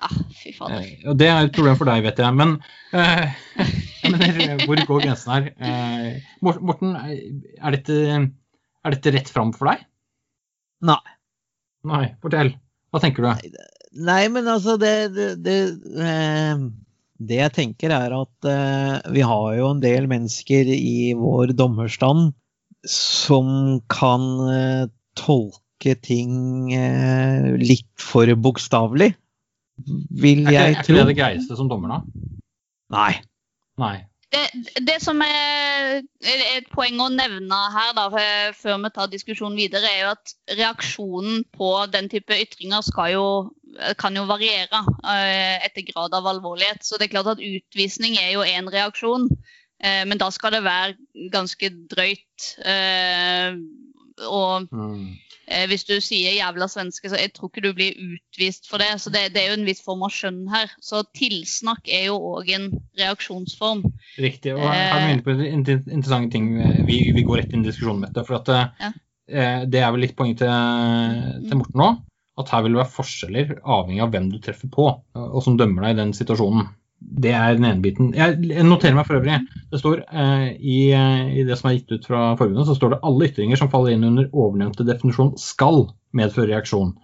Ah, 0.03 0.15
fy 0.37 0.53
fader. 0.55 0.81
Eh, 0.83 1.03
og 1.09 1.17
det 1.19 1.29
er 1.31 1.47
et 1.47 1.55
problem 1.55 1.77
for 1.79 1.89
deg, 1.89 2.03
vet 2.05 2.21
jeg. 2.21 2.37
Men 2.37 2.55
eh, 2.93 3.37
men 4.11 4.65
hvor 4.65 4.83
går 4.89 5.05
grensen 5.07 5.33
her? 5.33 5.49
Eh, 5.57 6.33
Morten, 6.45 6.95
er 6.97 7.77
dette, 7.77 7.99
er 8.17 8.95
dette 8.97 9.15
rett 9.17 9.31
fram 9.33 9.53
for 9.57 9.71
deg? 9.71 9.85
Nei. 10.87 11.01
Nei, 11.87 12.03
fortell. 12.23 12.53
Hva 12.93 13.01
tenker 13.03 13.25
du? 13.25 13.55
Nei, 14.07 14.23
men 14.31 14.47
altså 14.51 14.75
det, 14.79 14.93
det, 15.15 15.31
det 15.43 15.57
eh, 16.03 16.67
det 17.17 17.39
jeg 17.39 17.53
tenker, 17.55 17.93
er 17.93 18.13
at 18.13 18.47
eh, 18.49 18.97
vi 19.15 19.23
har 19.25 19.47
jo 19.57 19.71
en 19.71 19.81
del 19.81 20.07
mennesker 20.09 20.69
i 20.73 21.13
vår 21.17 21.55
dommerstand 21.57 22.31
som 22.87 23.79
kan 23.91 24.27
eh, 24.53 24.83
tolke 25.17 25.95
ting 26.03 26.73
eh, 26.77 27.55
litt 27.57 27.89
for 28.01 28.29
bokstavelig, 28.37 29.15
vil 29.85 30.45
jeg 30.47 30.77
tro. 30.81 30.81
Er 30.81 30.83
ikke 30.83 30.99
det 30.99 31.07
det 31.11 31.17
greieste 31.19 31.57
som 31.57 31.69
dommer, 31.71 31.97
da? 31.97 32.27
Nei. 32.93 33.11
Nei. 33.81 33.97
Det, 34.33 34.43
det, 34.83 34.97
som 34.99 35.21
er 35.23 36.01
et 36.27 36.65
poeng 36.73 36.99
å 36.99 37.07
nevne 37.13 37.59
her, 37.71 37.93
da, 37.95 38.07
før 38.57 38.81
vi 38.83 38.91
tar 38.95 39.11
diskusjonen 39.11 39.55
videre, 39.59 39.87
er 39.87 40.01
jo 40.01 40.09
at 40.15 40.33
reaksjonen 40.57 41.45
på 41.55 41.69
den 41.93 42.09
type 42.11 42.35
ytringer 42.35 42.83
skal 42.83 43.13
jo 43.13 43.27
kan 44.01 44.15
jo 44.15 44.23
variere 44.25 44.79
uh, 44.81 45.57
etter 45.61 45.85
grad 45.91 46.15
av 46.17 46.27
alvorlighet. 46.27 46.83
Så 46.83 46.97
det 46.97 47.07
er 47.07 47.13
klart 47.17 47.31
at 47.35 47.43
utvisning 47.43 48.17
er 48.19 48.33
jo 48.33 48.45
én 48.45 48.69
reaksjon, 48.73 49.27
uh, 49.29 50.03
men 50.09 50.19
da 50.19 50.31
skal 50.33 50.57
det 50.57 50.63
være 50.65 51.29
ganske 51.33 51.71
drøyt. 51.91 52.51
Og 54.25 54.67
mm. 54.71 55.03
hvis 55.69 55.85
du 55.87 55.95
sier 56.01 56.33
'jævla 56.37 56.67
svenske', 56.71 57.09
så 57.09 57.19
jeg 57.19 57.33
tror 57.35 57.51
ikke 57.51 57.67
du 57.67 57.73
blir 57.77 57.93
utvist 58.01 58.69
for 58.69 58.81
det. 58.81 58.89
Så 59.01 59.13
det, 59.13 59.33
det 59.35 59.43
er 59.43 59.51
jo 59.51 59.59
en 59.59 59.67
viss 59.69 59.83
form 59.85 60.03
av 60.07 60.13
skjønn 60.13 60.47
her. 60.51 60.73
Så 60.81 61.03
tilsnakk 61.17 61.85
er 61.85 62.07
jo 62.09 62.17
òg 62.33 62.49
en 62.55 62.69
reaksjonsform. 62.99 63.85
Riktig. 64.17 64.55
og 64.55 64.65
her 64.65 64.97
er 64.97 65.05
vi 65.05 65.13
inne 65.13 65.27
på 65.27 65.37
interessante 65.37 66.31
ting. 66.33 66.51
Vi, 66.87 67.01
vi, 67.15 67.23
går 67.23 67.43
rett 67.43 67.53
inn 67.53 67.65
i 67.65 67.69
diskusjonen 67.69 68.01
med 68.05 68.13
dette. 68.13 68.27
for 68.27 68.41
at 68.41 68.73
ja. 68.81 68.93
Det 69.27 69.81
er 69.83 69.89
vel 69.91 70.05
litt 70.05 70.15
poeng 70.15 70.37
til, 70.39 70.47
til 70.47 71.59
Morten 71.59 71.81
nå 71.81 71.89
at 72.37 72.51
her 72.53 72.63
vil 72.63 72.75
det 72.75 72.81
være 72.83 72.93
forskjeller 72.93 73.53
avhengig 73.65 74.03
av 74.05 74.11
hvem 74.13 74.27
du 74.29 74.37
treffer 74.41 74.69
på, 74.73 74.85
og 75.17 75.39
som 75.43 75.57
dømmer 75.59 75.87
deg 75.87 75.95
i 75.95 75.99
den 76.01 76.13
situasjonen. 76.17 76.69
Det 76.97 77.31
er 77.31 77.57
den 77.57 77.65
ene 77.67 77.83
biten. 77.83 78.09
Jeg 78.17 78.65
noterer 78.65 78.95
meg 78.97 79.05
for 79.05 79.19
øvrig. 79.19 79.37
Det 79.71 79.79
står 79.79 79.99
eh, 80.07 80.47
i, 80.57 80.77
eh, 80.97 81.27
i, 81.37 81.43
det 81.45 81.57
som 81.59 81.69
er 81.69 81.77
gitt 81.77 81.93
ut 81.93 82.07
fra 82.09 82.21
forbundet, 82.39 82.65
så 82.67 82.75
står 82.77 82.95
det 82.95 83.03
alle 83.05 83.27
ytringer 83.29 83.59
som 83.59 83.69
faller 83.73 83.93
inn 83.93 84.07
under 84.07 84.31
ovennevnte 84.33 84.85
definisjon 84.87 85.35
skal 85.41 85.85
medføre 86.17 86.49
reaksjon. 86.55 86.95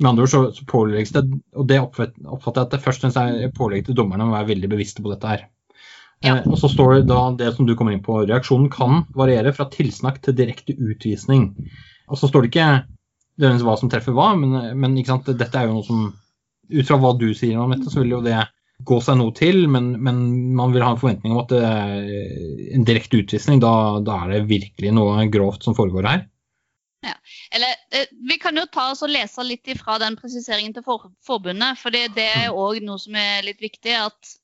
Med 0.00 0.10
andre 0.10 0.24
ord 0.24 0.32
så, 0.32 0.40
så 0.56 0.64
pålegges 0.68 1.12
det, 1.14 1.26
og 1.54 1.68
det 1.70 1.78
oppfatter 1.82 2.16
jeg 2.24 2.64
at 2.64 2.72
det 2.72 2.82
først 2.82 3.04
er 3.10 3.52
pålegg 3.54 3.84
til 3.86 3.98
dommerne 3.98 4.26
å 4.26 4.32
være 4.32 4.50
veldig 4.54 4.72
bevisste 4.72 5.04
på 5.04 5.12
dette 5.12 5.34
her. 5.34 5.44
Ja. 6.24 6.38
Eh, 6.38 6.48
og 6.48 6.56
så 6.58 6.72
står 6.72 6.96
det 6.96 7.04
da 7.12 7.20
det 7.36 7.52
som 7.54 7.68
du 7.68 7.76
kommer 7.76 7.94
inn 7.94 8.02
på. 8.04 8.22
Reaksjonen 8.24 8.72
kan 8.72 9.04
variere 9.14 9.52
fra 9.54 9.68
tilsnakk 9.70 10.22
til 10.24 10.40
direkte 10.40 10.72
utvisning. 10.72 11.50
Og 12.08 12.20
så 12.20 12.32
står 12.32 12.44
det 12.44 12.54
ikke 12.54 12.72
nødvendigvis 13.36 13.68
hva 13.68 13.78
som 13.78 13.92
treffer 13.92 14.16
hva, 14.16 14.32
men, 14.40 14.72
men 14.80 14.96
dette 14.96 15.52
er 15.52 15.68
jo 15.68 15.78
noe 15.78 15.88
som 15.88 16.12
Ut 16.64 16.86
fra 16.88 16.96
hva 16.96 17.10
du 17.20 17.26
sier 17.36 17.58
om 17.60 17.74
dette, 17.74 17.90
så 17.92 18.00
vil 18.00 18.14
jo 18.14 18.18
det 18.24 18.38
gå 18.82 18.98
seg 19.00 19.18
noe 19.20 19.32
til, 19.36 19.64
men, 19.70 19.92
men 20.02 20.20
man 20.58 20.74
vil 20.74 20.82
ha 20.82 20.92
en 20.92 21.00
forventning 21.00 21.34
om 21.34 21.44
at 21.44 21.52
en 21.54 22.86
direkte 22.86 23.22
utvisning, 23.22 23.62
da, 23.62 24.00
da, 24.04 24.24
er 24.24 24.34
det 24.34 24.48
virkelig 24.50 24.92
noe 24.96 25.28
grovt 25.32 25.66
som 25.66 25.76
foregår 25.78 26.08
her. 26.10 26.24
Ja. 27.04 27.14
Eller, 27.52 27.74
eh, 27.92 28.06
vi 28.28 28.38
kan 28.40 28.56
jo 28.56 28.64
ta 28.72 28.90
oss 28.92 29.04
og 29.04 29.12
lese 29.12 29.44
litt 29.44 29.68
ifra 29.68 29.98
den 30.00 30.16
presiseringen 30.16 30.72
til 30.74 30.84
for, 30.86 31.10
forbundet. 31.26 31.78
for 31.80 31.92
det 31.92 32.08
er 32.16 32.48
òg 32.50 32.80
noe 32.84 33.00
som 33.00 33.16
er 33.20 33.44
litt 33.44 33.60
viktig. 33.60 33.92
at 33.92 34.38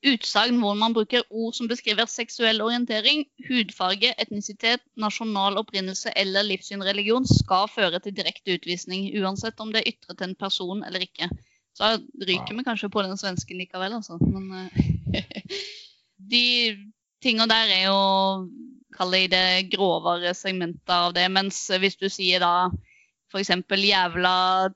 Utsagn 0.00 0.56
hvor 0.62 0.78
man 0.80 0.94
bruker 0.96 1.26
ord 1.28 1.52
som 1.52 1.68
beskriver 1.68 2.08
seksuell 2.08 2.62
orientering, 2.64 3.26
hudfarge, 3.50 4.14
etnisitet, 4.16 4.80
nasjonal 4.96 5.58
opprinnelse 5.60 6.14
eller 6.16 6.46
livssyn 6.48 6.80
religion, 6.80 7.26
skal 7.28 7.68
føre 7.68 8.00
til 8.00 8.14
direkte 8.16 8.56
utvisning, 8.56 9.10
uansett 9.20 9.60
om 9.60 9.74
det 9.74 9.82
er 9.82 9.92
ytret 9.92 10.16
til 10.16 10.30
en 10.30 10.38
person 10.40 10.80
eller 10.88 11.04
ikke. 11.04 11.28
Så 11.78 11.90
ryker 12.26 12.56
vi 12.56 12.64
kanskje 12.66 12.90
på 12.92 13.02
den 13.06 13.16
svensken 13.20 13.60
likevel, 13.60 13.94
altså. 14.00 14.18
Men 14.20 14.50
uh, 14.52 15.20
de 16.32 16.44
tinga 17.22 17.46
der 17.50 17.74
er 17.76 17.86
jo 17.88 18.00
Kall 18.96 19.12
det 19.14 19.30
det 19.30 19.70
grovere 19.72 20.32
segmentet 20.34 20.90
av 20.90 21.12
det. 21.14 21.28
Mens 21.30 21.56
hvis 21.80 21.94
du 21.96 22.08
sier 22.10 22.42
da 22.42 22.70
f.eks. 23.30 23.52
jævla 23.70 24.32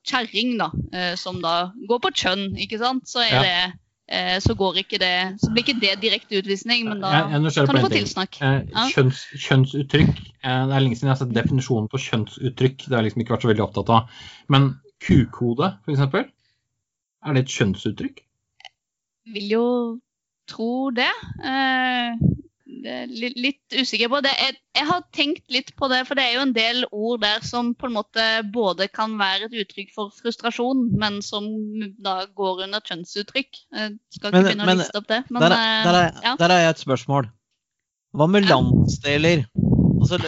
kjerring, 0.07 0.53
da, 0.61 0.69
eh, 0.95 1.15
som 1.19 1.41
da 1.43 1.73
går 1.89 1.99
på 2.05 2.13
kjønn, 2.15 2.53
ikke 2.63 2.79
sant, 2.79 3.09
så, 3.11 3.25
er 3.25 3.33
Ja. 3.35 3.43
det, 3.43 3.81
eh, 4.09 4.39
så, 4.39 4.55
går 4.55 4.79
ikke 4.85 5.01
det, 5.03 5.41
så 5.43 5.51
blir 5.51 5.65
ikke 5.65 5.81
det 5.81 6.01
direkte 6.01 6.39
utvisning, 6.39 6.87
men 6.89 7.01
da 7.01 7.11
Jeg- 7.11 7.43
jeg 7.43 7.67
kan 7.67 7.75
du 7.75 7.81
få 7.83 7.91
tilsnakk. 7.91 8.41
Eh, 8.41 8.63
Ja. 8.71 8.87
kjønns, 8.95 9.27
kjønnsuttrykk. 9.35 10.15
Eh, 10.45 10.67
det 10.69 10.75
er 10.77 10.81
lenge 10.81 10.95
siden 10.97 11.11
jeg 11.11 11.17
har 11.19 11.27
sett 11.27 11.35
definisjonen 11.35 11.89
på 11.91 11.99
kjønnsuttrykk. 11.99 12.77
Det 12.87 12.95
har 12.95 13.03
jeg 13.03 13.11
liksom 13.13 13.23
ikke 13.23 13.35
vært 13.35 13.43
så 13.43 13.51
veldig 13.53 13.67
opptatt 13.67 13.91
av. 13.91 14.09
Men 14.49 14.81
kukode, 15.01 15.79
f.eks. 15.85 16.31
Er 17.25 17.35
det 17.37 17.45
et 17.47 17.53
kjønnsuttrykk? 17.57 18.23
Vil 19.35 19.51
jo 19.55 19.67
tro 20.51 20.91
det. 20.93 21.09
Eh, 21.41 22.19
det 22.85 22.93
er 22.93 23.13
litt, 23.41 23.63
usikker 23.73 24.11
på 24.13 24.19
det. 24.27 24.33
Jeg, 24.37 24.57
jeg 24.77 24.87
har 24.91 25.05
tenkt 25.17 25.45
litt 25.55 25.71
på 25.79 25.89
det, 25.89 26.03
for 26.09 26.19
det 26.19 26.27
er 26.27 26.35
jo 26.37 26.43
en 26.45 26.53
del 26.57 26.83
ord 26.93 27.23
der 27.23 27.41
som 27.47 27.71
på 27.81 27.89
en 27.89 27.95
måte 27.97 28.25
både 28.53 28.91
kan 28.93 29.15
være 29.21 29.49
et 29.49 29.57
uttrykk 29.65 29.95
for 29.95 30.13
frustrasjon, 30.13 30.83
men 31.01 31.21
som 31.25 31.47
da 32.05 32.27
går 32.37 32.67
under 32.67 32.85
kjønnsuttrykk. 32.85 33.63
Jeg 33.73 33.97
skal 34.13 34.29
ikke 34.29 34.37
Men- 34.37 34.45
begynne 34.51 34.67
men 34.69 34.77
å 34.77 34.83
liste 34.83 35.01
opp 35.01 35.09
det. 35.09 35.23
Men 35.31 35.47
Der, 35.47 35.57
er- 35.57 35.65
eh, 35.65 35.85
der, 35.89 36.01
er, 36.03 36.21
ja. 36.29 36.37
der 36.45 36.51
er 36.59 36.65
jeg 36.67 36.75
et 36.77 36.85
spørsmål. 36.85 37.31
Hva 38.15 38.29
med 38.31 38.45
landsdeler? 38.47 39.47
Altså, 40.05 40.19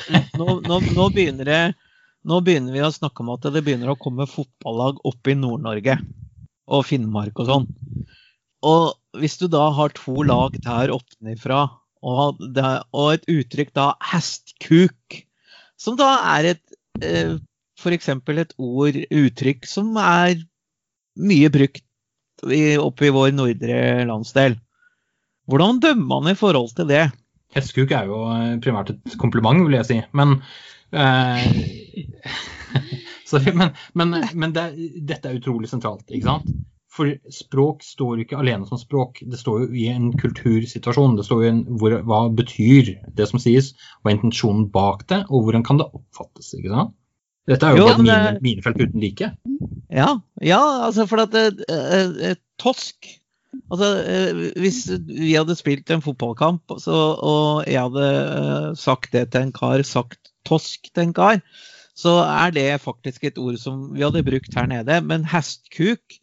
nå, 0.40 0.60
nå, 0.64 0.80
nå, 0.96 1.10
begynner 1.12 1.44
det, 1.44 1.60
nå 2.24 2.40
begynner 2.42 2.72
vi 2.72 2.80
å 2.80 2.88
snakke 2.94 3.20
om 3.20 3.34
at 3.36 3.44
det 3.52 3.60
begynner 3.66 3.92
å 3.92 3.98
komme 4.00 4.24
fotballag 4.26 5.02
opp 5.04 5.28
i 5.28 5.34
Nord-Norge 5.36 5.98
og 6.66 6.86
Finnmark 6.88 7.38
og 7.42 7.50
sånn. 7.50 7.66
Og 8.66 9.20
hvis 9.20 9.38
du 9.40 9.46
da 9.52 9.68
har 9.74 9.94
to 9.96 10.24
lag 10.26 10.56
der 10.64 10.92
oppnifra, 10.94 11.66
og, 12.06 12.42
og 12.94 13.06
et 13.14 13.26
uttrykk 13.30 13.72
da 13.76 13.90
hestkuk, 14.12 15.20
som 15.80 15.96
da 15.98 16.10
er 16.36 16.52
et 16.54 16.76
eh, 17.02 17.36
f.eks. 17.76 18.08
et 18.10 18.54
ord, 18.56 19.00
uttrykk, 19.10 19.66
som 19.68 19.96
er 20.00 20.38
mye 21.16 21.50
brukt 21.52 21.82
oppe 22.82 23.08
i 23.08 23.12
vår 23.14 23.32
nordre 23.34 23.80
landsdel. 24.08 24.58
Hvordan 25.46 25.80
dømmer 25.80 26.22
man 26.22 26.32
i 26.32 26.38
forhold 26.38 26.74
til 26.76 26.88
det? 26.90 27.06
Hestkuk 27.56 27.92
er 27.94 28.08
jo 28.10 28.22
primært 28.64 28.92
et 28.92 29.18
kompliment, 29.20 29.62
vil 29.64 29.78
jeg 29.78 29.88
si. 29.88 29.98
Men 30.16 30.40
eh, 30.92 31.46
Sorry, 33.30 33.52
men, 33.52 33.74
men, 33.98 34.16
men 34.34 34.54
det, 34.54 34.66
dette 35.08 35.30
er 35.30 35.38
utrolig 35.40 35.70
sentralt, 35.70 36.06
ikke 36.10 36.28
sant? 36.28 36.50
For 36.96 37.10
språk 37.32 37.82
står 37.84 38.22
ikke 38.22 38.38
alene 38.40 38.64
som 38.68 38.80
språk. 38.80 39.18
Det 39.28 39.36
står 39.40 39.66
jo 39.66 39.66
i 39.76 39.88
en 39.92 40.12
kultursituasjon. 40.16 41.18
Det 41.18 41.26
står 41.26 41.42
jo 41.42 41.48
i 41.48 41.50
en, 41.52 41.64
hvor, 41.80 41.98
hva 42.08 42.20
betyr 42.32 42.94
det 43.18 43.26
som 43.28 43.42
sies, 43.42 43.74
hva 44.00 44.12
er 44.12 44.16
intensjonen 44.16 44.70
bak 44.72 45.04
det, 45.10 45.24
og 45.28 45.44
hvordan 45.44 45.66
kan 45.66 45.82
det 45.82 45.90
oppfattes, 45.90 46.54
ikke 46.56 46.72
sant? 46.72 46.94
Dette 47.46 47.68
er 47.68 47.76
jo, 47.76 47.84
Jo, 47.84 47.90
et 47.92 48.00
mine, 48.02 48.16
det- 48.24 48.42
minefelt 48.42 48.80
uten 48.80 49.02
like. 49.02 49.28
Ja, 49.92 50.08
ja 50.42 50.62
altså 50.86 51.06
for 51.06 51.22
at 51.22 51.36
eh, 51.36 51.52
eh, 51.70 52.34
Tosk 52.58 53.06
Altså, 53.70 53.86
eh, 54.04 54.40
hvis 54.60 54.82
vi 55.08 55.32
hadde 55.32 55.56
spilt 55.56 55.90
en 55.90 56.02
fotballkamp, 56.04 56.74
så, 56.82 56.96
og 57.16 57.64
jeg 57.66 57.80
hadde 57.80 58.08
eh, 58.10 58.74
sagt 58.76 59.14
det 59.14 59.30
til 59.32 59.46
en 59.46 59.52
kar, 59.56 59.80
sagt 59.86 60.32
tosk 60.44 60.90
til 60.92 61.06
en 61.06 61.14
kar, 61.16 61.40
så 61.96 62.18
er 62.28 62.52
det 62.52 62.66
faktisk 62.84 63.24
et 63.24 63.38
ord 63.40 63.56
som 63.60 63.86
vi 63.94 64.04
hadde 64.04 64.24
brukt 64.26 64.52
her 64.58 64.66
nede. 64.68 64.98
Men 65.08 65.24
hestkuk, 65.30 66.18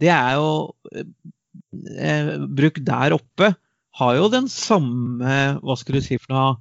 det 0.00 0.08
er 0.14 0.38
jo 0.38 0.72
eh, 0.94 2.30
brukt 2.48 2.80
der 2.86 3.16
oppe, 3.18 3.52
har 4.00 4.16
jo 4.16 4.30
den 4.32 4.46
samme, 4.48 5.34
hva 5.60 5.76
skal 5.76 5.98
du 5.98 6.04
si 6.04 6.16
for 6.22 6.32
noe, 6.32 6.54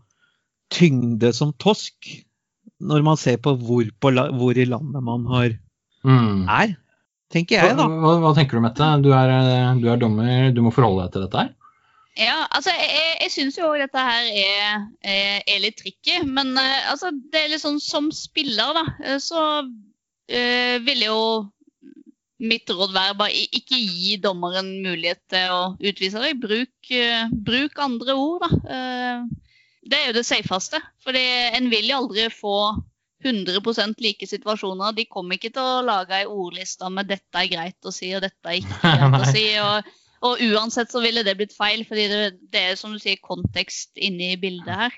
tyngde 0.74 1.32
som 1.34 1.53
tosk. 1.62 1.95
Når 2.80 3.03
man 3.05 3.18
ser 3.20 3.39
på 3.43 3.55
hvor, 3.60 3.88
på, 4.01 4.12
hvor 4.39 4.60
i 4.60 4.68
landet 4.68 5.03
man 5.03 5.26
har, 5.32 5.55
Mm. 5.99 6.45
er. 6.47 6.78
Tenker 7.30 7.57
jeg, 7.60 7.76
da. 7.76 7.84
hva, 7.91 8.14
hva 8.24 8.30
tenker 8.38 8.55
du, 8.55 8.62
Mette? 8.64 8.86
Du 9.03 9.10
er, 9.12 9.30
eh, 9.36 9.74
du 9.82 9.89
er 9.91 9.97
dommer, 9.99 10.47
du 10.55 10.62
må 10.64 10.72
forholde 10.72 11.03
deg 11.03 11.12
til 11.12 11.26
dette 11.26 11.41
her. 11.43 11.49
Ja, 12.20 12.43
altså 12.51 12.74
jeg, 12.76 13.13
jeg, 13.22 13.32
syns 13.32 13.57
jo 13.59 13.70
dette 13.80 14.01
her 14.03 14.26
er, 14.28 14.82
er, 15.07 15.38
er 15.47 15.61
litt 15.63 15.78
tricky. 15.80 16.17
Men 16.28 16.51
eh, 16.59 16.89
altså, 16.91 17.13
det 17.32 17.45
er 17.45 17.53
litt 17.53 17.63
sånn 17.63 17.80
som 17.84 18.09
spiller, 18.15 18.76
da, 18.76 18.84
eh, 19.05 19.22
så 19.24 19.43
øh, 19.63 20.76
vil 20.84 21.05
jo 21.05 21.22
mitt 22.39 22.72
råd 22.72 22.93
være 22.95 23.15
bare 23.20 23.45
ikke 23.55 23.78
gi 23.78 24.17
dommeren 24.24 24.72
mulighet 24.84 25.22
til 25.32 25.53
å 25.55 25.61
utvise 25.80 26.24
deg. 26.24 26.41
Bruk, 26.43 26.91
øh, 26.91 27.32
bruk 27.47 27.80
andre 27.84 28.15
ord, 28.20 28.45
da. 28.45 28.76
Eh, 28.76 29.55
det 29.89 29.99
er 29.99 30.09
jo 30.09 30.17
det 30.20 30.28
safeste. 30.28 30.84
For 31.03 31.15
en 31.15 31.72
vil 31.72 31.88
jo 31.88 32.01
aldri 32.03 32.28
få 32.34 32.57
100% 33.24 33.99
like 34.03 34.28
situasjoner. 34.28 34.91
De 34.95 35.07
kommer 35.07 35.39
ikke 35.39 35.53
til 35.55 35.63
å 35.63 35.88
lage 35.88 36.20
ei 36.20 36.28
ordliste 36.28 36.88
med 36.91 37.07
'dette 37.07 37.41
er 37.41 37.49
greit 37.51 37.88
å 37.88 37.95
si', 37.95 38.11
og 38.15 38.24
'dette 38.24 38.51
er 38.51 38.59
ikke 38.59 38.80
greit 38.84 39.20
å 39.20 39.32
si'. 39.32 39.49
og 39.63 39.95
og 40.26 40.41
uansett 40.51 40.91
så 40.91 41.01
ville 41.03 41.24
det 41.24 41.36
blitt 41.39 41.53
feil, 41.55 41.86
fordi 41.88 42.07
det, 42.11 42.22
det 42.53 42.63
er 42.72 42.76
som 42.80 42.91
du 42.95 42.99
sier 42.99 43.20
kontekst 43.24 43.91
inne 43.95 44.34
i 44.34 44.39
bildet 44.41 44.76
her. 44.84 44.95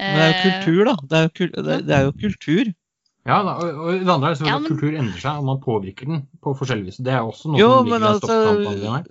Men 0.00 0.16
det 0.16 0.26
er 0.26 0.30
jo 0.30 0.36
Eh, 0.36 0.44
kultur, 0.46 0.84
da. 0.88 0.94
Det 1.10 1.16
er 1.18 1.24
jo, 1.26 1.32
kul 1.36 1.50
det, 1.66 1.78
det 1.88 1.96
er 1.96 2.04
jo 2.06 2.12
kultur. 2.22 2.70
Ja, 3.28 3.38
da, 3.44 3.52
og, 3.60 3.80
og 3.84 3.98
det 4.00 4.12
andre 4.14 4.30
er 4.30 4.38
selvfølgelig 4.38 4.54
Ja, 4.54 4.60
at 4.64 4.70
kultur 4.70 4.94
endrer 5.02 5.20
seg, 5.20 5.40
og 5.42 5.48
man 5.50 5.58
påvirker 5.64 6.08
den 6.08 6.22
på 6.40 6.54
forskjellig 6.56 6.86
vis. 6.88 7.00
Det 7.04 7.12
er 7.12 7.26
også 7.26 7.50
noe 7.52 7.60
Jo, 7.60 7.68
som 7.74 7.90
men 7.90 7.98
ligger 7.98 8.06
i 8.06 8.12
altså 8.14 8.30
stoppkampanjen 8.30 8.94
her. 8.94 9.10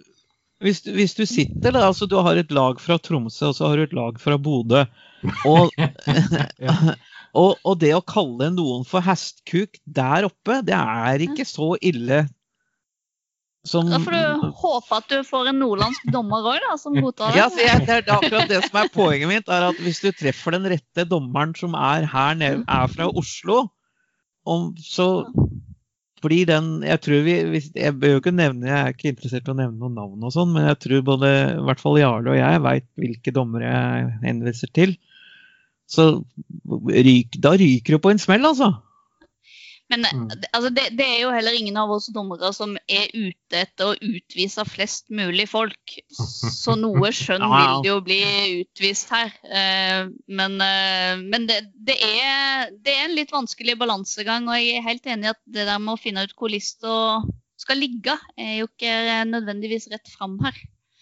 hvis, 0.65 0.81
du- 0.87 0.91
hvis 0.97 1.13
du 1.19 1.21
sitter 1.29 1.75
da, 1.77 1.83
altså 1.91 2.07
du 2.09 2.15
har 2.25 2.41
et 2.41 2.51
lag 2.51 2.81
fra 2.81 2.97
Tromsø 2.97 3.51
og 3.51 3.55
så 3.59 3.69
har 3.69 3.77
du 3.77 3.83
et 3.85 3.93
lag 3.99 4.17
fra 4.23 4.37
Bodø. 4.41 4.81
Og, 5.45 5.69
Ja. 6.65 6.73
og, 7.43 7.59
og 7.63 7.77
det 7.83 7.93
å 7.93 8.01
kalle 8.01 8.49
noen 8.55 8.81
for 8.89 9.05
hestkuk 9.05 9.77
der 9.85 10.25
oppe, 10.31 10.61
det 10.65 10.73
er 10.79 11.21
ikke 11.27 11.45
så 11.45 11.75
ille 11.85 12.23
som 13.67 13.89
Da 13.91 13.99
får 13.99 14.15
du 14.15 14.51
håpe 14.61 14.97
at 14.97 15.09
du 15.11 15.17
får 15.27 15.49
en 15.51 15.59
nordlandsk 15.59 16.05
dommer 16.13 16.45
òg, 16.53 16.67
som 16.79 16.95
godtar 16.95 17.33
det. 17.33 17.41
Ja, 17.41 17.47
så 17.51 17.63
jeg, 17.63 17.83
det 17.87 17.97
er 17.97 18.13
akkurat 18.15 18.51
det 18.51 18.61
som 18.65 18.79
er 18.79 18.91
poenget 18.93 19.31
mitt, 19.31 19.51
er 19.51 19.67
at 19.69 19.81
hvis 19.83 19.99
du 20.03 20.11
treffer 20.15 20.55
den 20.55 20.69
rette 20.71 21.05
dommeren 21.09 21.51
som 21.57 21.75
er 21.75 22.07
her 22.09 22.37
nede, 22.39 22.63
er 22.63 22.87
fra 22.91 23.09
Oslo, 23.09 23.65
om, 24.47 24.71
så 24.79 25.27
blir 26.23 26.47
den 26.49 26.81
Jeg 26.83 26.99
tror 27.03 27.21
vi 27.23 27.35
hvis, 27.51 27.69
Jeg 27.75 27.95
bør 27.99 28.15
jo 28.15 28.21
ikke 28.21 28.33
nevne, 28.35 28.67
jeg 28.67 28.79
er 28.79 28.95
ikke 28.95 29.11
interessert 29.11 29.47
i 29.47 29.53
å 29.53 29.57
nevne 29.59 29.77
noen 29.79 29.95
navn 29.99 30.25
og 30.25 30.33
sånn, 30.35 30.51
men 30.55 30.67
jeg 30.71 30.79
tror 30.85 31.05
både 31.13 31.29
i 31.53 31.63
hvert 31.67 31.83
fall 31.83 31.99
Jarle 31.99 32.33
og 32.33 32.39
jeg 32.39 32.63
veit 32.65 32.87
hvilke 32.99 33.35
dommere 33.35 33.69
jeg 33.69 34.09
henviser 34.23 34.73
til. 34.75 34.95
Så 35.89 36.09
ryk, 36.89 37.39
da 37.41 37.55
ryker 37.57 37.95
du 37.95 38.03
på 38.03 38.11
en 38.13 38.21
smell, 38.21 38.45
altså. 38.45 38.73
Men 39.89 40.03
Mm. 40.13 40.27
det- 40.29 40.49
altså, 40.53 40.69
det, 40.69 40.83
det 40.97 41.05
er 41.05 41.21
jo 41.23 41.31
heller 41.33 41.55
ingen 41.57 41.77
av 41.77 41.89
oss 41.89 42.07
dommere 42.13 42.53
som 42.53 42.75
er 42.87 43.07
ute 43.13 43.57
etter 43.57 43.89
å 43.89 43.95
utvise 43.97 44.61
flest 44.69 45.09
mulig 45.09 45.47
folk. 45.49 45.95
Så 46.13 46.75
noe 46.77 47.09
skjønn 47.19 47.41
vil 47.41 47.81
det 47.83 47.89
jo 47.89 47.99
bli 48.05 48.19
utvist 48.61 49.09
her. 49.09 49.33
Eh, 49.49 50.09
Men, 50.27 50.61
eh, 50.61 51.17
men 51.25 51.47
det, 51.49 51.71
det, 51.73 51.97
er, 52.05 52.69
det 52.85 52.93
er 52.93 53.05
en 53.07 53.15
litt 53.17 53.31
vanskelig 53.33 53.77
balansegang, 53.81 54.47
og 54.47 54.55
jeg 54.61 54.77
er 54.77 54.85
helt 54.85 55.05
enig 55.09 55.25
i 55.25 55.33
at 55.33 55.41
det 55.47 55.65
der 55.65 55.79
med 55.79 55.95
å 55.97 56.01
finne 56.01 56.23
ut 56.23 56.35
hvor 56.37 56.49
lista 56.53 57.23
skal 57.57 57.77
ligge, 57.81 58.13
er 58.37 58.59
jo 58.61 58.67
ikke 58.69 59.25
nødvendigvis 59.27 59.89
rett 59.91 60.07
fram 60.13 60.37
her. 60.45 60.53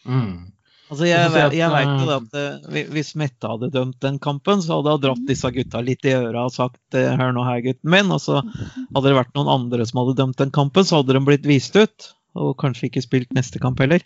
Mm. 0.07 0.53
Altså 0.88 1.07
Jeg 1.07 1.19
jeg, 1.19 1.69
vet 1.73 2.03
jo 2.05 2.11
at 2.15 2.35
eh, 2.39 2.83
Hvis 2.95 3.13
Mette 3.19 3.49
hadde 3.51 3.69
dømt 3.73 3.97
den 4.03 4.19
kampen, 4.23 4.61
så 4.63 4.77
hadde 4.77 4.93
hun 4.95 5.03
dratt 5.03 5.25
disse 5.27 5.49
gutta 5.55 5.81
litt 5.83 6.05
i 6.07 6.13
øra 6.15 6.45
og 6.47 6.53
sagt 6.55 6.95
eh, 6.95 7.15
hør 7.19 7.33
nå 7.35 7.43
her, 7.47 7.63
gutten 7.65 7.91
min. 7.91 8.13
Og 8.15 8.21
så 8.23 8.39
hadde 8.39 9.05
det 9.09 9.17
vært 9.17 9.33
noen 9.35 9.51
andre 9.51 9.88
som 9.89 10.01
hadde 10.03 10.17
dømt 10.21 10.39
den 10.39 10.53
kampen, 10.55 10.88
så 10.88 11.01
hadde 11.01 11.17
de 11.17 11.23
blitt 11.27 11.47
vist 11.49 11.75
ut. 11.75 12.11
Og 12.38 12.53
kanskje 12.61 12.88
ikke 12.88 13.03
spilt 13.03 13.35
neste 13.35 13.59
kamp 13.63 13.81
heller. 13.83 14.05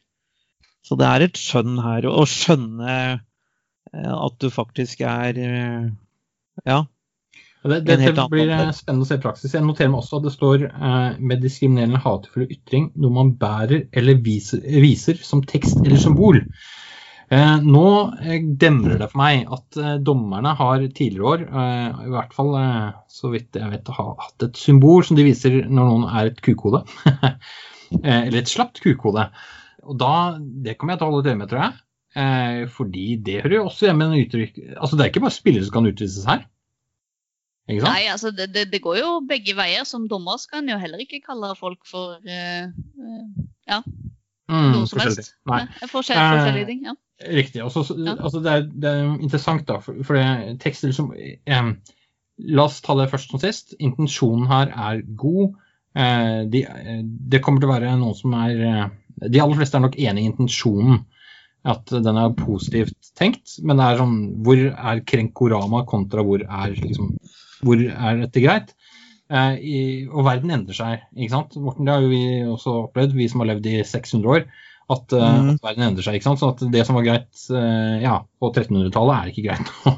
Så 0.87 0.97
det 0.97 1.05
er 1.05 1.27
et 1.27 1.37
skjønn 1.37 1.77
her. 1.83 2.07
Å 2.09 2.25
skjønne 2.29 2.95
eh, 2.97 4.15
at 4.15 4.41
du 4.41 4.49
faktisk 4.53 5.05
er 5.05 5.37
Ja. 6.65 6.81
Det, 7.61 7.77
En 7.77 8.01
det, 8.01 8.11
det 8.17 8.27
blir 8.31 8.49
eh, 8.49 8.69
spennende 8.73 9.05
å 9.05 9.09
se 9.09 9.19
i 9.19 9.21
praksis. 9.21 9.53
Jeg 9.53 9.65
noterer 9.65 9.91
meg 9.93 10.01
også 10.01 10.17
at 10.17 10.25
det 10.25 10.33
står 10.33 10.63
eh, 10.67 11.17
med 11.21 11.43
diskriminerende 11.45 12.01
hatefulle 12.01 12.49
ytring 12.49 12.87
noe 12.97 13.13
man 13.13 13.35
bærer 13.41 13.83
eller 13.93 14.21
viser, 14.25 14.63
viser 14.81 15.19
som 15.21 15.43
tekst 15.45 15.77
eller 15.83 16.01
symbol. 16.01 16.41
Eh, 17.31 17.57
nå 17.63 17.85
eh, 18.17 18.41
demrer 18.63 18.97
det 18.99 19.11
for 19.11 19.21
meg 19.21 19.45
at 19.55 19.77
eh, 19.79 19.99
dommerne 20.03 20.55
har 20.57 20.81
tidligere 20.87 21.29
år, 21.29 21.45
eh, 21.47 22.01
i 22.09 22.15
hvert 22.15 22.33
fall 22.35 22.57
så 23.13 23.31
vidt 23.31 23.61
jeg 23.61 23.71
vet, 23.71 23.93
har 23.99 24.09
hatt 24.25 24.47
et 24.49 24.59
symbol 24.59 25.05
som 25.07 25.19
de 25.19 25.27
viser 25.29 25.61
når 25.61 25.93
noen 25.93 26.09
er 26.09 26.31
et 26.31 26.41
kukode. 26.43 26.81
eh, 28.01 28.25
eller 28.25 28.41
et 28.41 28.51
slapt 28.51 28.81
kukode. 28.83 29.29
Og 29.85 29.97
da, 30.01 30.13
Det 30.41 30.75
kommer 30.77 30.95
jeg 30.95 31.01
til 31.01 31.07
å 31.07 31.13
holde 31.13 31.23
et 31.27 31.31
øye 31.31 31.39
med, 31.39 31.51
tror 31.51 31.63
jeg. 31.67 31.79
Eh, 32.21 32.63
fordi 32.73 33.05
det 33.23 33.43
hører 33.45 33.59
jo 33.61 33.67
også 33.69 33.87
hjemme 33.87 34.03
i 34.03 34.09
en 34.09 34.25
uttrykk 34.25 34.57
Altså 34.73 34.97
Det 34.97 35.03
er 35.05 35.11
ikke 35.13 35.21
bare 35.23 35.31
spillere 35.31 35.63
som 35.63 35.77
kan 35.77 35.87
utvises 35.87 36.25
her. 36.27 36.41
Nei, 37.69 38.07
altså 38.11 38.31
det, 38.35 38.49
det, 38.53 38.65
det 38.71 38.81
går 38.83 38.97
jo 38.99 39.09
begge 39.29 39.53
veier. 39.55 39.85
Som 39.87 40.07
dommer 40.11 40.39
skal 40.41 40.63
en 40.63 40.73
jo 40.73 40.79
heller 40.81 41.03
ikke 41.03 41.21
kalle 41.23 41.53
folk 41.59 41.85
for 41.87 42.17
uh, 42.19 42.65
ja, 43.69 43.81
Mm, 44.51 44.73
noe 44.73 44.87
som 44.89 44.99
helst. 44.99 45.29
Nei, 45.47 45.61
Nei, 45.63 45.87
forskjell, 45.87 46.17
Eh, 46.19 46.31
forskjellige 46.35 46.67
ting. 46.67 46.79
ja. 46.83 46.93
riktig. 47.31 47.61
Også, 47.63 47.85
Ja. 47.95 48.17
altså 48.19 48.41
det, 48.43 48.51
er, 48.51 48.65
det 48.83 48.89
er 48.89 49.03
interessant, 49.21 49.63
da, 49.69 49.77
for, 49.79 49.95
for 50.03 50.17
det, 50.17 50.57
tekster 50.59 50.91
som 50.91 51.13
eh, 51.15 51.69
la 52.51 52.65
oss 52.65 52.81
ta 52.83 52.97
det 52.99 53.05
først 53.13 53.31
som 53.31 53.39
sist. 53.39 53.75
Intensjonen 53.79 54.49
her 54.49 54.73
er 54.75 55.05
god. 55.15 55.53
Eh, 55.95 56.41
de, 56.51 56.65
det 57.31 57.39
kommer 57.45 57.63
til 57.63 57.69
å 57.69 57.73
være 57.77 57.93
noen 58.01 58.15
som 58.17 58.33
er 58.41 58.89
De 59.21 59.39
aller 59.39 59.55
fleste 59.59 59.77
er 59.79 59.85
nok 59.85 59.95
enig 60.01 60.25
i 60.25 60.29
intensjonen. 60.33 61.05
At 61.63 61.85
den 61.93 62.17
er 62.17 62.35
positivt 62.35 63.13
tenkt. 63.15 63.55
Men 63.63 63.77
det 63.79 63.85
er 63.87 63.99
sånn 64.01 64.17
Hvor 64.43 64.57
er 64.67 65.03
Krenkorama 65.05 65.85
kontra 65.87 66.23
hvor 66.27 66.41
er, 66.43 66.75
liksom, 66.75 67.13
hvor 67.63 67.81
er 67.87 68.21
dette 68.25 68.43
greit? 68.43 68.73
Eh, 69.31 69.53
i, 69.63 69.77
og 70.11 70.25
verden 70.27 70.51
endrer 70.51 70.75
seg. 70.75 71.05
ikke 71.15 71.31
sant? 71.31 71.55
Morten, 71.63 71.87
det 71.87 71.93
har 71.93 72.03
jo 72.03 72.11
vi 72.11 72.23
også 72.51 72.73
opplevd, 72.87 73.15
vi 73.15 73.29
som 73.31 73.43
har 73.43 73.53
levd 73.53 73.69
i 73.71 73.77
600 73.87 74.33
år. 74.35 74.45
At, 74.91 75.13
uh, 75.15 75.21
Mm. 75.23 75.49
at 75.53 75.61
verden 75.63 75.83
endrer 75.85 76.03
seg. 76.03 76.17
ikke 76.17 76.27
sant? 76.27 76.41
Så 76.41 76.49
at 76.51 76.63
det 76.73 76.81
som 76.83 76.97
var 76.97 77.05
greit 77.05 77.45
uh, 77.55 77.95
ja, 78.03 78.17
på 78.41 78.49
1300-tallet, 78.51 79.13
er 79.15 79.29
ikke 79.31 79.45
greit 79.45 79.69
nå. 79.71 79.93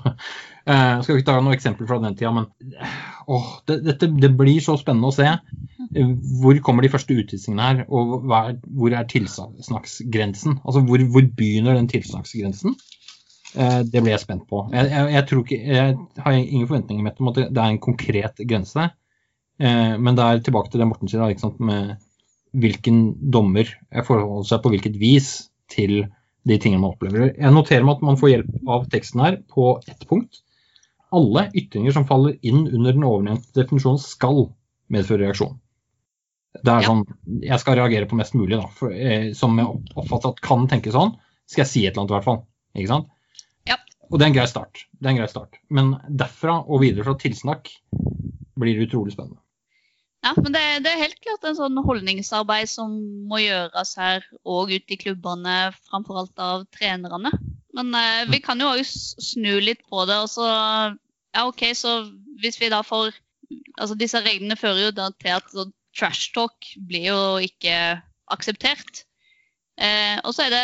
uh, 0.70 0.99
skal 1.01 1.18
ikke 1.18 1.26
ta 1.32 1.39
noen 1.39 1.55
eksempler 1.57 1.89
fra 1.89 1.97
den 2.03 2.14
tida, 2.20 2.30
men 2.36 2.45
åh, 3.26 3.47
det, 3.66 3.80
dette, 3.88 4.11
det 4.22 4.30
blir 4.38 4.61
så 4.61 4.78
spennende 4.78 5.09
å 5.09 5.16
se. 5.16 5.32
Hvor 6.43 6.59
kommer 6.66 6.86
de 6.86 6.93
første 6.93 7.18
utvisningene 7.18 7.66
her, 7.72 7.82
og 7.89 8.28
hva 8.30 8.43
hvor 8.70 8.93
er 8.93 9.09
tilsnaksgrensen? 9.09 10.59
Altså, 10.61 10.84
hvor, 10.86 11.01
hvor 11.09 11.26
begynner 11.41 11.80
den 11.80 11.89
tilsnaksgrensen? 11.89 12.78
Uh, 13.53 13.81
det 13.85 14.01
blir 14.01 14.15
jeg 14.15 14.23
spent 14.23 14.47
på. 14.49 14.63
Jeg, 14.73 14.89
jeg, 14.89 15.11
jeg, 15.13 15.25
tror 15.29 15.43
ikke, 15.43 15.59
jeg 15.77 15.97
har 16.25 16.37
ingen 16.39 16.67
forventninger 16.69 17.05
med 17.05 17.21
om 17.21 17.31
at 17.31 17.39
det, 17.43 17.51
er 17.51 17.67
en 17.67 17.83
konkret 17.83 18.41
grense. 18.49 18.87
Uh, 19.61 19.93
men 19.99 20.17
det 20.17 20.25
er 20.25 20.43
tilbake 20.47 20.73
til 20.73 20.83
det 20.83 20.89
Morten 20.89 21.11
sier, 21.11 21.25
ikke 21.29 21.45
sant? 21.45 21.61
med 21.61 21.95
hvilken 22.53 22.99
dommer 23.33 23.69
forholder 24.05 24.45
seg 24.45 24.61
på 24.61 24.71
hvilket 24.73 24.97
vis 25.01 25.29
til 25.73 26.03
de 26.47 26.57
tingene 26.59 26.83
man 26.83 26.93
opplever. 26.93 27.31
Jeg 27.33 27.55
noterer 27.55 27.85
meg 27.85 27.97
at 27.97 28.05
man 28.05 28.19
får 28.19 28.33
hjelp 28.33 28.73
av 28.75 28.87
teksten 28.91 29.23
her 29.23 29.39
på 29.49 29.77
ett 29.89 30.05
punkt. 30.09 30.41
Alle 31.13 31.47
ytringer 31.57 31.95
som 31.95 32.07
faller 32.09 32.35
inn 32.45 32.65
under 32.67 32.93
den 32.95 33.05
ovennevnte 33.07 33.53
definisjonen 33.57 34.01
skal 34.01 34.47
medføre 34.93 35.23
reaksjon. 35.23 35.55
Det 36.61 36.69
er 36.69 36.85
sånn, 36.85 37.03
Jeg 37.41 37.59
skal 37.61 37.79
reagere 37.79 38.05
på 38.09 38.17
mest 38.19 38.35
mulig, 38.37 38.59
da, 38.59 38.67
for, 38.77 38.93
eh, 38.93 39.31
som 39.33 39.57
jeg 39.57 39.69
oppfatter 39.95 40.33
at 40.33 40.41
kan 40.45 40.67
tenke 40.69 40.93
sånn. 40.93 41.15
Skal 41.49 41.63
jeg 41.63 41.71
si 41.71 41.85
et 41.85 41.93
eller 41.93 42.03
annet, 42.03 42.11
i 42.11 42.17
hvert 42.17 42.27
fall. 42.27 42.41
Ikke 42.77 42.91
sant? 42.91 43.09
Og 44.11 44.19
det 44.19 44.25
er 44.25 44.31
en 44.31 44.35
grei 44.35 44.49
start. 44.49 44.83
Det 44.99 45.07
er 45.07 45.13
en 45.13 45.21
grei 45.21 45.29
start. 45.31 45.57
Men 45.73 45.95
derfra 46.07 46.59
og 46.63 46.83
videre 46.83 47.05
fra 47.07 47.15
tilsnakk 47.19 47.71
blir 48.59 48.77
det 48.77 48.89
utrolig 48.89 49.15
spennende. 49.15 49.39
Ja, 50.23 50.31
men 50.37 50.53
det, 50.55 50.61
det 50.85 50.91
er 50.93 51.01
helt 51.01 51.19
klart 51.19 51.43
en 51.43 51.57
sånn 51.57 51.79
holdningsarbeid 51.83 52.69
som 52.71 52.93
må 53.27 53.41
gjøres 53.43 53.91
her 53.99 54.23
og 54.47 54.71
ute 54.71 54.95
i 54.95 54.99
klubbene, 55.01 55.73
framfor 55.89 56.21
alt 56.21 56.39
av 56.39 56.63
trenerne. 56.71 57.33
Men 57.75 57.91
eh, 57.97 58.23
vi 58.31 58.39
kan 58.43 58.61
jo 58.61 58.69
òg 58.71 58.85
snu 58.87 59.57
litt 59.59 59.83
på 59.89 60.05
det. 60.07 60.21
og 60.23 60.29
så, 60.31 60.47
ja 61.35 61.45
ok, 61.49 61.65
så 61.75 61.97
hvis 62.39 62.61
vi 62.61 62.71
da 62.71 62.83
får 62.85 63.11
altså 63.81 63.97
Disse 63.97 64.21
reglene 64.23 64.55
fører 64.57 64.87
jo 64.87 64.93
da 64.95 65.09
til 65.19 65.33
at 65.35 65.51
trash 65.97 66.31
talk 66.33 66.71
blir 66.87 67.09
jo 67.09 67.19
ikke 67.43 67.75
akseptert. 68.33 69.03
Eh, 69.77 70.17
og 70.23 70.33
så 70.35 70.47
er 70.47 70.53
det 70.53 70.63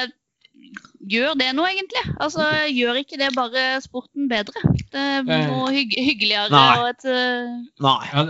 Gjør 1.10 1.34
det 1.40 1.48
noe, 1.56 1.70
egentlig? 1.72 2.02
Altså, 2.22 2.44
Gjør 2.70 2.98
ikke 3.00 3.18
det 3.18 3.30
bare 3.36 3.62
sporten 3.82 4.28
bedre? 4.30 4.62
Det 4.92 5.00
er 5.00 5.24
noe 5.24 5.70
hygg 5.74 5.96
hyggeligere 5.96 6.52
Nei. 6.54 6.66
og 6.78 6.90
et 6.92 7.06
uh... 7.08 7.54
Nei. 7.86 7.96
Ja, 8.12 8.24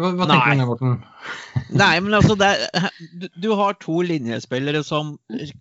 hva, 0.00 0.10
hva 0.16 0.28
tenker 0.30 0.48
Nei. 0.48 0.56
du 0.56 0.62
om 0.62 0.62
det, 0.62 0.68
Morten? 0.70 0.96
Nei, 1.82 1.92
men 2.04 2.16
altså 2.16 2.34
det, 2.40 2.48
er- 2.74 2.88
du, 3.20 3.28
du 3.44 3.48
har 3.60 3.76
to 3.82 4.00
linjespillere 4.08 4.82
som 4.86 5.14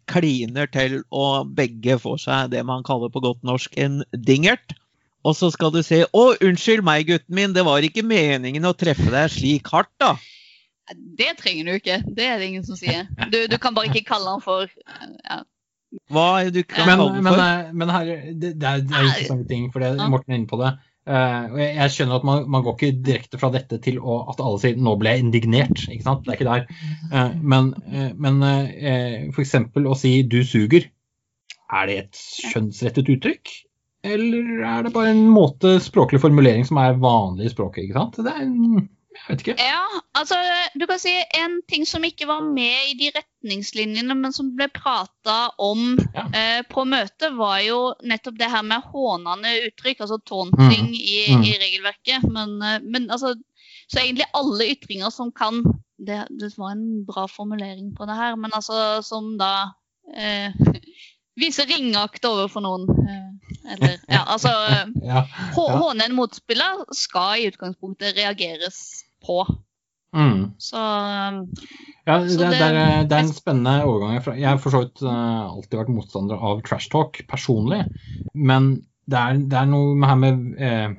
kliner 0.10 0.72
til, 0.74 1.02
og 1.14 1.52
begge 1.58 2.00
får 2.02 2.24
seg 2.26 2.54
det 2.56 2.64
man 2.70 2.86
kaller 2.88 3.12
på 3.14 3.22
godt 3.24 3.44
norsk 3.46 3.78
en 3.82 4.02
dingert. 4.16 4.74
Og 5.24 5.38
så 5.40 5.52
skal 5.54 5.72
du 5.72 5.80
si 5.86 6.02
'Å, 6.04 6.24
unnskyld 6.44 6.84
meg, 6.84 7.06
gutten 7.08 7.36
min, 7.38 7.54
det 7.56 7.64
var 7.68 7.86
ikke 7.86 8.04
meningen 8.04 8.66
å 8.68 8.74
treffe 8.76 9.08
deg 9.14 9.32
slik 9.32 9.70
hardt', 9.72 9.94
da'. 10.04 10.18
Det 11.18 11.30
trenger 11.40 11.70
du 11.70 11.72
ikke. 11.78 12.02
Det 12.12 12.26
er 12.28 12.42
det 12.42 12.50
ingen 12.52 12.66
som 12.68 12.76
sier. 12.76 13.08
Du, 13.32 13.46
du 13.48 13.56
kan 13.58 13.76
bare 13.76 13.88
ikke 13.88 14.04
kalle 14.10 14.34
han 14.36 14.44
for 14.44 14.68
ja. 14.68 15.38
Hva 16.14 16.26
er 16.40 16.50
det 16.50 16.64
du 16.64 16.70
kan 16.70 16.88
Men, 16.88 17.00
kalle 17.00 17.20
den 17.20 17.28
for? 17.30 17.44
eh, 17.44 17.70
men 17.82 17.94
her, 17.94 18.10
det, 18.34 18.50
det 18.62 18.70
er, 18.70 18.82
det 18.82 18.98
er 18.98 19.08
interessante 19.10 19.48
ting, 19.50 19.70
for 19.74 19.84
det, 19.84 19.94
Morten 20.12 20.34
er 20.34 20.40
inne 20.42 20.50
på 20.50 20.60
det. 20.62 20.74
Uh, 21.04 21.52
og 21.52 21.58
jeg, 21.60 21.72
jeg 21.76 21.92
skjønner 21.92 22.16
at 22.16 22.26
man, 22.28 22.46
man 22.48 22.64
går 22.64 22.78
ikke 22.78 23.04
direkte 23.04 23.40
fra 23.42 23.50
dette 23.52 23.76
til 23.84 23.98
å, 24.00 24.22
at 24.32 24.40
alle 24.40 24.62
sier 24.62 24.78
'nå 24.80 24.94
ble 25.02 25.12
jeg 25.12 25.26
indignert'. 25.26 25.82
ikke 25.92 26.06
sant? 26.06 26.24
Det 26.24 26.32
er 26.32 26.38
ikke 26.38 26.48
der. 26.48 26.64
Uh, 27.12 27.34
men 27.44 27.74
uh, 27.92 28.12
men 28.16 28.40
uh, 28.40 29.28
f.eks. 29.36 29.56
å 29.76 29.98
si 30.00 30.14
'du 30.24 30.40
suger', 30.48 30.88
er 31.74 31.90
det 31.90 31.98
et 32.06 32.24
skjønnsrettet 32.54 33.12
uttrykk? 33.18 33.52
Eller 34.04 34.64
er 34.68 34.84
det 34.84 34.94
bare 34.96 35.12
en 35.12 35.28
måte 35.32 35.78
språklig 35.84 36.20
formulering 36.24 36.66
som 36.68 36.80
er 36.82 36.98
vanlig 37.00 37.50
i 37.50 37.54
språket? 37.54 37.86
ikke 37.86 38.00
sant? 38.00 38.20
Det 38.24 38.32
er 38.32 38.48
en, 38.48 38.88
Jeg 39.14 39.24
vet 39.30 39.42
ikke. 39.44 39.56
ja, 39.62 39.82
altså 40.18 40.36
du 40.80 40.86
kan 40.90 41.00
si 41.00 41.12
en 41.38 41.60
ting 41.70 41.86
som 41.88 42.04
ikke 42.04 42.26
var 42.28 42.42
med 42.42 42.90
i 42.92 42.96
de 43.00 43.12
retningslinjene, 43.16 44.16
men 44.18 44.34
som 44.34 44.50
ble 44.58 44.68
prata 44.74 45.52
om 45.62 45.98
Ja. 46.16 46.26
eh, 46.34 46.62
på 46.70 46.86
møtet, 46.86 47.36
var 47.38 47.60
jo 47.62 47.94
nettopp 48.04 48.38
det 48.40 48.50
her 48.52 48.62
med 48.64 48.82
hånende 48.94 49.54
uttrykk, 49.68 50.02
altså 50.02 50.18
taunting 50.26 50.90
i, 50.96 51.26
Mm. 51.30 51.44
i 51.44 51.54
regelverket. 51.62 52.24
Men, 52.32 52.62
eh, 52.62 52.80
men 52.84 53.10
altså 53.12 53.36
Så 53.92 54.00
egentlig 54.00 54.26
alle 54.34 54.72
ytringer 54.72 55.10
som 55.12 55.32
kan 55.32 55.62
det, 56.00 56.26
det 56.40 56.54
var 56.58 56.72
en 56.72 57.06
bra 57.06 57.28
formulering 57.28 57.94
på 57.96 58.06
det 58.08 58.16
her, 58.16 58.36
men 58.36 58.52
altså 58.54 59.02
som 59.04 59.38
da 59.38 59.68
eh, 60.18 60.52
viser 61.38 61.66
ringeakt 61.70 62.24
overfor 62.26 62.62
noen. 62.62 62.88
Eh, 62.90 63.33
eller 63.70 63.98
Ja, 64.10 64.24
altså 64.28 64.50
eh, 64.70 64.86
Ja. 65.12 65.24
Ja. 65.28 65.52
Håne 65.56 66.06
en 66.10 66.16
motspiller 66.18 66.84
skal 66.96 67.40
i 67.44 67.48
utgangspunktet 67.52 68.18
reageres 68.18 69.04
på. 69.24 69.44
Mm. 70.14 70.52
Så 70.62 70.78
um, 70.78 71.38
Ja, 72.06 72.20
det, 72.20 72.36
det, 72.38 72.50
det- 72.52 72.60
er, 72.68 73.06
det 73.08 73.16
er 73.18 73.24
en 73.24 73.32
spennende 73.34 73.78
overgang. 73.88 74.18
Jeg 74.38 74.50
har 74.50 74.60
for 74.62 74.76
så 74.76 74.84
vidt 74.84 75.02
eh, 75.02 75.46
alltid 75.48 75.80
vært 75.80 75.94
motstander 75.96 76.38
av 76.44 76.60
trash 76.68 76.90
talk 76.94 77.22
personlig. 77.32 77.86
Men 78.36 78.74
det 79.10 79.20
er, 79.20 79.40
det 79.50 79.58
er 79.62 79.72
noe 79.72 79.96
med 80.00 80.10
her 80.12 80.20
med 80.20 80.44
eh, 80.64 80.94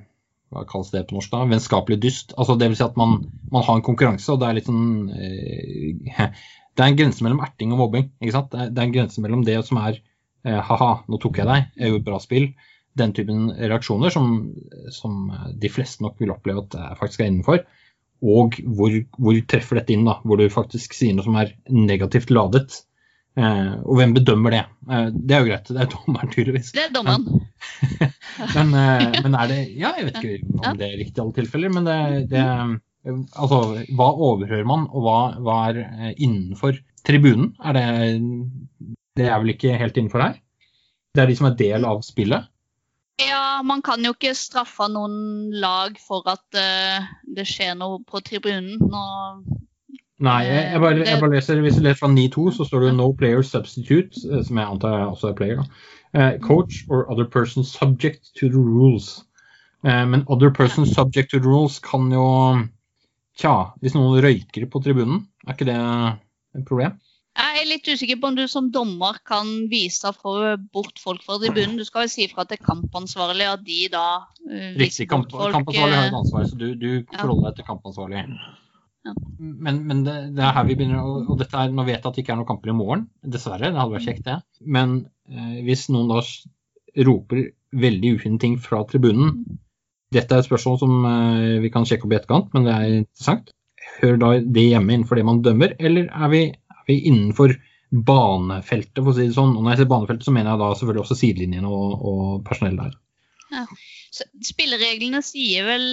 Hva 0.54 0.64
kalles 0.70 0.90
det 0.94 1.04
på 1.08 1.16
norsk? 1.18 1.30
da? 1.32 1.44
Vennskapelig 1.50 2.00
dyst. 2.02 2.34
Altså 2.38 2.56
det 2.60 2.68
vil 2.72 2.76
si 2.80 2.84
at 2.86 2.96
man, 3.00 3.20
man 3.52 3.64
har 3.66 3.78
en 3.78 3.86
konkurranse, 3.86 4.28
og 4.34 4.40
det 4.42 4.48
er 4.50 4.58
litt 4.58 4.68
sånn 4.70 5.12
eh, 5.14 6.26
Det 6.74 6.82
er 6.82 6.90
en 6.90 6.96
grense 6.98 7.22
mellom 7.22 7.38
erting 7.44 7.70
og 7.70 7.78
mobbing. 7.84 8.08
ikke 8.18 8.34
sant? 8.34 8.48
Det 8.50 8.58
er, 8.64 8.70
det 8.74 8.82
er 8.82 8.88
en 8.88 8.94
grense 8.96 9.22
mellom 9.22 9.44
det 9.46 9.60
som 9.68 9.78
er 9.78 10.00
eh, 10.00 10.02
ha-ha, 10.44 10.90
nå 11.08 11.18
tok 11.22 11.40
jeg 11.40 11.48
deg, 11.48 11.68
jeg 11.80 11.92
gjorde 11.92 12.06
bra 12.08 12.20
spill. 12.22 12.48
Den 12.94 13.14
typen 13.16 13.48
reaksjoner 13.56 14.12
som, 14.14 14.34
som 14.94 15.32
de 15.58 15.70
fleste 15.72 16.04
nok 16.04 16.20
vil 16.22 16.30
oppleve 16.34 16.62
at 16.66 16.76
jeg 16.78 16.98
faktisk 17.00 17.24
er 17.24 17.30
innenfor. 17.30 17.64
Og 18.24 18.58
hvor, 18.76 18.94
hvor 19.18 19.38
treffer 19.50 19.80
dette 19.80 19.96
inn, 19.96 20.06
da? 20.06 20.20
Hvor 20.24 20.40
du 20.40 20.46
faktisk 20.52 20.94
sier 20.96 21.16
noe 21.16 21.26
som 21.26 21.36
er 21.40 21.56
negativt 21.72 22.30
ladet. 22.32 22.78
Eh, 23.34 23.72
og 23.82 23.98
hvem 23.98 24.14
bedømmer 24.14 24.54
det? 24.54 24.62
Eh, 24.86 25.08
det 25.12 25.34
er 25.34 25.42
jo 25.42 25.48
greit, 25.50 25.70
det 25.74 25.82
er 25.82 25.90
dommeren, 25.90 26.30
tydeligvis. 26.30 26.70
det 26.76 26.84
er 26.86 26.92
dommeren. 26.94 27.24
Men, 28.54 28.72
eh, 28.78 29.20
men 29.22 29.36
er 29.38 29.50
det 29.50 29.58
Ja, 29.78 29.92
jeg 29.98 30.08
vet 30.08 30.16
ikke 30.20 30.58
om 30.58 30.78
det 30.78 30.86
er 30.86 30.98
riktig 30.98 31.16
i 31.16 31.22
alle 31.22 31.34
tilfeller, 31.36 31.70
men 31.72 31.86
det, 31.86 31.98
det 32.32 32.42
eh, 32.42 32.72
Altså, 33.04 33.58
hva 33.94 34.08
overhører 34.26 34.66
man, 34.68 34.86
og 34.90 35.04
hva, 35.04 35.18
hva 35.44 35.56
er 35.68 35.80
eh, 35.84 36.12
innenfor 36.16 36.78
tribunen? 37.06 37.52
Er 37.62 37.76
det 37.76 37.86
Det 39.16 39.28
er 39.28 39.38
vel 39.42 39.54
ikke 39.54 39.76
helt 39.78 39.96
innenfor 39.96 40.22
her? 40.22 40.38
Det 41.14 41.22
er 41.22 41.30
de 41.30 41.36
som 41.38 41.46
er 41.50 41.58
del 41.58 41.86
av 41.86 42.02
spillet? 42.02 42.50
Ja, 43.22 43.62
man 43.62 43.82
kan 43.86 44.02
jo 44.02 44.10
ikke 44.16 44.32
straffe 44.34 44.88
noen 44.90 45.52
lag 45.62 46.00
for 46.02 46.26
at 46.26 46.58
uh, 46.58 47.04
det 47.36 47.46
skjer 47.46 47.76
noe 47.78 48.00
på 48.02 48.18
tribunen. 48.26 48.80
Nå, 48.82 49.04
Nei, 50.24 50.40
jeg, 50.46 50.62
jeg, 50.72 50.80
bare, 50.80 51.02
jeg 51.02 51.20
bare 51.20 51.34
leser, 51.34 51.60
hvis 51.62 51.78
du 51.78 51.84
leser 51.84 52.00
fra 52.00 52.10
9.2, 52.10 52.44
så 52.56 52.66
står 52.66 52.86
det 52.86 52.92
'no 52.94 53.12
player 53.18 53.42
substitute', 53.42 54.22
eh, 54.30 54.42
som 54.46 54.58
jeg 54.58 54.66
antar 54.66 55.06
også 55.08 55.30
er 55.30 55.38
player. 55.38 55.62
Eh, 56.14 56.38
coach 56.40 56.84
or 56.88 57.10
other 57.10 57.26
person 57.26 57.64
subject 57.64 58.30
to 58.38 58.48
the 58.48 58.62
rules. 58.62 59.24
Uh, 59.84 60.06
men 60.06 60.24
other 60.28 60.50
person 60.50 60.86
subject 60.86 61.30
to 61.30 61.38
the 61.38 61.48
rules 61.48 61.78
kan 61.78 62.12
jo 62.12 62.26
Tja, 63.34 63.74
hvis 63.82 63.96
noen 63.96 64.22
røyker 64.22 64.68
på 64.70 64.78
tribunen, 64.78 65.24
er 65.42 65.56
ikke 65.56 65.66
det 65.66 65.74
et 66.54 66.66
problem? 66.68 66.92
Jeg 67.34 67.60
er 67.60 67.68
litt 67.68 67.88
usikker 67.90 68.18
på 68.22 68.30
om 68.30 68.36
du 68.38 68.44
som 68.50 68.70
dommer 68.74 69.18
kan 69.26 69.48
vise 69.70 70.10
for 70.16 70.58
bort 70.74 71.00
folk 71.02 71.22
fra 71.26 71.38
tribunen. 71.42 71.78
Du 71.80 71.86
skal 71.86 72.06
jo 72.06 72.12
si 72.12 72.28
fra 72.30 72.46
til 72.48 72.60
kampansvarlig 72.62 73.48
at 73.50 73.64
de 73.66 73.80
da 73.92 74.04
uh, 74.22 74.68
Riktig, 74.78 75.08
kamp, 75.10 75.30
kampansvarlig 75.32 75.96
har 75.98 76.12
et 76.12 76.18
ansvar, 76.20 76.46
så 76.50 76.60
du, 76.60 76.68
du 76.78 76.90
forholder 77.10 77.50
deg 77.50 77.58
til 77.58 77.68
kampansvarlig. 77.72 78.22
Ja. 79.04 79.14
Men, 79.38 79.82
men 79.88 80.04
det, 80.06 80.14
det 80.36 80.44
er 80.44 80.54
her 80.56 80.68
vi 80.68 80.76
begynner, 80.78 81.02
og, 81.04 81.28
og 81.32 81.40
dette 81.42 81.58
er, 81.60 81.74
nå 81.74 81.84
vet 81.84 81.98
jeg 81.98 82.06
at 82.06 82.14
det 82.16 82.24
ikke 82.24 82.34
er 82.36 82.40
noen 82.40 82.48
kamper 82.48 82.72
i 82.72 82.76
morgen, 82.76 83.08
dessverre, 83.34 83.68
det 83.68 83.80
hadde 83.80 83.96
vært 83.98 84.06
kjekt 84.06 84.28
det. 84.28 84.38
Men 84.76 84.96
eh, 85.28 85.58
hvis 85.66 85.88
noen 85.92 86.08
da 86.12 86.22
roper 87.04 87.50
veldig 87.74 88.14
ufine 88.16 88.40
ting 88.40 88.56
fra 88.62 88.80
tribunen, 88.88 89.42
dette 90.14 90.32
er 90.32 90.40
et 90.40 90.48
spørsmål 90.48 90.80
som 90.80 91.08
eh, 91.10 91.58
vi 91.64 91.72
kan 91.74 91.84
sjekke 91.88 92.06
opp 92.06 92.14
i 92.14 92.18
etterkant, 92.20 92.54
men 92.56 92.68
det 92.68 92.74
er 92.78 92.96
interessant. 93.02 93.52
Hører 93.98 94.20
da 94.22 94.30
det 94.40 94.66
hjemme 94.70 94.96
innenfor 94.96 95.20
det 95.20 95.26
man 95.28 95.42
dømmer, 95.44 95.76
eller 95.78 96.08
er 96.08 96.32
vi, 96.32 96.44
vi 96.90 97.00
innenfor 97.10 97.56
banefeltet, 97.94 99.00
for 99.00 99.12
å 99.12 99.16
si 99.16 99.28
det 99.28 99.36
sånn? 99.36 99.54
Og 99.54 99.62
når 99.62 99.74
jeg 99.74 99.82
sier 99.82 99.90
banefeltet, 99.92 100.26
så 100.26 100.34
mener 100.34 100.52
jeg 100.52 100.62
da 100.62 100.70
selvfølgelig 100.78 101.04
også 101.04 101.18
sidelinjene 101.20 101.70
og, 101.70 102.06
og 102.10 102.22
personell 102.46 102.78
der. 102.80 102.94
Ja. 103.54 103.64
Så 104.14 104.26
spillereglene 104.46 105.20
sier 105.26 105.66
vel 105.68 105.84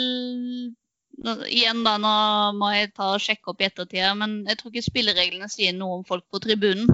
Igjen 1.52 1.84
da, 1.86 1.98
nå 2.02 2.12
må 2.58 2.72
jeg 2.72 2.94
ta 2.96 3.12
og 3.14 3.22
sjekke 3.22 3.52
opp 3.52 3.60
i 3.62 3.68
ettertid, 3.68 4.08
men 4.18 4.40
jeg 4.48 4.58
tror 4.58 4.72
ikke 4.72 4.88
spillereglene 4.88 5.50
sier 5.52 5.76
noe 5.76 6.00
om 6.00 6.06
folk 6.08 6.24
på 6.32 6.40
tribunen. 6.42 6.88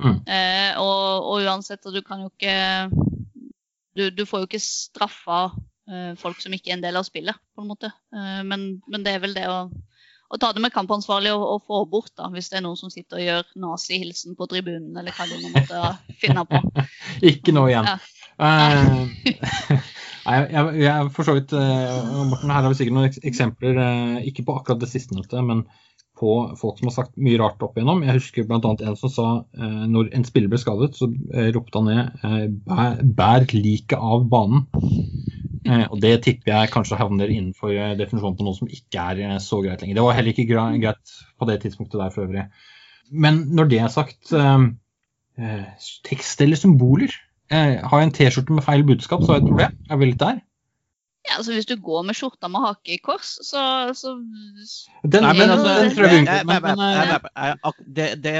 Mm. 0.00 0.16
Eh, 0.24 0.80
og, 0.80 1.28
og 1.28 1.44
uansett, 1.44 1.84
du 1.92 2.00
kan 2.02 2.24
jo 2.24 2.30
ikke 2.32 2.54
Du, 3.94 4.06
du 4.16 4.22
får 4.24 4.42
jo 4.42 4.48
ikke 4.48 4.62
straffa 4.64 5.42
eh, 5.90 6.16
folk 6.18 6.40
som 6.40 6.54
ikke 6.56 6.72
er 6.72 6.78
en 6.78 6.84
del 6.86 6.96
av 6.98 7.04
spillet, 7.06 7.36
på 7.54 7.62
en 7.62 7.68
måte. 7.68 7.92
Eh, 8.16 8.40
men, 8.48 8.80
men 8.90 9.04
det 9.06 9.12
er 9.14 9.22
vel 9.22 9.36
det 9.36 9.44
å, 9.50 9.60
å 10.30 10.38
ta 10.38 10.52
det 10.54 10.62
med 10.62 10.72
kampansvarlig 10.74 11.32
og, 11.34 11.42
og 11.54 11.64
få 11.66 11.82
bort, 11.90 12.12
da, 12.18 12.28
hvis 12.30 12.50
det 12.52 12.60
er 12.60 12.64
noen 12.66 12.78
som 12.78 12.92
sitter 12.92 13.18
og 13.18 13.26
gjør 13.26 13.48
nazihilsen 13.64 14.38
på 14.38 14.46
tribunen, 14.50 14.92
eller 14.96 15.14
hva 15.16 15.26
de 15.26 15.50
måtte 15.50 15.82
finne 16.22 16.46
på. 16.46 16.60
Ikke 17.32 17.54
nå 17.56 17.66
igjen. 17.70 17.90
Ja. 17.90 17.98
Uh, 18.40 19.10
Nei, 20.26 20.36
jeg, 20.52 20.80
jeg 20.84 21.10
for 21.16 21.26
så 21.26 21.34
vidt 21.36 21.52
uh, 21.56 22.24
Morten, 22.28 22.52
her 22.52 22.62
har 22.62 22.70
vi 22.70 22.78
sikkert 22.78 22.96
noen 22.96 23.22
eksempler, 23.26 23.80
uh, 23.80 24.18
ikke 24.24 24.44
på 24.46 24.56
akkurat 24.60 24.82
det 24.82 24.90
sistnevnte, 24.92 25.42
men 25.44 25.64
på 26.20 26.34
folk 26.60 26.76
som 26.76 26.90
har 26.90 26.94
sagt 26.98 27.14
mye 27.16 27.38
rart 27.40 27.62
opp 27.64 27.78
igjennom. 27.78 28.02
Jeg 28.04 28.18
husker 28.18 28.46
bl.a. 28.46 28.60
en 28.60 28.98
som 29.00 29.12
sa 29.12 29.28
uh, 29.42 29.84
når 29.90 30.12
en 30.16 30.26
spiller 30.28 30.52
ble 30.52 30.60
skadet, 30.60 30.92
så 31.00 31.08
ropte 31.56 31.80
han 31.80 31.90
ned 31.90 32.58
bær, 32.68 33.00
'bær 33.00 33.48
liket 33.56 33.98
av 33.98 34.28
banen'. 34.30 34.68
Eh, 35.66 35.86
og 35.90 35.98
det 36.00 36.14
tipper 36.24 36.54
jeg 36.54 36.72
kanskje 36.72 36.96
havner 36.96 37.28
innenfor 37.28 37.72
eh, 37.74 37.96
definisjonen 37.98 38.36
på 38.38 38.44
noe 38.46 38.56
som 38.56 38.70
ikke 38.72 39.06
er 39.12 39.24
eh, 39.26 39.38
så 39.44 39.60
greit 39.64 39.82
lenger. 39.82 39.98
Det 39.98 40.04
var 40.06 40.16
heller 40.16 40.32
ikke 40.32 40.48
greit 40.80 41.16
på 41.36 41.48
det 41.50 41.58
tidspunktet 41.64 42.00
der 42.00 42.14
for 42.14 42.24
øvrig. 42.24 42.46
Men 43.10 43.42
når 43.56 43.72
det 43.72 43.80
er 43.82 43.90
sagt, 43.92 44.32
tekst 46.04 46.42
eller 46.44 46.58
symboler 46.58 47.10
eh, 47.50 47.80
Har 47.80 48.00
jeg 48.00 48.06
en 48.06 48.12
T-skjorte 48.12 48.52
med 48.52 48.64
feil 48.66 48.84
budskap, 48.86 49.22
så 49.22 49.32
har 49.32 49.40
jeg 49.40 49.44
et 49.44 49.50
problem. 49.50 49.76
Jeg 49.86 49.94
er 49.94 50.00
vel 50.02 50.12
litt 50.12 50.22
der. 50.22 50.38
Ja, 51.28 51.36
altså 51.36 51.52
Hvis 51.52 51.68
du 51.68 51.74
går 51.76 52.02
med 52.08 52.16
skjorta 52.16 52.48
med 52.48 52.64
hake 52.64 52.94
i 52.96 53.00
kors, 53.04 53.34
så, 53.44 53.62
så 53.96 54.14
Den, 55.04 55.24
Nei, 55.26 55.34
men 55.36 55.42
den, 55.42 55.50
altså, 55.50 55.74
den 55.82 55.90
tror 55.96 56.06
jeg 56.06 56.12
vi 56.14 56.20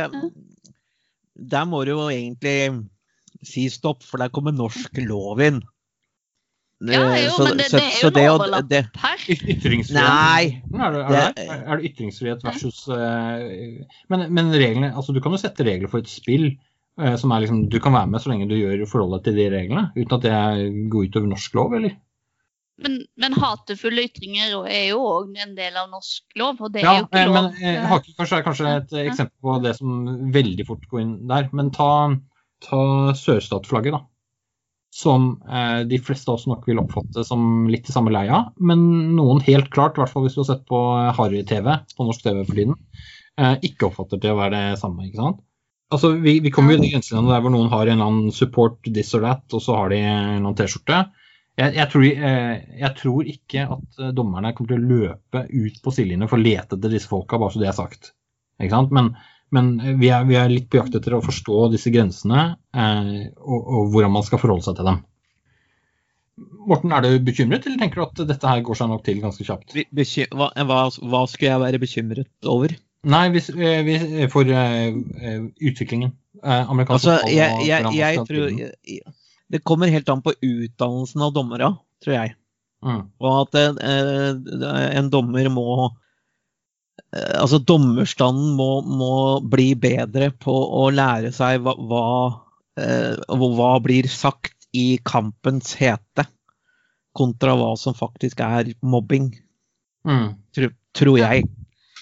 unngår. 0.09 0.31
Der 1.51 1.65
må 1.69 1.85
du 1.85 1.93
jo 1.93 2.09
egentlig 2.09 2.59
si 3.45 3.69
stopp, 3.73 4.03
for 4.05 4.21
der 4.21 4.33
kommer 4.33 4.53
norsk 4.57 4.97
lov 5.05 5.41
inn. 5.45 5.61
Ja, 6.81 7.03
jo, 7.21 7.31
Så- 7.37 7.45
men 7.45 7.59
det, 7.59 7.67
så- 7.69 7.77
det 7.77 7.85
er 7.85 8.03
jo 8.03 8.11
det 8.17 8.23
en 8.25 8.31
overlapp 8.33 8.97
her. 9.03 9.19
ytringsfrihet 9.29 9.93
Nei. 10.01 10.63
Er 10.73 10.95
det, 10.95 11.01
er, 11.05 11.33
det, 11.37 11.49
er 11.69 11.77
det 11.77 11.91
ytringsfrihet 11.91 12.45
versus 12.47 12.79
eh, 12.89 13.85
men, 14.09 14.27
men 14.33 14.49
reglene 14.55 14.95
Altså, 14.97 15.13
du 15.13 15.21
kan 15.21 15.33
jo 15.37 15.41
sette 15.43 15.67
regler 15.67 15.91
for 15.93 16.01
et 16.01 16.09
spill 16.09 16.47
eh, 16.99 17.17
som 17.21 17.33
er 17.37 17.45
liksom 17.45 17.67
Du 17.69 17.77
kan 17.85 17.93
være 17.93 18.09
med 18.09 18.21
så 18.25 18.33
lenge 18.33 18.49
du 18.49 18.57
gjør 18.57 18.87
forholdet 18.89 19.25
til 19.29 19.37
de 19.37 19.51
reglene, 19.53 19.91
uten 19.97 20.17
at 20.17 20.25
det 20.25 20.89
går 20.91 21.11
utover 21.11 21.29
norsk 21.35 21.55
lov, 21.61 21.75
eller? 21.77 21.99
Men, 22.81 22.95
men 23.21 23.35
hatefulle 23.37 24.07
ytringer 24.09 24.55
er 24.65 24.87
jo 24.89 25.03
òg 25.05 25.35
en 25.37 25.51
del 25.55 25.75
av 25.77 25.91
norsk 25.93 26.23
lov, 26.41 26.63
og 26.65 26.73
det 26.73 26.81
er 26.81 26.87
Ja, 26.87 26.95
jo 27.03 27.09
ikke 27.11 27.21
eh, 27.21 27.27
lov. 27.29 27.35
men 27.35 27.51
Hake 27.61 27.89
hakekors 27.93 28.33
er 28.33 28.43
kanskje 28.47 28.71
et 28.79 28.95
eh, 28.97 29.05
eksempel 29.11 29.37
på 29.45 29.59
det 29.63 29.75
som 29.77 30.07
veldig 30.33 30.65
fort 30.67 30.87
går 30.89 31.03
inn 31.05 31.13
der. 31.29 31.51
Men 31.53 31.69
ta, 31.77 31.91
ta 32.65 32.81
sørstatsflagget, 33.21 33.93
da. 33.99 34.01
Som 34.91 35.37
eh, 35.47 35.83
de 35.87 36.01
fleste 36.03 36.31
av 36.31 36.41
oss 36.41 36.49
nok 36.51 36.65
vil 36.67 36.81
oppfatte 36.83 37.23
som 37.27 37.69
litt 37.71 37.87
i 37.89 37.95
samme 37.95 38.11
leia. 38.15 38.43
Men 38.59 38.83
noen 39.15 39.43
helt 39.47 39.71
klart, 39.71 39.97
i 39.97 40.03
hvert 40.03 40.13
fall 40.13 40.27
hvis 40.27 40.35
du 40.35 40.43
har 40.43 40.51
sett 40.51 40.65
på 40.69 40.81
Harry-TV 41.19 41.71
på 41.97 42.09
norsk 42.09 42.25
TV 42.25 42.43
for 42.43 42.59
tiden, 42.59 42.75
eh, 43.39 43.55
ikke 43.71 43.91
oppfatter 43.91 44.23
til 44.23 44.35
å 44.35 44.41
være 44.41 44.57
det 44.57 44.81
samme. 44.83 45.07
ikke 45.07 45.23
sant? 45.23 45.41
Altså, 45.91 46.13
Vi, 46.23 46.39
vi 46.43 46.53
kommer 46.55 46.75
jo 46.75 46.81
i 46.81 46.85
det 46.85 46.93
grenselandet 46.93 47.35
der 47.35 47.45
hvor 47.45 47.55
noen 47.55 47.71
har 47.71 47.87
en 47.87 47.97
eller 47.97 48.11
annen 48.11 48.35
support 48.35 48.79
this 48.87 49.15
or 49.19 49.25
that, 49.27 49.47
og 49.55 49.63
så 49.63 49.79
har 49.79 49.91
de 49.91 50.03
en 50.03 50.37
annen 50.39 50.59
T-skjorte. 50.59 51.01
Jeg, 51.59 51.75
jeg, 51.77 51.87
tror, 51.93 52.05
eh, 52.07 52.53
jeg 52.81 52.97
tror 53.01 53.31
ikke 53.35 53.65
at 53.75 53.99
eh, 53.99 54.13
dommerne 54.17 54.53
kommer 54.57 54.73
til 54.73 54.81
å 54.81 54.91
løpe 54.95 55.43
ut 55.51 55.83
på 55.83 55.93
sidelinjen 55.95 56.31
for 56.31 56.39
å 56.39 56.45
lete 56.45 56.79
etter 56.79 56.95
disse 56.95 57.11
folka, 57.11 57.41
bare 57.43 57.55
så 57.55 57.63
det 57.63 57.71
er 57.73 57.77
sagt. 57.77 58.13
Ikke 58.61 58.75
sant? 58.75 58.95
Men, 58.95 59.11
men 59.55 59.71
vi, 60.01 60.09
er, 60.15 60.25
vi 60.29 60.37
er 60.39 60.51
litt 60.53 60.69
på 60.71 60.79
jakt 60.81 60.95
etter 60.99 61.17
å 61.17 61.23
forstå 61.25 61.71
disse 61.73 61.91
grensene 61.95 62.43
eh, 62.75 63.31
og, 63.41 63.61
og 63.61 63.89
hvordan 63.95 64.13
man 64.15 64.27
skal 64.27 64.39
forholde 64.43 64.67
seg 64.69 64.77
til 64.79 64.89
dem. 64.91 65.01
Morten, 66.71 66.93
er 66.95 67.05
du 67.05 67.19
bekymret, 67.25 67.67
eller 67.69 67.81
tenker 67.81 68.01
du 68.01 68.05
at 68.07 68.21
dette 68.31 68.49
her 68.49 68.63
går 68.65 68.79
seg 68.79 68.89
nok 68.93 69.03
til 69.05 69.19
ganske 69.21 69.45
kjapt? 69.45 69.75
Be- 69.77 70.07
Hva, 70.33 70.49
hva, 70.57 70.79
hva 70.89 71.21
skulle 71.29 71.51
jeg 71.51 71.63
være 71.65 71.81
bekymret 71.83 72.49
over? 72.49 72.73
Nei, 73.11 73.23
hvis, 73.33 73.49
eh, 73.53 73.81
hvis, 73.87 74.05
for 74.33 74.49
eh, 74.49 74.89
eh, 75.21 75.39
utviklingen. 75.71 76.15
Eh, 76.41 76.71
amerikansk 76.73 77.09
Altså, 77.11 77.31
jeg, 77.33 77.65
jeg, 77.69 77.93
jeg 77.97 78.25
tror 78.29 78.51
jeg- 78.57 79.17
Det 79.51 79.65
kommer 79.67 79.91
helt 79.91 80.09
an 80.13 80.23
på 80.23 80.33
utdannelsen 80.37 81.23
av 81.27 81.33
dommere, 81.35 81.73
tror 82.05 82.15
jeg. 82.15 82.35
Mm. 82.85 83.01
Og 83.21 83.33
at 83.43 83.57
eh, 83.83 85.01
en 85.01 85.11
dommer 85.13 85.49
må 85.53 85.67
eh, 85.85 85.97
Altså 87.11 87.59
dommerstanden 87.67 88.53
må, 88.55 88.69
må 88.87 89.15
bli 89.51 89.73
bedre 89.75 90.31
på 90.31 90.55
å 90.55 90.85
lære 90.95 91.33
seg 91.35 91.65
hva, 91.65 91.75
hva, 91.75 92.05
eh, 92.79 93.17
hva 93.35 93.71
blir 93.83 94.07
sagt 94.07 94.69
i 94.77 95.01
kampens 95.03 95.73
hete, 95.81 96.29
kontra 97.19 97.57
hva 97.59 97.73
som 97.79 97.97
faktisk 97.99 98.43
er 98.47 98.75
mobbing, 98.83 99.33
Mm. 100.07 100.31
tror, 100.57 100.71
tror 100.97 101.19
jeg. 101.19 101.43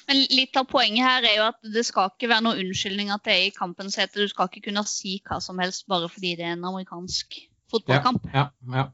Men 0.06 0.20
litt 0.30 0.56
av 0.56 0.68
poenget 0.70 1.02
her 1.02 1.24
er 1.26 1.34
jo 1.36 1.46
at 1.48 1.56
det 1.74 1.82
skal 1.88 2.12
ikke 2.12 2.28
være 2.30 2.44
noen 2.46 2.60
unnskyldning 2.62 3.10
at 3.10 3.24
det 3.26 3.32
er 3.32 3.46
i 3.48 3.56
kampens 3.56 3.98
hete. 3.98 4.22
Du 4.22 4.30
skal 4.30 4.46
ikke 4.46 4.68
kunne 4.68 4.84
si 4.86 5.18
hva 5.26 5.40
som 5.42 5.58
helst 5.58 5.88
bare 5.90 6.06
fordi 6.08 6.36
det 6.38 6.46
er 6.46 6.54
en 6.54 6.68
amerikansk 6.68 7.40
fotballkamp. 7.72 8.28
ja, 8.32 8.46
ja. 8.72 8.86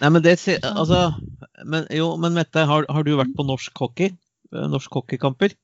Nei, 0.00 0.10
men 0.10 0.22
det 0.24 0.34
Altså 0.64 1.14
men, 1.64 1.86
Jo, 1.94 2.16
men 2.16 2.34
Mette, 2.34 2.66
har, 2.66 2.84
har 2.90 3.02
du 3.06 3.14
vært 3.16 3.36
på 3.36 3.46
norsk 3.46 3.78
hockey? 3.78 4.10
Eh, 4.54 4.68
Norsk 4.72 4.92
hockeykamper? 5.00 5.54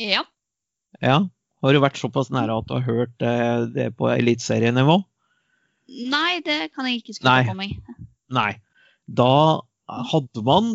Ja. 0.00 0.24
Ja. 1.02 1.18
Har 1.64 1.72
du 1.72 1.80
vært 1.80 1.98
såpass 2.00 2.30
nære 2.34 2.58
at 2.60 2.68
du 2.68 2.74
har 2.76 2.86
hørt 2.86 3.14
det, 3.22 3.34
det 3.74 3.90
på 3.98 4.10
eliteserienivå? 4.12 4.98
Nei, 6.10 6.40
det 6.44 6.72
kan 6.74 6.88
jeg 6.88 7.02
ikke 7.02 7.16
skrive 7.18 7.52
på 7.52 7.56
meg. 7.58 7.76
Nei. 8.32 8.50
Da 9.04 9.60
hadde 9.88 10.44
man 10.44 10.74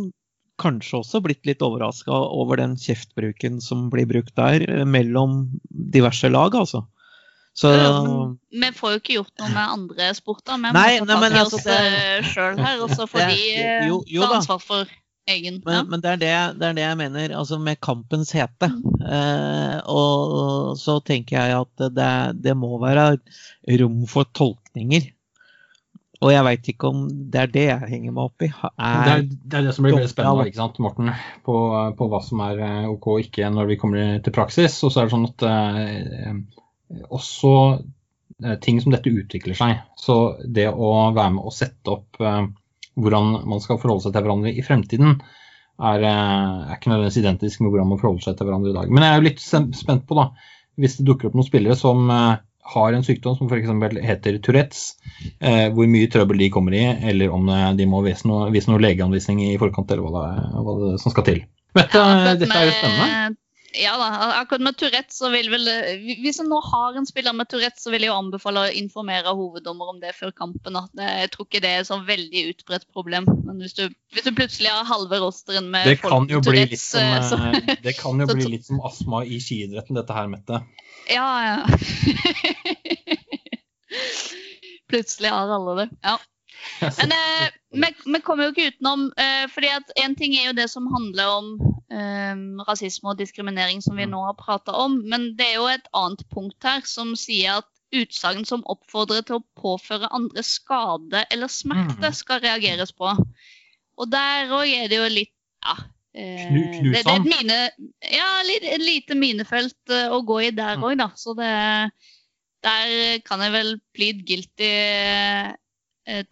kanskje 0.59 0.99
også 0.99 1.21
blitt 1.23 1.47
litt 1.47 1.63
overraska 1.63 2.11
over 2.13 2.59
den 2.59 2.75
kjeftbruken 2.77 3.61
som 3.63 3.87
blir 3.93 4.09
brukt 4.09 4.35
der, 4.37 4.65
eh, 4.69 4.85
mellom 4.85 5.59
diverse 5.69 6.29
lag, 6.29 6.57
altså. 6.57 6.83
Så 7.59 7.69
Vi 8.51 8.69
får 8.71 8.91
jo 8.93 8.99
ikke 9.01 9.15
gjort 9.17 9.41
noe 9.41 9.49
med 9.49 9.73
andre 9.73 10.09
sporter. 10.15 10.59
Vi 10.61 10.69
må 10.69 10.73
ta 10.73 11.15
tak 11.19 11.31
i 11.31 11.39
altså, 11.41 11.57
oss 11.57 11.63
det- 11.63 12.25
sjøl 12.29 12.59
her, 12.59 12.81
og 12.83 12.89
så 12.89 13.07
får 13.09 13.25
de 13.31 13.39
eh, 13.55 13.89
ta 13.89 14.35
ansvar 14.35 14.61
for 14.61 14.85
egen. 15.35 15.61
Men, 15.65 15.75
Ja. 15.75 15.83
men 15.87 16.01
det, 16.03 16.09
er 16.15 16.19
det, 16.23 16.33
det 16.59 16.67
er 16.69 16.75
det 16.77 16.83
jeg 16.87 16.97
mener, 16.99 17.35
altså 17.37 17.59
med 17.61 17.79
kampens 17.83 18.31
hete. 18.35 18.69
Eh, 19.03 19.77
og 19.89 20.75
så 20.79 20.99
tenker 21.05 21.39
jeg 21.39 21.55
at 21.61 21.87
det, 21.95 22.11
det 22.43 22.57
må 22.57 22.77
være 22.81 23.13
rom 23.81 24.03
for 24.09 24.27
tolkninger. 24.33 25.09
Og 26.19 26.33
jeg 26.33 26.43
veit 26.43 26.65
ikke 26.67 26.89
om 26.91 27.03
det 27.31 27.39
er 27.39 27.51
det 27.53 27.61
jeg 27.63 27.89
henger 27.93 28.11
meg 28.11 28.25
opp 28.25 28.43
i. 28.43 28.49
Det 28.51 28.71
Er, 28.75 29.11
er, 29.13 29.21
det 29.29 29.59
er 29.61 29.67
det 29.69 29.75
som 29.77 29.85
blir 29.85 29.95
veldig 29.95 30.09
spennende, 30.11 30.47
ikke 30.49 30.59
sant, 30.59 30.79
Morten, 30.83 31.13
på, 31.47 31.53
på 31.95 32.07
hva 32.11 32.19
som 32.25 32.41
er 32.43 32.59
eh, 32.65 32.89
OK 32.91 33.07
og 33.13 33.21
ikke 33.23 33.47
når 33.55 33.69
vi 33.69 33.77
kommer 33.79 34.17
til 34.25 34.35
praksis. 34.35 34.75
Og 34.83 34.91
så 34.91 34.99
er 34.99 35.07
det 35.07 35.13
sånn 35.15 35.29
at 35.29 35.45
eh, 35.47 36.41
også 37.07 37.53
eh, 38.43 38.57
ting 38.65 38.81
som 38.83 38.91
dette 38.91 39.13
utvikler 39.15 39.55
seg. 39.55 39.79
Så 39.95 40.17
det 40.43 40.67
å 40.73 40.91
være 41.15 41.37
med 41.37 41.47
å 41.47 41.55
sette 41.55 41.95
opp 41.95 42.19
eh, 42.19 42.41
hvordan 42.99 43.47
man 43.49 43.61
skal 43.63 43.79
forholde 43.81 44.05
seg 44.05 44.15
til 44.15 44.25
hverandre 44.25 44.53
i 44.53 44.65
fremtiden, 44.65 45.19
er, 45.79 46.03
eh, 46.03 46.69
er 46.69 46.75
ikke 46.75 46.91
nødvendigvis 46.91 47.21
identisk 47.21 47.61
med 47.63 47.71
hvordan 47.71 47.91
man 47.93 48.01
forholder 48.01 48.27
seg 48.27 48.37
til 48.37 48.49
hverandre 48.49 48.73
i 48.73 48.77
dag. 48.79 48.91
Men 48.91 49.05
jeg 49.05 49.11
er 49.11 49.21
jo 49.21 49.27
litt 49.29 49.43
spent 49.79 50.07
på, 50.09 50.17
da, 50.19 50.29
hvis 50.79 50.99
det 50.99 51.07
dukker 51.07 51.29
opp 51.29 51.37
noen 51.39 51.47
spillere 51.47 51.77
som 51.79 52.09
eh, 52.11 52.39
har 52.73 52.93
en 52.93 53.05
sykdom 53.05 53.37
som 53.37 53.49
f.eks. 53.49 53.71
heter 54.05 54.39
Tourettes, 54.45 54.83
eh, 55.39 55.67
hvor 55.73 55.89
mye 55.89 56.09
trøbbel 56.11 56.43
de 56.43 56.49
kommer 56.53 56.75
i, 56.77 56.83
eller 57.11 57.33
om 57.33 57.49
eh, 57.49 57.69
de 57.79 57.87
må 57.89 58.03
vise 58.05 58.27
noe, 58.29 58.49
vise 58.53 58.71
noe 58.71 58.81
legeanvisning 58.83 59.41
i 59.47 59.57
forkant, 59.61 59.91
eller 59.91 60.05
hva 60.05 60.25
det, 60.25 60.49
hva 60.65 60.75
det 60.83 60.95
som 61.03 61.15
skal 61.15 61.27
til. 61.31 61.45
Men 61.77 61.85
dette, 61.85 62.03
Ja, 62.03 62.35
dette 62.37 62.57
er 62.57 62.67
jo 62.67 62.75
spennende. 62.75 63.35
Ja 63.77 63.91
da, 64.01 64.05
akkurat 64.39 64.63
med 64.65 64.77
Tourette 64.79 65.13
så 65.13 65.29
vil 65.29 65.49
vel 65.53 65.67
Hvis 66.23 66.39
en 66.41 66.47
nå 66.49 66.57
har 66.65 66.95
en 66.97 67.05
spiller 67.05 67.35
med 67.37 67.49
Tourette, 67.51 67.77
så 67.81 67.91
vil 67.93 68.01
jeg 68.01 68.09
jo 68.09 68.15
anbefale 68.17 68.63
å 68.65 68.71
informere 68.73 69.33
hoveddommer 69.37 69.91
om 69.93 69.99
det 70.01 70.15
før 70.17 70.31
kampen. 70.33 70.77
Jeg 70.97 71.29
tror 71.35 71.45
ikke 71.45 71.61
det 71.61 71.69
er 71.75 71.83
et 71.83 71.89
sånn 71.89 72.05
veldig 72.07 72.45
utbredt 72.53 72.87
problem. 72.95 73.27
Men 73.45 73.61
hvis 73.61 73.75
du, 73.77 73.83
hvis 74.15 74.25
du 74.25 74.31
plutselig 74.33 74.71
har 74.73 74.87
halve 74.89 75.19
rosteren 75.21 75.69
med 75.73 75.85
Det 75.85 75.99
folk 76.01 76.25
med 76.25 76.41
Tourettes, 76.47 76.87
som, 76.95 77.05
eh, 77.05 77.21
så 77.29 77.35
eh, 77.37 77.75
det 77.85 77.93
kan 77.99 78.17
jo 78.17 78.25
så- 78.29 78.37
bli 78.39 78.49
litt 78.55 78.65
som 78.65 78.81
astma 78.89 79.21
i 79.25 79.37
skiidretten, 79.43 79.99
dette 79.99 80.17
her, 80.17 80.31
Mette. 80.33 80.63
Ja, 81.09 81.29
ja. 81.45 81.59
Plutselig 84.89 85.29
har 85.29 85.49
alle 85.53 85.75
det. 85.83 85.89
Ja. 86.01 86.17
Men 87.01 87.11
eh, 87.11 87.49
vi, 87.71 87.93
vi 88.13 88.19
kommer 88.25 88.47
jo 88.47 88.53
ikke 88.53 88.71
utenom 88.73 89.11
eh, 89.17 89.45
fordi 89.53 89.69
at 89.71 89.93
En 90.03 90.15
ting 90.17 90.33
er 90.35 90.49
jo 90.49 90.57
det 90.57 90.67
som 90.71 90.89
handler 90.91 91.29
om 91.37 91.51
eh, 91.91 92.35
rasisme 92.67 93.09
og 93.11 93.17
diskriminering, 93.17 93.81
som 93.83 93.95
vi 93.97 94.05
Mm. 94.05 94.11
nå 94.11 94.25
har 94.25 94.33
prata 94.33 94.71
om. 94.71 95.01
Men 95.09 95.35
det 95.35 95.47
er 95.47 95.55
jo 95.55 95.67
et 95.67 95.87
annet 95.93 96.23
punkt 96.29 96.63
her 96.63 96.81
som 96.85 97.15
sier 97.15 97.57
at 97.59 97.65
utsagn 97.91 98.45
som 98.45 98.61
oppfordrer 98.69 99.23
til 99.25 99.39
å 99.39 99.45
påføre 99.57 100.07
andre 100.13 100.43
skade 100.43 101.25
eller 101.31 101.47
smerte, 101.47 101.97
Mhm. 102.09 102.13
skal 102.13 102.39
reageres 102.39 102.91
på. 102.91 103.09
Og 103.97 104.09
der 104.11 104.47
òg 104.47 104.67
er 104.67 104.87
det 104.87 104.97
jo 104.97 105.09
litt 105.09 105.33
ja, 105.65 105.75
eh, 106.15 106.81
det, 106.83 107.05
er 107.05 107.15
et 107.15 107.25
mine, 107.25 107.69
ja, 108.11 108.41
et 108.45 108.79
lite 108.79 109.15
minefelt 109.15 109.75
eh, 109.89 110.07
å 110.09 110.23
gå 110.23 110.47
i 110.47 110.51
der 110.51 110.77
Mm. 110.77 110.83
òg, 110.83 110.97
da. 110.97 111.07
Så 111.15 111.35
det, 111.35 111.91
der 112.63 113.19
kan 113.25 113.39
jeg 113.41 113.51
vel 113.51 113.79
plead 113.93 114.25
guilty 114.25 115.55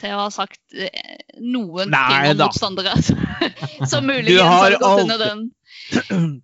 til 0.01 0.15
å 0.15 0.23
ha 0.25 0.27
sagt 0.33 0.59
eh, 0.75 1.21
noen 1.43 1.91
Nei 1.93 2.03
ting 2.09 2.31
om 2.33 2.41
da. 2.41 2.47
motstandere. 2.49 2.93
som 3.91 4.05
muligens 4.09 4.41
har 4.51 4.75
gått 4.75 4.87
aldri- 4.89 5.05
under 5.05 5.23
den. 5.25 5.47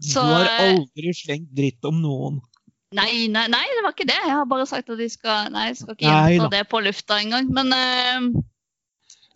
Så, 0.00 0.20
du 0.20 0.32
har 0.34 0.48
eh, 0.50 0.74
aldri 0.74 1.12
slengt 1.16 1.52
dritt 1.56 1.84
om 1.88 1.98
noen. 2.02 2.40
Nei, 2.96 3.26
nei, 3.32 3.46
nei, 3.52 3.62
det 3.76 3.82
var 3.84 3.92
ikke 3.96 4.06
det. 4.08 4.16
Jeg 4.24 4.32
har 4.38 4.44
bare 4.48 4.66
sagt 4.68 4.90
at 4.92 4.98
de 5.00 5.06
skal 5.10 5.48
Nei, 5.52 5.70
jeg 5.72 5.78
skal 5.80 5.96
ikke 5.96 6.12
gjenta 6.12 6.50
det 6.52 6.60
på 6.70 6.80
lufta 6.84 7.16
engang. 7.20 7.48
Men, 7.52 7.72
eh, 7.74 8.20
men, 8.20 8.44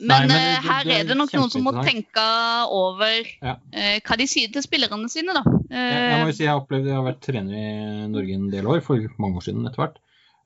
Nei, 0.09 0.19
men 0.27 0.31
eh, 0.33 0.37
det- 0.37 0.61
her 0.69 0.85
det 0.89 0.95
er 1.01 1.09
det 1.11 1.17
nok 1.19 1.33
noen 1.37 1.51
som 1.53 1.65
må 1.67 1.73
tenke 1.85 2.27
over 2.73 3.19
Ja. 3.43 3.57
eh, 3.73 3.99
hva 4.07 4.17
de 4.21 4.27
sier 4.31 4.53
til 4.55 4.65
spillerne 4.65 5.11
sine, 5.13 5.35
da. 5.37 5.43
Jeg, 5.69 5.91
jeg 5.93 6.23
må 6.23 6.29
jo 6.29 6.33
Eh, 6.33 6.37
si 6.39 6.45
jeg 6.47 6.53
har 6.55 6.61
opplevd, 6.63 6.87
jeg 6.89 6.97
har 6.97 7.05
vært 7.09 7.21
trener 7.27 7.59
i 7.59 8.07
Norge 8.13 8.37
en 8.39 8.49
del 8.55 8.67
år, 8.71 8.81
for 8.87 8.97
mange 9.21 9.41
år 9.43 9.45
siden 9.49 9.67
etter 9.69 9.83
hvert. 9.85 9.99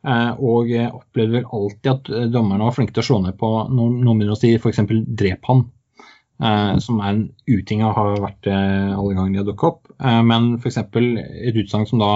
Eh, 0.04 0.32
og 0.44 0.68
jeg 0.68 0.90
opplevde 0.92 1.38
vel 1.38 1.46
alltid 1.56 1.90
at 1.94 2.10
eh, 2.12 2.26
dommerne 2.32 2.66
var 2.66 2.74
flinke 2.76 2.92
til 2.92 3.00
å 3.00 3.06
slå 3.06 3.22
ned 3.24 3.38
på 3.40 3.48
når 3.72 3.94
noen 3.94 4.18
begynner 4.20 4.36
å 4.36 4.40
si 4.40 4.52
f.eks. 4.58 4.82
'drep 4.84 5.48
han'. 5.48 5.64
Eh, 6.44 6.72
som 6.84 7.00
er 7.00 7.10
en 7.12 7.22
uting 7.48 7.84
og 7.86 7.94
har 7.96 8.20
vært 8.20 8.40
det 8.44 8.58
alle 8.58 9.16
ganger 9.16 9.32
de 9.32 9.40
har 9.40 9.48
dukket 9.48 9.68
opp. 9.70 9.92
Men 10.28 10.56
f.eks. 10.58 10.80
et 10.82 11.60
utsagn 11.62 11.88
som 11.88 12.02
da 12.02 12.12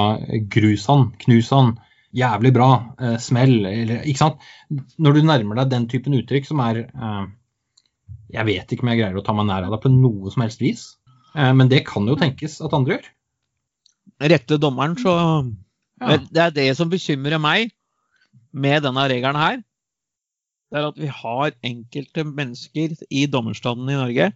'grus 0.52 0.84
han', 0.90 1.12
'knus 1.22 1.48
han', 1.54 1.78
'jævlig 2.12 2.52
bra', 2.58 3.16
'smell', 3.16 3.64
eller 3.64 4.04
ikke 4.04 4.24
sant. 4.24 4.44
Når 4.98 5.16
du 5.16 5.22
nærmer 5.24 5.62
deg 5.62 5.72
den 5.72 5.88
typen 5.88 6.18
uttrykk 6.20 6.50
som 6.50 6.60
er 6.60 6.84
eh, 6.84 7.26
Jeg 8.28 8.44
vet 8.44 8.72
ikke 8.72 8.84
om 8.84 8.90
jeg 8.92 9.00
greier 9.00 9.16
å 9.16 9.24
ta 9.24 9.32
meg 9.32 9.46
nær 9.48 9.64
av 9.64 9.72
deg 9.72 9.80
på 9.80 9.88
noe 9.88 10.28
som 10.28 10.42
helst 10.44 10.60
vis. 10.60 10.98
Eh, 11.32 11.54
men 11.56 11.72
det 11.72 11.86
kan 11.88 12.04
jo 12.04 12.18
tenkes 12.20 12.60
at 12.60 12.76
andre 12.76 12.98
gjør. 12.98 13.08
Rette 14.34 14.60
dommeren, 14.60 14.98
så 15.00 15.16
Ja. 15.98 16.14
Det 16.18 16.38
er 16.38 16.50
det 16.54 16.76
som 16.76 16.90
bekymrer 16.90 17.40
meg 17.42 17.72
med 18.52 18.84
denne 18.86 19.06
regelen 19.10 19.40
her. 19.40 19.62
Det 20.68 20.80
er 20.80 20.88
at 20.90 21.00
vi 21.00 21.08
har 21.08 21.54
enkelte 21.64 22.24
mennesker 22.28 22.96
i 23.08 23.24
dommerstanden 23.30 23.88
i 23.92 23.98
Norge 23.98 24.32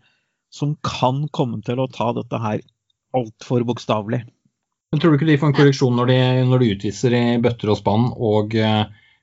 som 0.53 0.77
kan 0.85 1.27
komme 1.33 1.61
til 1.65 1.81
å 1.81 1.89
ta 1.93 2.11
dette 2.17 2.41
her 2.41 2.63
altfor 3.17 3.65
bokstavelig. 3.69 4.23
Men 4.93 5.01
tror 5.01 5.13
du 5.13 5.19
ikke 5.19 5.31
de 5.31 5.39
får 5.41 5.53
en 5.53 5.57
korreksjon 5.57 5.95
når 5.97 6.11
de, 6.11 6.19
når 6.49 6.63
de 6.63 6.73
utviser 6.75 7.17
i 7.17 7.23
bøtter 7.41 7.73
og 7.73 7.79
spann? 7.81 8.11
Og, 8.13 8.57
eh, 8.57 8.83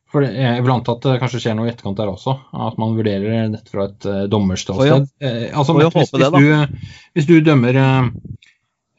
for 0.09 0.25
jeg 0.25 0.63
vil 0.65 0.73
anta 0.73 0.95
at 0.95 1.05
det 1.05 1.17
kanskje 1.21 1.41
skjer 1.43 1.57
noe 1.57 1.69
i 1.69 1.73
etterkant 1.73 1.99
der 1.99 2.09
også. 2.09 2.33
At 2.69 2.79
man 2.81 2.95
vurderer 2.97 3.51
dette 3.53 3.73
fra 3.73 3.85
et 3.89 4.07
eh, 4.09 4.23
dommerståsted. 4.33 5.09
Eh, 5.21 5.43
altså, 5.53 5.77
hvis, 5.77 6.13
hvis, 6.13 6.33
du, 6.33 6.89
hvis 7.17 7.29
du 7.29 7.35
dømmer 7.45 7.77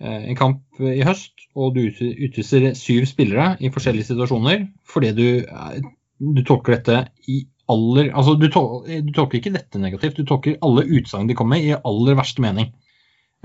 en 0.01 0.37
kamp 0.39 0.81
i 0.81 1.03
høst, 1.05 1.41
og 1.59 1.75
du 1.77 1.87
utviser 1.91 2.71
syv 2.79 3.07
spillere 3.11 3.55
i 3.61 3.71
forskjellige 3.73 4.13
situasjoner 4.13 4.69
fordi 4.89 5.11
du, 5.17 5.27
eh, 5.45 5.81
du 6.21 6.43
tolker 6.47 6.79
dette 6.79 7.01
i 7.29 7.43
aller 7.71 8.11
Altså, 8.11 8.35
du, 8.35 8.49
tol, 8.51 8.83
du 8.83 9.13
tolker 9.15 9.39
ikke 9.39 9.55
dette 9.55 9.79
negativt, 9.79 10.17
du 10.19 10.27
tolker 10.27 10.57
alle 10.67 10.83
utsagn 10.91 11.29
de 11.31 11.37
kommer 11.39 11.59
med 11.59 11.69
i 11.69 11.77
aller 11.77 12.17
verste 12.19 12.43
mening. 12.43 12.73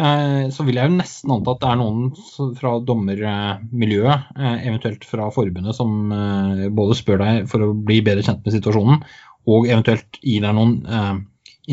Eh, 0.02 0.48
så 0.52 0.66
vil 0.66 0.80
jeg 0.80 0.90
jo 0.90 0.98
nesten 0.98 1.34
anta 1.36 1.54
at 1.54 1.62
det 1.62 1.70
er 1.70 1.78
noen 1.80 2.56
fra 2.58 2.74
dommermiljøet, 2.90 4.34
eh, 4.34 4.58
eventuelt 4.66 5.06
fra 5.08 5.30
forbundet, 5.36 5.78
som 5.78 6.10
eh, 6.12 6.66
både 6.74 6.98
spør 6.98 7.22
deg 7.22 7.46
for 7.52 7.68
å 7.68 7.70
bli 7.78 8.02
bedre 8.06 8.26
kjent 8.26 8.42
med 8.42 8.58
situasjonen, 8.58 9.06
og 9.46 9.70
eventuelt 9.70 10.20
gir 10.24 10.42
deg 10.42 10.58
noen 10.58 10.76
eh, 10.90 11.14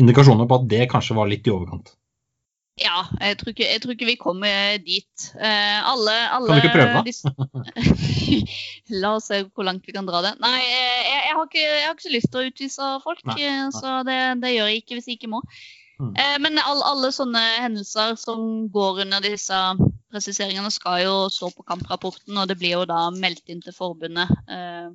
indikasjoner 0.03 0.45
på 0.45 0.61
at 0.61 0.69
det 0.69 0.87
kanskje 0.93 1.17
var 1.17 1.33
litt 1.33 1.49
i 1.49 1.55
overkant. 1.55 1.95
Ja, 2.81 3.03
jeg 3.21 3.37
tror, 3.37 3.51
ikke, 3.53 3.65
jeg 3.69 3.81
tror 3.81 3.93
ikke 3.93 4.07
vi 4.07 4.15
kommer 4.17 4.77
dit. 4.81 5.25
Eh, 5.37 5.79
alle, 5.91 6.15
alle 6.33 6.47
Kan 6.47 6.55
du 6.55 6.63
ikke 6.63 6.77
prøve, 6.79 7.03
da? 7.05 7.43
La 9.03 9.11
oss 9.19 9.29
se 9.29 9.43
hvor 9.45 9.67
langt 9.67 9.85
vi 9.85 9.93
kan 9.93 10.07
dra 10.09 10.23
det. 10.25 10.33
Nei, 10.41 10.57
eh, 10.57 11.03
jeg, 11.05 11.19
jeg, 11.19 11.35
har, 11.37 11.45
ikke, 11.45 11.63
jeg 11.67 11.85
har 11.85 11.93
ikke 11.93 12.07
så 12.07 12.13
lyst 12.15 12.31
til 12.33 12.41
å 12.41 12.49
utvise 12.49 12.89
folk, 13.05 13.21
Nei, 13.29 13.37
eh, 13.45 13.59
nei. 13.67 13.75
så 13.77 13.99
det, 14.07 14.19
det 14.41 14.55
gjør 14.55 14.71
jeg 14.71 14.81
ikke 14.81 14.97
hvis 14.97 15.09
jeg 15.11 15.19
ikke 15.19 15.29
må. 15.35 15.43
Mm. 16.01 16.15
Eh, 16.17 16.37
men 16.41 16.57
all, 16.63 16.81
alle 16.89 17.11
sånne 17.13 17.43
hendelser 17.61 18.17
som 18.17 18.65
går 18.73 19.03
under 19.05 19.21
disse 19.21 19.59
presiseringene, 20.13 20.71
skal 20.73 21.03
jo 21.03 21.13
stå 21.33 21.51
på 21.53 21.65
kamprapporten, 21.69 22.37
og 22.37 22.49
det 22.49 22.57
blir 22.57 22.79
jo 22.79 22.87
da 22.89 23.05
meldt 23.13 23.53
inn 23.53 23.61
til 23.61 23.75
forbundet. 23.77 24.33
Eh, 24.49 24.89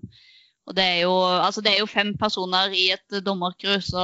og 0.68 0.74
det 0.76 0.85
er, 0.85 0.99
jo, 1.07 1.14
altså 1.22 1.62
det 1.64 1.76
er 1.76 1.81
jo 1.81 1.89
fem 1.89 2.12
personer 2.18 2.74
i 2.76 2.91
et 2.93 3.20
dommercrew, 3.24 3.79
så 3.87 4.03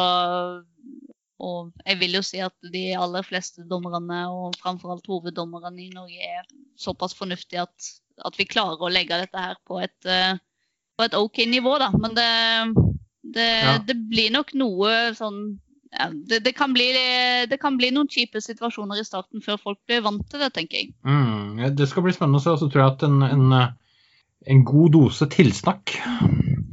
og 1.45 1.73
jeg 1.85 2.01
vil 2.01 2.17
jo 2.19 2.23
si 2.25 2.41
at 2.45 2.55
de 2.73 2.85
aller 2.99 3.27
fleste 3.27 3.67
dommerne, 3.69 4.23
og 4.33 4.57
framfor 4.63 4.95
alt 4.95 5.11
hoveddommerne 5.11 5.85
i 5.85 5.91
Norge, 5.93 6.31
er 6.39 6.47
såpass 6.81 7.17
fornuftige 7.19 7.67
at, 7.67 7.91
at 8.25 8.39
vi 8.41 8.49
klarer 8.49 8.81
å 8.81 8.93
legge 8.93 9.21
dette 9.25 9.45
her 9.47 9.59
på 9.69 9.81
et, 9.85 9.99
eh, 10.09 10.39
på 10.97 11.07
et 11.07 11.19
OK 11.19 11.45
nivå, 11.51 11.77
da. 11.83 11.91
Men 11.95 12.17
det, 12.17 12.31
det, 13.37 13.51
Ja. 13.65 13.77
det 13.79 13.99
blir 14.09 14.33
nok 14.35 14.55
noe 14.59 14.97
sånn 15.19 15.45
ja, 15.95 16.09
det, 16.11 16.53
kan 16.59 16.73
bli, 16.75 16.89
det 17.47 17.61
kan 17.63 17.77
bli 17.79 17.93
noen 17.95 18.09
kjipe 18.11 18.41
situasjoner 18.43 18.99
i 18.99 19.05
starten 19.07 19.45
før 19.45 19.61
folk 19.63 19.79
blir 19.87 20.03
vant 20.03 20.25
til 20.31 20.43
det, 20.43 20.51
tenker 20.57 20.81
jeg. 20.81 20.89
Mm, 21.07 21.61
det 21.79 21.87
skal 21.87 22.03
bli 22.03 22.15
spennende 22.17 22.41
å 22.41 22.43
se. 22.43 22.51
Og 22.51 22.59
så 22.65 22.67
tror 22.67 22.83
jeg 22.83 22.95
at 22.97 23.05
en, 23.07 23.21
en, 23.23 23.55
en 24.51 24.65
god 24.67 24.91
dose 24.97 25.29
tilsnakk 25.31 25.95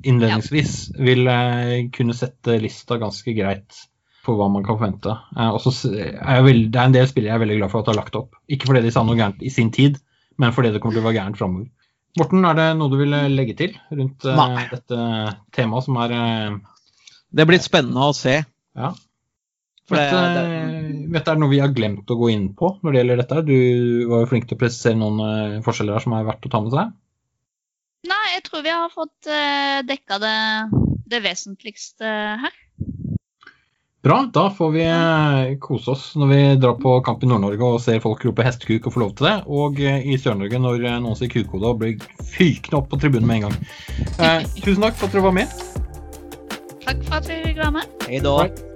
innledningsvis 0.10 0.74
vil 0.98 1.30
eh, 1.30 1.76
kunne 1.94 2.16
sette 2.18 2.58
lista 2.64 2.98
ganske 3.02 3.36
greit 3.38 3.84
for 4.26 4.38
hva 4.38 4.48
man 4.54 4.66
kan 4.66 4.78
forvente. 4.78 5.14
Eh, 5.36 5.50
og 5.50 5.62
så 5.64 5.74
er 5.92 6.16
jeg 6.38 6.48
veld, 6.48 6.66
det 6.74 6.80
er 6.80 6.90
en 6.90 6.96
del 6.96 7.10
spillere 7.10 7.34
jeg 7.34 7.40
er 7.40 7.44
veldig 7.46 7.60
glad 7.62 7.74
for 7.74 7.82
at 7.82 7.92
har 7.92 8.00
lagt 8.00 8.18
opp. 8.20 8.40
Ikke 8.54 8.70
fordi 8.70 8.84
de 8.86 8.94
sa 8.94 9.04
noe 9.06 9.18
gærent 9.20 9.42
i 9.42 9.54
sin 9.54 9.72
tid, 9.74 10.00
men 10.42 10.54
fordi 10.56 10.74
det 10.74 10.82
kommer 10.82 10.98
til 10.98 11.04
å 11.04 11.10
være 11.10 11.20
gærent 11.20 11.40
framover. 11.42 11.70
Morten, 12.20 12.44
er 12.44 12.58
det 12.58 12.68
noe 12.78 12.92
du 12.92 12.98
vil 13.00 13.16
eh, 13.18 13.30
legge 13.32 13.56
til 13.58 13.78
rundt 13.90 14.28
eh, 14.28 14.42
Nei. 14.42 14.66
dette 14.74 15.06
temaet 15.56 15.88
som 15.88 16.02
er 16.04 16.18
Det 17.32 17.48
blir 17.48 17.64
spennende 17.64 18.12
å 18.12 18.16
se. 18.16 18.42
Ja. 18.78 18.92
For 19.90 19.98
vet, 19.98 20.12
det, 20.14 20.42
det, 20.46 20.96
dette, 21.16 21.34
er 21.34 21.40
noe 21.42 21.52
vi 21.52 21.62
har 21.64 21.74
glemt 21.76 22.12
å 22.12 22.20
gå 22.20 22.30
inn 22.32 22.52
på 22.56 22.76
når 22.84 22.94
det 22.94 23.02
gjelder 23.02 23.22
dette? 23.24 23.46
Du 23.48 23.56
var 24.12 24.24
jo 24.24 24.30
flink 24.30 24.50
til 24.50 24.60
å 24.60 24.62
presisere 24.62 25.00
noen 25.00 25.64
forskjeller 25.66 25.98
her 25.98 26.06
som 26.06 26.16
er 26.16 26.28
verdt 26.28 26.46
å 26.48 26.52
ta 26.52 26.62
med 26.64 26.76
seg. 26.76 26.94
Nei, 28.12 28.26
jeg 28.36 28.44
tror 28.46 28.64
vi 28.66 28.74
har 28.74 28.94
fått 28.94 29.30
dekka 29.88 30.18
det, 30.22 30.38
det 31.12 31.20
vesentligste 31.26 32.14
her. 32.44 32.61
Bra, 34.04 34.30
da 34.34 34.50
får 34.50 34.72
vi 34.72 34.86
eh, 34.86 35.58
kose 35.62 35.92
oss 35.92 36.16
når 36.18 36.28
vi 36.32 36.40
drar 36.58 36.74
på 36.82 36.96
kamp 37.06 37.22
i 37.22 37.28
Nord-Norge 37.30 37.68
og 37.68 37.84
ser 37.84 38.00
folk 38.02 38.24
rope 38.26 38.46
hestekuk 38.48 38.90
og 38.90 38.96
få 38.96 39.04
lov 39.04 39.12
til 39.20 39.28
det. 39.30 39.36
Og 39.46 39.78
eh, 39.78 40.02
i 40.10 40.18
Sør-Norge 40.18 40.58
når 40.64 40.88
eh, 40.90 40.98
noen 41.04 41.20
sier 41.20 41.30
kukkode 41.30 41.70
og 41.70 41.84
blir 41.84 42.02
fykende 42.34 42.82
opp 42.82 42.90
på 42.90 42.98
tribunen 43.04 43.30
med 43.30 43.44
en 43.44 43.48
gang. 43.50 43.62
Eh, 44.18 44.50
tusen 44.58 44.82
takk 44.88 44.98
for 44.98 45.06
at 45.06 45.14
dere 45.14 45.28
var 45.30 45.38
med. 45.38 45.56
Takk 46.82 47.06
for 47.06 47.22
at 47.22 47.30
vi 47.30 47.40
fikk 47.46 47.62
være 47.62 47.78
med. 47.78 47.96
hei 48.10 48.26
da. 48.26 48.71